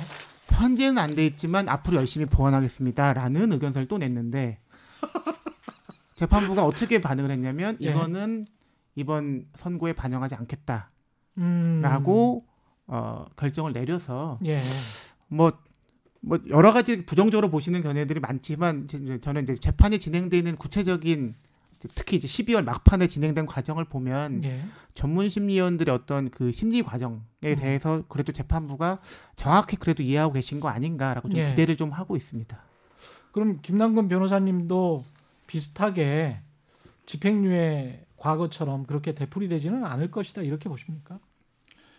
현재는 0.49 0.97
안 0.97 1.15
돼 1.15 1.25
있지만 1.25 1.69
앞으로 1.69 1.97
열심히 1.97 2.25
보완하겠습니다라는 2.25 3.53
의견서를 3.53 3.87
또 3.87 3.97
냈는데 3.97 4.59
재판부가 6.15 6.65
어떻게 6.65 6.99
반응을 6.99 7.31
했냐면 7.31 7.77
예. 7.81 7.91
이거는 7.91 8.45
이번 8.95 9.45
선고에 9.55 9.93
반영하지 9.93 10.35
않겠다라고 10.35 10.89
음. 11.37 12.47
어, 12.87 13.25
결정을 13.37 13.71
내려서 13.71 14.37
예. 14.45 14.59
뭐, 15.29 15.53
뭐 16.19 16.39
여러 16.49 16.73
가지 16.73 17.05
부정적으로 17.05 17.49
보시는 17.49 17.81
견해들이 17.81 18.19
많지만 18.19 18.87
저는 19.21 19.43
이제 19.43 19.55
재판이 19.55 19.99
진행되는 19.99 20.57
구체적인 20.57 21.35
특히 21.87 22.17
이제 22.17 22.27
12월 22.27 22.63
막판에 22.63 23.07
진행된 23.07 23.45
과정을 23.45 23.85
보면 23.85 24.43
예. 24.43 24.65
전문 24.93 25.29
심리위원들의 25.29 25.93
어떤 25.93 26.29
그 26.29 26.51
심리 26.51 26.83
과정에 26.83 27.19
음. 27.45 27.55
대해서 27.55 28.03
그래도 28.09 28.33
재판부가 28.33 28.97
정확히 29.35 29.77
그래도 29.77 30.03
이해하고 30.03 30.33
계신 30.33 30.59
거 30.59 30.67
아닌가라고 30.67 31.29
좀 31.29 31.39
예. 31.39 31.49
기대를 31.49 31.77
좀 31.77 31.91
하고 31.91 32.15
있습니다. 32.15 32.61
그럼 33.31 33.59
김남근 33.61 34.09
변호사님도 34.09 35.05
비슷하게 35.47 36.41
집행유예 37.05 38.05
과거처럼 38.17 38.85
그렇게 38.85 39.13
되풀이되지는 39.13 39.85
않을 39.85 40.11
것이다 40.11 40.41
이렇게 40.41 40.67
보십니까? 40.67 41.19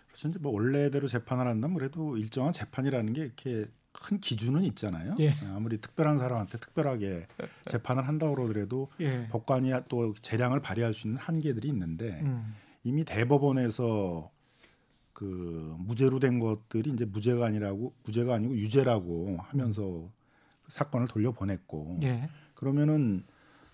그래서 0.09 0.28
이제 0.28 0.38
뭐 0.38 0.52
원래대로 0.52 1.09
재판을 1.09 1.46
한다면 1.46 1.78
그래도 1.78 2.16
일정한 2.16 2.52
재판이라는 2.52 3.12
게 3.14 3.22
이렇게 3.22 3.66
큰 4.01 4.18
기준은 4.18 4.64
있잖아요. 4.64 5.14
예. 5.20 5.34
아무리 5.55 5.78
특별한 5.78 6.18
사람한테 6.18 6.59
특별하게 6.59 7.26
재판을 7.70 8.09
한다고 8.09 8.34
그러더라도 8.34 8.88
예. 9.01 9.28
법관이 9.28 9.72
또 9.88 10.14
재량을 10.22 10.61
발휘할 10.61 10.94
수 10.94 11.07
있는 11.07 11.20
한계들이 11.20 11.68
있는데 11.68 12.20
음. 12.22 12.55
이미 12.82 13.05
대법원에서 13.05 14.30
그 15.12 15.76
무죄로 15.78 16.18
된 16.18 16.40
것들이 16.40 16.90
이제 16.90 17.05
무죄가 17.05 17.46
아니라고 17.46 17.92
무죄가 18.05 18.34
아니고 18.34 18.57
유죄라고 18.57 19.38
하면서 19.42 20.11
그 20.62 20.72
사건을 20.72 21.07
돌려보냈고 21.07 22.01
예. 22.03 22.30
그러면은 22.55 23.24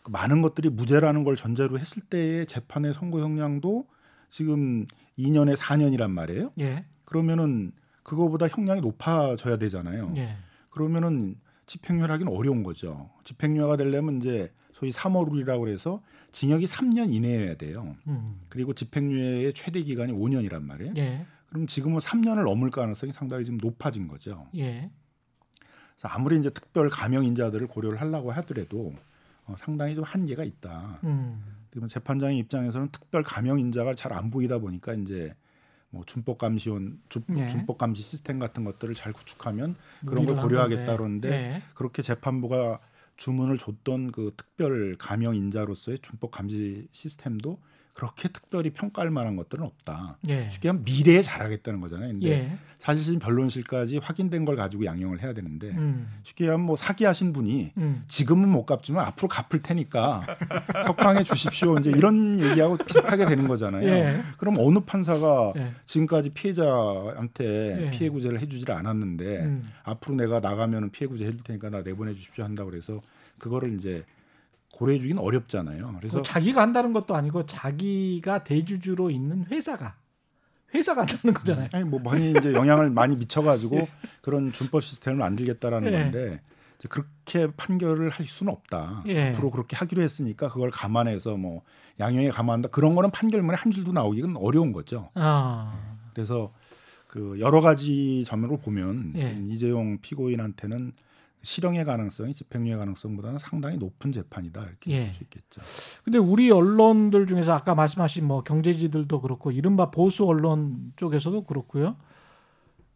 그 0.03 0.11
많은 0.11 0.43
것들이 0.43 0.71
무죄라는 0.71 1.23
걸 1.23 1.37
전제로 1.37 1.79
했을 1.79 2.03
때의 2.03 2.47
재판의 2.47 2.95
선고 2.95 3.21
형량도 3.21 3.87
지금 4.29 4.87
2년에 5.19 5.57
4년이란 5.57 6.11
말이에요. 6.11 6.51
예. 6.61 6.85
그러면은 7.05 7.71
그거보다 8.07 8.47
형량이 8.47 8.81
높아져야 8.83 9.57
되잖아요. 9.57 10.13
예. 10.17 10.37
그러면은 10.71 11.35
집행유예 11.67 12.07
하기는 12.07 12.33
어려운 12.33 12.63
거죠. 12.63 13.11
집행유예가 13.25 13.77
되려면 13.77 14.19
이제 14.19 14.53
소위 14.73 14.93
3월룰이라고 14.93 15.61
그래서 15.61 16.01
징역이 16.31 16.67
3년 16.67 17.13
이내여야 17.13 17.57
돼요. 17.57 17.97
음. 18.07 18.41
그리고 18.49 18.75
집행유예의 18.75 19.55
최대 19.55 19.83
기간이 19.83 20.13
5년이란 20.13 20.63
말이에요. 20.63 20.95
예. 20.99 21.27
그럼 21.49 21.67
지금은 21.67 21.99
3년을 21.99 22.45
넘을 22.45 22.71
가능성이 22.71 23.13
상당히 23.13 23.45
지금 23.45 23.59
높아진 23.59 24.07
거죠. 24.07 24.47
예. 24.57 24.89
그래서 25.97 26.15
아무리 26.15 26.39
이제 26.39 26.51
특별 26.51 26.89
감형 26.89 27.25
인자들을 27.25 27.67
고려를 27.67 28.01
하려고 28.01 28.31
하더라도 28.31 28.95
어, 29.47 29.55
상당히 29.59 29.97
좀 29.97 30.05
한계가 30.05 30.45
있다. 30.45 31.01
음. 31.03 31.43
그러면 31.71 31.89
재판장의 31.89 32.39
입장에서는 32.39 32.91
특별 32.93 33.25
감형 33.25 33.59
인자가 33.59 33.97
잘 33.97 34.13
안 34.13 34.31
보이다 34.31 34.59
보니까 34.59 34.95
이제 34.95 35.35
뭐 35.97 36.05
준법 36.05 36.39
감시원 36.39 37.01
준, 37.09 37.25
예. 37.37 37.47
감시 37.79 38.03
시스템 38.03 38.39
같은 38.39 38.65
것들을 38.65 38.95
잘 38.95 39.13
구축하면 39.13 39.77
그런 40.07 40.25
걸한 40.25 40.43
고려하겠다. 40.43 40.97
그러는데 40.97 41.31
예. 41.31 41.63
그렇게 41.75 42.03
재판부가 42.03 42.79
주문을 43.17 43.59
줬던 43.59 44.13
그 44.13 44.33
특별 44.37 44.95
감형 44.99 45.35
인자로서의 45.35 46.01
준법 46.03 46.31
감시 46.31 46.87
시스템도 46.93 47.59
그렇게 47.97 48.29
특별히 48.29 48.71
평가할 48.71 49.11
만한 49.11 49.37
것들은 49.37 49.65
없다. 49.65 50.19
예. 50.29 50.51
쉽게 50.51 50.69
하면 50.69 50.85
미래에 50.85 51.23
잘하겠다는 51.23 51.81
거잖아요. 51.81 52.11
근데 52.13 52.29
예. 52.29 52.59
사실은 52.79 53.19
변론실까지 53.19 53.99
확인된 53.99 54.45
걸 54.45 54.55
가지고 54.55 54.85
양형을 54.85 55.23
해야 55.23 55.33
되는데 55.33 55.71
음. 55.71 56.07
쉽게 56.23 56.45
하면 56.45 56.61
뭐 56.61 56.77
사기하신 56.77 57.33
분이 57.33 57.73
음. 57.79 58.05
지금은 58.07 58.51
못 58.51 58.67
갚지만 58.67 59.07
앞으로 59.07 59.29
갚을 59.29 59.63
테니까 59.63 60.27
석방해 60.87 61.25
주십시오. 61.25 61.79
이제 61.79 61.89
이런 61.89 62.39
얘기하고 62.39 62.77
비슷하게 62.77 63.25
되는 63.25 63.49
거잖아요. 63.49 63.89
예. 63.89 64.21
그럼 64.37 64.57
어느 64.59 64.79
판사가 64.81 65.55
예. 65.57 65.73
지금까지 65.87 66.31
피해자한테 66.31 67.87
예. 67.87 67.91
피해 67.93 68.11
구제를 68.11 68.41
해주질 68.41 68.71
않았는데 68.73 69.39
음. 69.39 69.73
앞으로 69.85 70.17
내가 70.17 70.41
나가면 70.41 70.91
피해 70.91 71.09
구제 71.09 71.25
해줄 71.25 71.43
테니까 71.43 71.71
나 71.71 71.81
내보내 71.81 72.13
주십시오 72.13 72.45
한다고 72.45 72.69
그래서 72.71 73.01
그거를 73.39 73.75
이제 73.75 74.05
고려해 74.77 74.99
주기는 74.99 75.23
어렵잖아요. 75.23 75.97
그래서 75.99 76.19
그 76.19 76.23
자기가 76.23 76.61
한다는 76.61 76.93
것도 76.93 77.15
아니고 77.15 77.47
자기가 77.47 78.45
대주주로 78.45 79.11
있는 79.11 79.47
회사가 79.47 79.97
회사가 80.75 81.01
한다는 81.01 81.33
거잖아요. 81.33 81.69
아니 81.73 81.85
뭐 81.85 81.99
많이 81.99 82.31
이제 82.31 82.53
영향을 82.53 82.91
많이 82.91 83.17
미쳐가지고 83.17 83.89
그런 84.21 84.53
준법 84.53 84.85
시스템을 84.85 85.19
만들겠다라는 85.19 85.93
예. 85.93 85.99
건데 85.99 86.43
이제 86.79 86.89
그렇게 86.91 87.51
판결을 87.57 88.11
할 88.11 88.27
수는 88.27 88.53
없다. 88.53 89.05
예. 89.07 89.31
앞으로 89.31 89.51
그렇게 89.51 89.77
하기로 89.77 90.03
했으니까 90.03 90.51
그걸 90.51 90.71
감안해서 90.71 91.39
뭐 91.39 91.63
양형에 91.99 92.29
감안한다 92.29 92.69
그런 92.69 92.95
거는 92.95 93.11
판결문에 93.13 93.57
한 93.57 93.73
줄도 93.73 93.93
나오기는 93.93 94.37
어려운 94.37 94.73
거죠. 94.73 95.09
아. 95.15 95.97
그래서 96.13 96.53
그 97.07 97.41
여러 97.41 97.63
가지 97.63 98.25
점으로 98.27 98.59
보면 98.59 99.15
예. 99.17 99.39
이재용 99.49 99.99
피고인한테는 100.03 100.93
실형의 101.47 101.85
가능성이 101.85 102.35
집행유예 102.35 102.75
가능성보다는 102.77 103.39
상당히 103.39 103.77
높은 103.77 104.11
재판이다 104.11 104.65
이렇게 104.65 104.91
예. 104.91 105.05
볼수 105.07 105.23
있겠죠. 105.23 105.61
근데 106.05 106.19
우리 106.19 106.51
언론들 106.51 107.27
중에서 107.29 107.53
아까 107.53 107.75
말씀하신 107.77 108.27
뭐 108.27 108.43
경제지들도 108.43 109.21
그렇고 109.21 109.53
이른바 109.53 109.91
보수 109.93 110.27
언론 110.27 110.93
쪽에서도 110.97 111.45
그렇고요. 111.45 111.97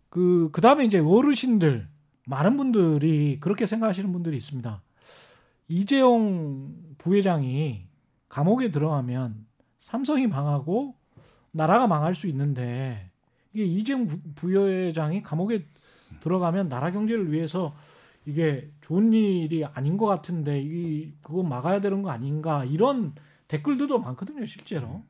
그 0.08 0.48
그다음에 0.52 0.84
이제 0.84 0.98
어르신들 0.98 1.86
많은 2.26 2.56
분들이 2.56 3.38
그렇게 3.40 3.66
생각하시는 3.66 4.10
분들이 4.12 4.36
있습니다. 4.36 4.82
이재용 5.68 6.74
부회장이 6.98 7.84
감옥에 8.28 8.72
들어가면 8.72 9.46
삼성이 9.78 10.26
망하고 10.26 10.96
나라가 11.52 11.86
망할 11.86 12.16
수 12.16 12.26
있는데 12.26 13.10
이게 13.52 13.64
이재용 13.64 14.06
부- 14.06 14.20
부회장이 14.34 15.22
감옥에 15.22 15.64
들어가면 16.20 16.68
나라 16.68 16.90
경제를 16.90 17.30
위해서 17.32 17.74
이게 18.26 18.70
좋은 18.80 19.12
일이 19.12 19.64
아닌 19.64 19.96
것 19.96 20.06
같은데 20.06 20.60
이 20.62 21.12
그거 21.22 21.42
막아야 21.42 21.80
되는 21.80 22.02
거 22.02 22.10
아닌가 22.10 22.64
이런 22.64 23.14
댓글들도 23.48 23.98
많거든요 23.98 24.46
실제로. 24.46 25.02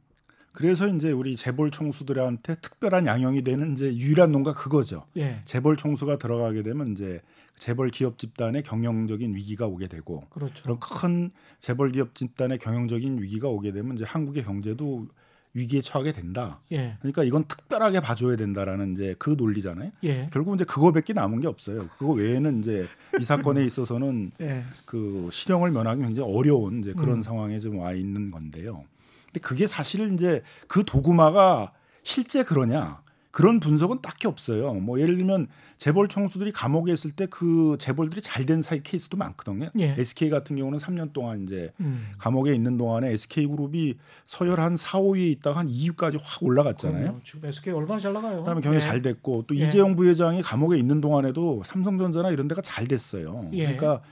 그래서 0.52 0.88
이제 0.88 1.12
우리 1.12 1.36
재벌 1.36 1.70
총수들한테 1.70 2.56
특별한 2.56 3.06
양형이 3.06 3.42
되는 3.42 3.72
이제 3.72 3.94
유일한 3.94 4.32
농가 4.32 4.52
그거죠. 4.52 5.06
예, 5.16 5.42
재벌 5.44 5.76
총수가 5.76 6.18
들어가게 6.18 6.62
되면 6.62 6.88
이제 6.88 7.20
재벌 7.56 7.90
기업 7.90 8.18
집단의 8.18 8.62
경영적인 8.64 9.34
위기가 9.34 9.66
오게 9.66 9.86
되고 9.86 10.24
그렇죠. 10.30 10.62
그런 10.62 10.80
큰 10.80 11.30
재벌 11.60 11.90
기업 11.90 12.14
집단의 12.14 12.58
경영적인 12.58 13.22
위기가 13.22 13.48
오게 13.48 13.72
되면 13.72 13.94
이제 13.94 14.04
한국의 14.04 14.44
경제도 14.44 15.06
위기에 15.54 15.80
처하게 15.80 16.12
된다. 16.12 16.60
예, 16.72 16.96
그러니까 17.00 17.24
이건 17.24 17.44
특별하게 17.44 18.00
봐줘야 18.00 18.36
된다라는 18.36 18.92
이제 18.92 19.14
그 19.18 19.34
논리잖아요. 19.36 19.90
예, 20.04 20.28
결국 20.32 20.54
이제 20.54 20.64
그거밖에 20.64 21.12
남은 21.12 21.40
게 21.40 21.48
없어요. 21.48 21.88
그거 21.98 22.12
외에는 22.12 22.60
이제 22.60 22.86
이 23.20 23.24
사건에 23.24 23.64
있어서는 23.66 24.30
예, 24.40 24.64
그 24.84 25.28
실형을 25.32 25.70
면하기 25.72 26.02
굉장히 26.02 26.32
어려운 26.32 26.80
이제 26.80 26.92
그런 26.92 27.16
음. 27.18 27.22
상황에 27.22 27.58
좀 27.58 27.78
와 27.78 27.92
있는 27.94 28.30
건데요. 28.30 28.84
근데 29.26 29.40
그게 29.40 29.66
사실 29.66 30.12
이제 30.12 30.42
그 30.68 30.84
도구마가 30.84 31.72
실제 32.02 32.42
그러냐 32.42 33.00
그런 33.30 33.60
분석은 33.60 34.02
딱히 34.02 34.26
없어요. 34.26 34.74
뭐 34.74 35.00
예를 35.00 35.16
들면 35.16 35.46
재벌 35.78 36.08
총수들이 36.08 36.50
감옥에 36.52 36.92
있을 36.92 37.12
때 37.12 37.26
그 37.30 37.76
재벌들이 37.78 38.20
잘 38.20 38.44
된 38.44 38.60
사이 38.62 38.82
케이스도 38.82 39.16
많거든요. 39.16 39.70
예. 39.78 39.94
SK 39.96 40.30
같은 40.30 40.56
경우는 40.56 40.78
3년 40.78 41.12
동안 41.12 41.42
이제 41.44 41.70
음. 41.80 42.08
감옥에 42.18 42.52
있는 42.54 42.76
동안에 42.76 43.12
SK 43.12 43.46
그룹이 43.46 43.94
서열 44.26 44.58
한 44.60 44.76
4, 44.76 44.98
5위에 44.98 45.30
있다가 45.32 45.60
한 45.60 45.68
2위까지 45.68 46.18
확 46.20 46.42
올라갔잖아요. 46.42 47.02
그럼요. 47.02 47.20
지금 47.22 47.48
SK 47.48 47.72
얼마나 47.72 48.00
잘 48.00 48.12
나가요? 48.12 48.38
그다음에 48.40 48.60
경영 48.60 48.76
예. 48.76 48.80
잘 48.80 49.00
됐고 49.02 49.44
또 49.46 49.56
예. 49.56 49.66
이재용 49.68 49.94
부회장이 49.94 50.42
감옥에 50.42 50.76
있는 50.78 51.00
동안에도 51.00 51.62
삼성전자나 51.64 52.30
이런 52.30 52.48
데가 52.48 52.62
잘 52.62 52.86
됐어요. 52.88 53.48
예. 53.52 53.64
그러니까 53.66 54.02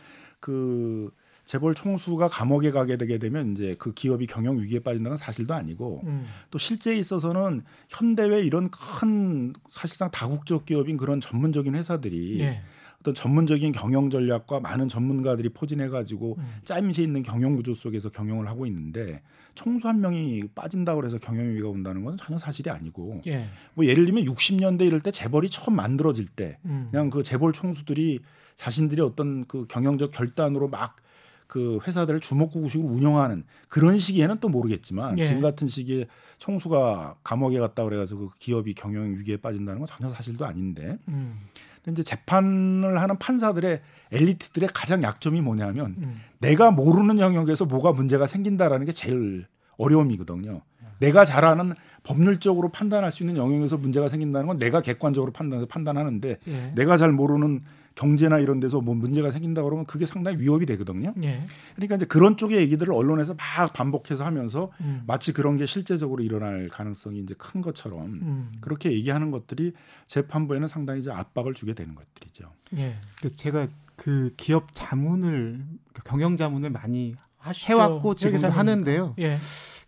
그 0.40 1.10
재벌 1.48 1.74
총수가 1.74 2.28
감옥에 2.28 2.70
가게 2.70 2.98
되게 2.98 3.16
되면 3.16 3.52
이제 3.52 3.74
그 3.78 3.94
기업이 3.94 4.26
경영 4.26 4.60
위기에 4.60 4.80
빠진다는 4.80 5.16
사실도 5.16 5.54
아니고 5.54 6.02
음. 6.04 6.26
또 6.50 6.58
실제에 6.58 6.98
있어서는 6.98 7.62
현대외 7.88 8.42
이런 8.42 8.68
큰 8.68 9.54
사실상 9.70 10.10
다국적 10.10 10.66
기업인 10.66 10.98
그런 10.98 11.22
전문적인 11.22 11.74
회사들이 11.74 12.40
예. 12.40 12.60
어떤 13.00 13.14
전문적인 13.14 13.72
경영 13.72 14.10
전략과 14.10 14.60
많은 14.60 14.90
전문가들이 14.90 15.48
포진해 15.48 15.88
가지고 15.88 16.36
음. 16.36 16.44
짜임새 16.64 17.02
있는 17.02 17.22
경영 17.22 17.56
구조 17.56 17.74
속에서 17.74 18.10
경영을 18.10 18.46
하고 18.46 18.66
있는데 18.66 19.22
총수 19.54 19.88
한 19.88 20.02
명이 20.02 20.48
빠진다고 20.54 21.02
해서 21.06 21.16
경영 21.16 21.48
위기가 21.48 21.68
온다는 21.68 22.04
건 22.04 22.18
전혀 22.18 22.36
사실이 22.36 22.68
아니고 22.68 23.22
예. 23.26 23.48
뭐 23.72 23.86
예를 23.86 24.04
들면 24.04 24.24
60년대 24.24 24.82
이럴 24.82 25.00
때 25.00 25.10
재벌이 25.10 25.48
처음 25.48 25.76
만들어질 25.76 26.26
때 26.28 26.58
음. 26.66 26.88
그냥 26.90 27.08
그 27.08 27.22
재벌 27.22 27.54
총수들이 27.54 28.18
자신들이 28.54 29.00
어떤 29.00 29.46
그 29.46 29.66
경영적 29.66 30.10
결단으로 30.10 30.68
막 30.68 30.96
그 31.48 31.80
회사들을 31.86 32.20
주먹구구식으로 32.20 32.88
운영하는 32.88 33.42
그런 33.68 33.98
시기에는 33.98 34.38
또 34.38 34.48
모르겠지만 34.48 35.18
예. 35.18 35.24
지금 35.24 35.40
같은 35.40 35.66
시기에 35.66 36.06
총수가 36.36 37.16
감옥에 37.24 37.58
갔다 37.58 37.82
그래가지고 37.84 38.28
그 38.28 38.38
기업이 38.38 38.74
경영 38.74 39.10
위기에 39.14 39.38
빠진다는 39.38 39.80
건 39.80 39.88
전혀 39.88 40.12
사실도 40.12 40.44
아닌데 40.44 40.98
음. 41.08 41.40
근데 41.82 42.00
이제 42.00 42.02
재판을 42.02 43.00
하는 43.00 43.18
판사들의 43.18 43.80
엘리트들의 44.12 44.68
가장 44.74 45.02
약점이 45.02 45.40
뭐냐면 45.40 45.96
음. 45.98 46.20
내가 46.38 46.70
모르는 46.70 47.18
영역에서 47.18 47.64
뭐가 47.64 47.92
문제가 47.92 48.26
생긴다라는 48.26 48.84
게 48.84 48.92
제일 48.92 49.46
어려움이거든요. 49.78 50.60
내가 50.98 51.24
잘 51.24 51.44
아는 51.44 51.74
법률적으로 52.02 52.70
판단할 52.70 53.10
수 53.12 53.22
있는 53.22 53.36
영역에서 53.36 53.78
문제가 53.78 54.08
생긴다는 54.08 54.46
건 54.46 54.58
내가 54.58 54.80
객관적으로 54.80 55.32
판단해서 55.32 55.66
판단하는데 55.66 56.38
예. 56.46 56.72
내가 56.74 56.96
잘 56.96 57.12
모르는 57.12 57.62
경제나 57.98 58.38
이런 58.38 58.60
데서 58.60 58.80
뭐 58.80 58.94
문제가 58.94 59.32
생긴다 59.32 59.64
그러면 59.64 59.84
그게 59.84 60.06
상당히 60.06 60.38
위협이 60.38 60.66
되거든요. 60.66 61.12
예. 61.24 61.44
그러니까 61.74 61.96
이제 61.96 62.06
그런 62.06 62.36
쪽의 62.36 62.60
얘기들을 62.60 62.94
언론에서 62.94 63.34
막 63.34 63.72
반복해서 63.72 64.24
하면서 64.24 64.70
음. 64.80 65.02
마치 65.04 65.32
그런 65.32 65.56
게 65.56 65.66
실제적으로 65.66 66.22
일어날 66.22 66.68
가능성이 66.68 67.18
이제 67.18 67.34
큰 67.36 67.60
것처럼 67.60 68.04
음. 68.06 68.52
그렇게 68.60 68.92
얘기하는 68.92 69.32
것들이 69.32 69.72
재판부에는 70.06 70.68
상당히 70.68 71.00
이제 71.00 71.10
압박을 71.10 71.54
주게 71.54 71.74
되는 71.74 71.96
것들이죠. 71.96 72.52
예. 72.76 72.94
근데 73.20 73.34
제가 73.34 73.66
그 73.96 74.32
기업 74.36 74.68
자문을 74.74 75.64
그 75.92 76.02
경영 76.04 76.36
자문을 76.36 76.70
많이 76.70 77.16
하시죠. 77.38 77.72
해왔고 77.72 78.14
지금도. 78.14 78.46
하는데요. 78.46 79.16
예. 79.18 79.38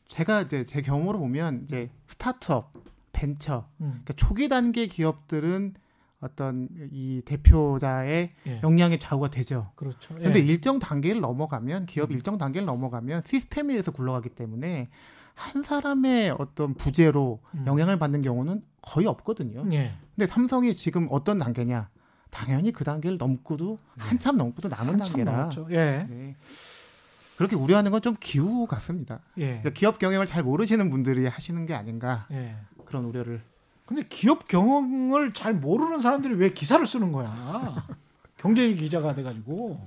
제가 0.09 0.43
이제 0.43 0.65
제 0.65 0.83
경험으로 0.83 1.21
보면 1.21 1.63
이제 1.63 1.91
스타트업, 2.09 2.73
벤처, 3.13 3.69
음. 3.81 4.03
그러니까 4.03 4.15
초기 4.15 4.49
단계 4.49 4.89
기업들은 4.89 5.75
어떤 6.21 6.69
이 6.93 7.23
대표자의 7.25 8.29
예. 8.47 8.61
역량의 8.63 9.01
좌우가 9.01 9.31
되죠. 9.31 9.65
그렇죠. 9.75 10.15
예. 10.19 10.25
근데 10.25 10.41
일정 10.41 10.79
단계를 10.79 11.21
넘어가면 11.21 11.87
기업 11.87 12.11
음. 12.11 12.15
일정 12.15 12.37
단계를 12.39 12.67
넘어가면 12.67 13.23
시스템에 13.25 13.73
의해서 13.73 13.91
굴러가기 13.91 14.31
때문에 14.31 14.91
한 15.35 15.63
사람의 15.63 16.37
어떤 16.39 16.75
부재로 16.75 17.41
음. 17.55 17.65
영향을 17.67 17.99
받는 17.99 18.21
경우는 18.23 18.63
거의 18.83 19.07
없거든요. 19.07 19.65
예. 19.73 19.95
근데 20.15 20.27
삼성이 20.27 20.75
지금 20.75 21.09
어떤 21.11 21.39
단계냐? 21.39 21.89
당연히 22.31 22.71
그 22.71 22.85
단계를 22.85 23.17
넘고도 23.19 23.79
한참 23.97 24.37
넘고도 24.37 24.69
남은 24.69 24.95
한참 24.95 25.07
단계라. 25.07 25.33
넘었죠. 25.33 25.67
예. 25.71 26.07
네. 26.09 26.37
그렇게 27.37 27.57
우려하는 27.57 27.91
건 27.91 28.03
좀 28.03 28.15
기우 28.21 28.67
같습니다. 28.67 29.21
예. 29.39 29.47
그러니까 29.47 29.71
기업 29.71 29.99
경영을 29.99 30.27
잘 30.27 30.43
모르시는 30.43 30.91
분들이 30.91 31.27
하시는 31.27 31.65
게 31.65 31.73
아닌가 31.75 32.27
예. 32.31 32.57
그런 32.85 33.05
우려를. 33.07 33.43
근데 33.91 34.05
기업 34.09 34.47
경영을 34.47 35.33
잘 35.35 35.53
모르는 35.53 36.01
사람들이 36.01 36.35
왜 36.35 36.51
기사를 36.53 36.87
쓰는 36.87 37.11
거야? 37.11 37.85
경제 38.37 38.73
기자가 38.73 39.17
돼가지고 39.17 39.85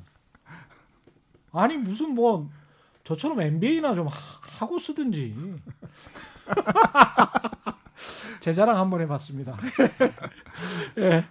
아니 1.54 1.78
무슨 1.78 2.14
뭐 2.14 2.50
저처럼 3.06 3.40
MBA나 3.40 3.96
좀 3.96 4.08
하- 4.08 4.14
하고 4.60 4.78
쓰든지 4.78 5.34
제 8.42 8.52
자랑 8.52 8.78
한번 8.78 9.00
해봤습니다. 9.00 9.58
예. 11.00 11.26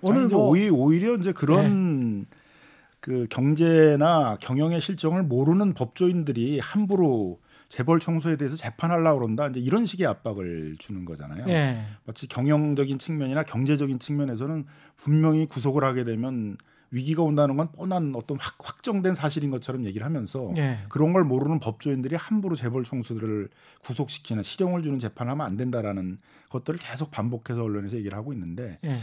오늘 0.00 0.22
오늘 0.22 0.28
뭐 0.28 0.48
오히- 0.48 0.70
오히려 0.70 1.16
이제 1.16 1.32
그런 1.32 2.24
그 3.00 3.26
경제나 3.28 4.38
경영의 4.40 4.80
실정을 4.80 5.22
모르는 5.22 5.74
법조인들이 5.74 6.60
함부로 6.60 7.38
재벌 7.68 8.00
청소에 8.00 8.36
대해서 8.36 8.56
재판하려고 8.56 9.20
그런다. 9.20 9.48
이제 9.48 9.60
이런 9.60 9.86
식의 9.86 10.06
압박을 10.06 10.76
주는 10.78 11.04
거잖아요. 11.04 11.44
예. 11.48 11.84
마치 12.04 12.26
경영적인 12.26 12.98
측면이나 12.98 13.42
경제적인 13.42 13.98
측면에서는 13.98 14.66
분명히 14.96 15.46
구속을 15.46 15.84
하게 15.84 16.04
되면 16.04 16.56
위기가 16.90 17.22
온다는 17.22 17.56
건 17.56 17.72
뻔한 17.72 18.12
어떤 18.14 18.38
확, 18.38 18.56
확정된 18.58 19.14
사실인 19.14 19.50
것처럼 19.50 19.84
얘기를 19.84 20.06
하면서 20.06 20.52
예. 20.56 20.78
그런 20.88 21.12
걸 21.12 21.24
모르는 21.24 21.58
법조인들이 21.58 22.14
함부로 22.14 22.54
재벌 22.54 22.84
총수들을 22.84 23.48
구속시키는 23.82 24.42
실형을 24.42 24.82
주는 24.82 24.98
재판하면 24.98 25.46
안 25.46 25.56
된다라는 25.56 26.18
것들을 26.50 26.78
계속 26.78 27.10
반복해서 27.10 27.62
언론에서 27.62 27.96
얘기를 27.96 28.16
하고 28.16 28.32
있는데 28.32 28.78
예. 28.84 28.96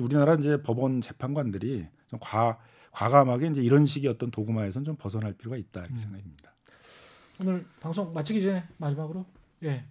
우리나라 0.00 0.34
이제 0.34 0.60
법원 0.62 1.00
재판관들이 1.00 1.86
좀 2.08 2.18
과, 2.20 2.58
과감하게 2.90 3.48
이제 3.48 3.62
이런 3.62 3.86
식의 3.86 4.10
어떤 4.10 4.30
도구마에선 4.30 4.84
좀 4.84 4.96
벗어날 4.96 5.32
필요가 5.34 5.56
있다 5.56 5.80
이렇게 5.80 5.94
음. 5.94 5.98
생각입니다. 5.98 6.54
오늘 7.40 7.66
방송 7.80 8.12
마치기 8.12 8.42
전에 8.42 8.64
마지막으로 8.78 9.24
예. 9.64 9.84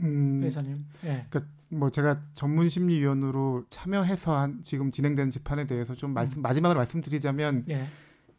음, 0.00 0.42
회사님. 0.42 0.86
예. 1.04 1.26
뭐 1.68 1.90
제가 1.90 2.20
전문 2.34 2.68
심리위원으로 2.68 3.64
참여해서 3.70 4.36
한 4.36 4.60
지금 4.62 4.90
진행되는 4.90 5.30
재판에 5.30 5.66
대해서 5.66 5.94
좀 5.94 6.12
말씀 6.12 6.42
마지막으로 6.42 6.78
말씀드리자면 6.78 7.64
예. 7.70 7.88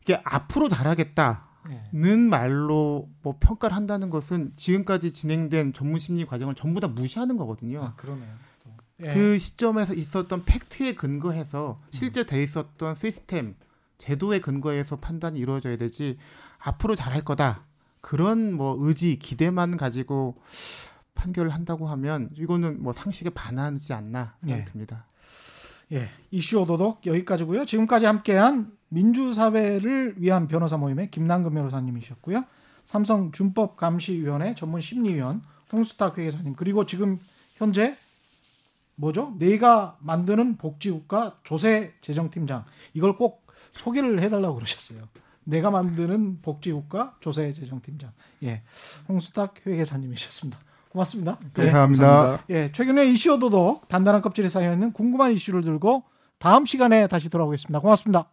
이게 0.01 0.21
앞으로 0.23 0.69
잘하겠다는 0.69 1.41
예. 1.71 2.15
말로 2.15 3.09
뭐 3.21 3.37
평가를 3.39 3.75
한다는 3.75 4.09
것은 4.09 4.53
지금까지 4.55 5.13
진행된 5.13 5.73
전문 5.73 5.99
심리 5.99 6.25
과정을 6.25 6.55
전부 6.55 6.79
다 6.79 6.87
무시하는 6.87 7.37
거거든요. 7.37 7.81
아 7.81 7.95
그러네요. 7.95 8.33
또. 8.63 8.71
예. 9.01 9.13
그 9.13 9.39
시점에서 9.39 9.93
있었던 9.95 10.45
팩트에 10.45 10.93
근거해서 10.93 11.77
실제 11.89 12.25
돼 12.25 12.43
있었던 12.43 12.95
시스템 12.95 13.55
제도에 13.97 14.39
근거해서 14.39 14.97
판단이 14.97 15.39
이루어져야 15.39 15.77
되지 15.77 16.17
앞으로 16.59 16.95
잘할 16.95 17.23
거다 17.23 17.61
그런 18.03 18.53
뭐 18.53 18.75
의지 18.81 19.17
기대만 19.17 19.77
가지고 19.77 20.35
판결을 21.15 21.53
한다고 21.53 21.87
하면 21.87 22.29
이거는 22.35 22.83
뭐 22.83 22.91
상식에 22.91 23.29
반하지 23.29 23.93
않나 23.93 24.35
예. 24.43 24.47
생각이 24.49 24.71
듭니다. 24.71 25.07
예, 25.93 26.09
이슈 26.29 26.59
오도독 26.59 27.05
여기까지고요. 27.05 27.65
지금까지 27.65 28.05
함께한 28.05 28.73
민주사회를 28.89 30.15
위한 30.17 30.49
변호사 30.49 30.75
모임의 30.75 31.11
김남근 31.11 31.53
변호사님이셨고요. 31.53 32.43
삼성 32.83 33.31
준법 33.31 33.77
감시위원회 33.77 34.53
전문 34.55 34.81
심리위원 34.81 35.41
홍수탁 35.71 36.17
회계사님 36.17 36.55
그리고 36.55 36.85
지금 36.85 37.19
현재 37.55 37.97
뭐죠? 38.95 39.33
내가 39.39 39.97
만드는 40.01 40.57
복지국가 40.57 41.37
조세 41.43 41.93
재정팀장 42.01 42.65
이걸 42.93 43.15
꼭 43.15 43.47
소개를 43.71 44.21
해달라고 44.21 44.55
그러셨어요. 44.55 45.07
내가 45.43 45.71
만드는 45.71 46.41
복지국가 46.41 47.15
조세 47.19 47.53
재정팀장 47.53 48.11
예, 48.43 48.61
홍수탁 49.07 49.55
회계사님이셨습니다. 49.65 50.59
고맙습니다. 50.89 51.39
예. 51.59 51.63
감사합니다. 51.63 52.43
예, 52.49 52.71
최근에 52.71 53.05
이슈 53.07 53.33
오도독 53.33 53.87
단단한 53.87 54.21
껍질에 54.21 54.49
쌓여 54.49 54.73
있는 54.73 54.93
궁금한 54.93 55.31
이슈를 55.31 55.63
들고 55.63 56.03
다음 56.37 56.65
시간에 56.65 57.07
다시 57.07 57.29
돌아오겠습니다. 57.29 57.79
고맙습니다. 57.79 58.32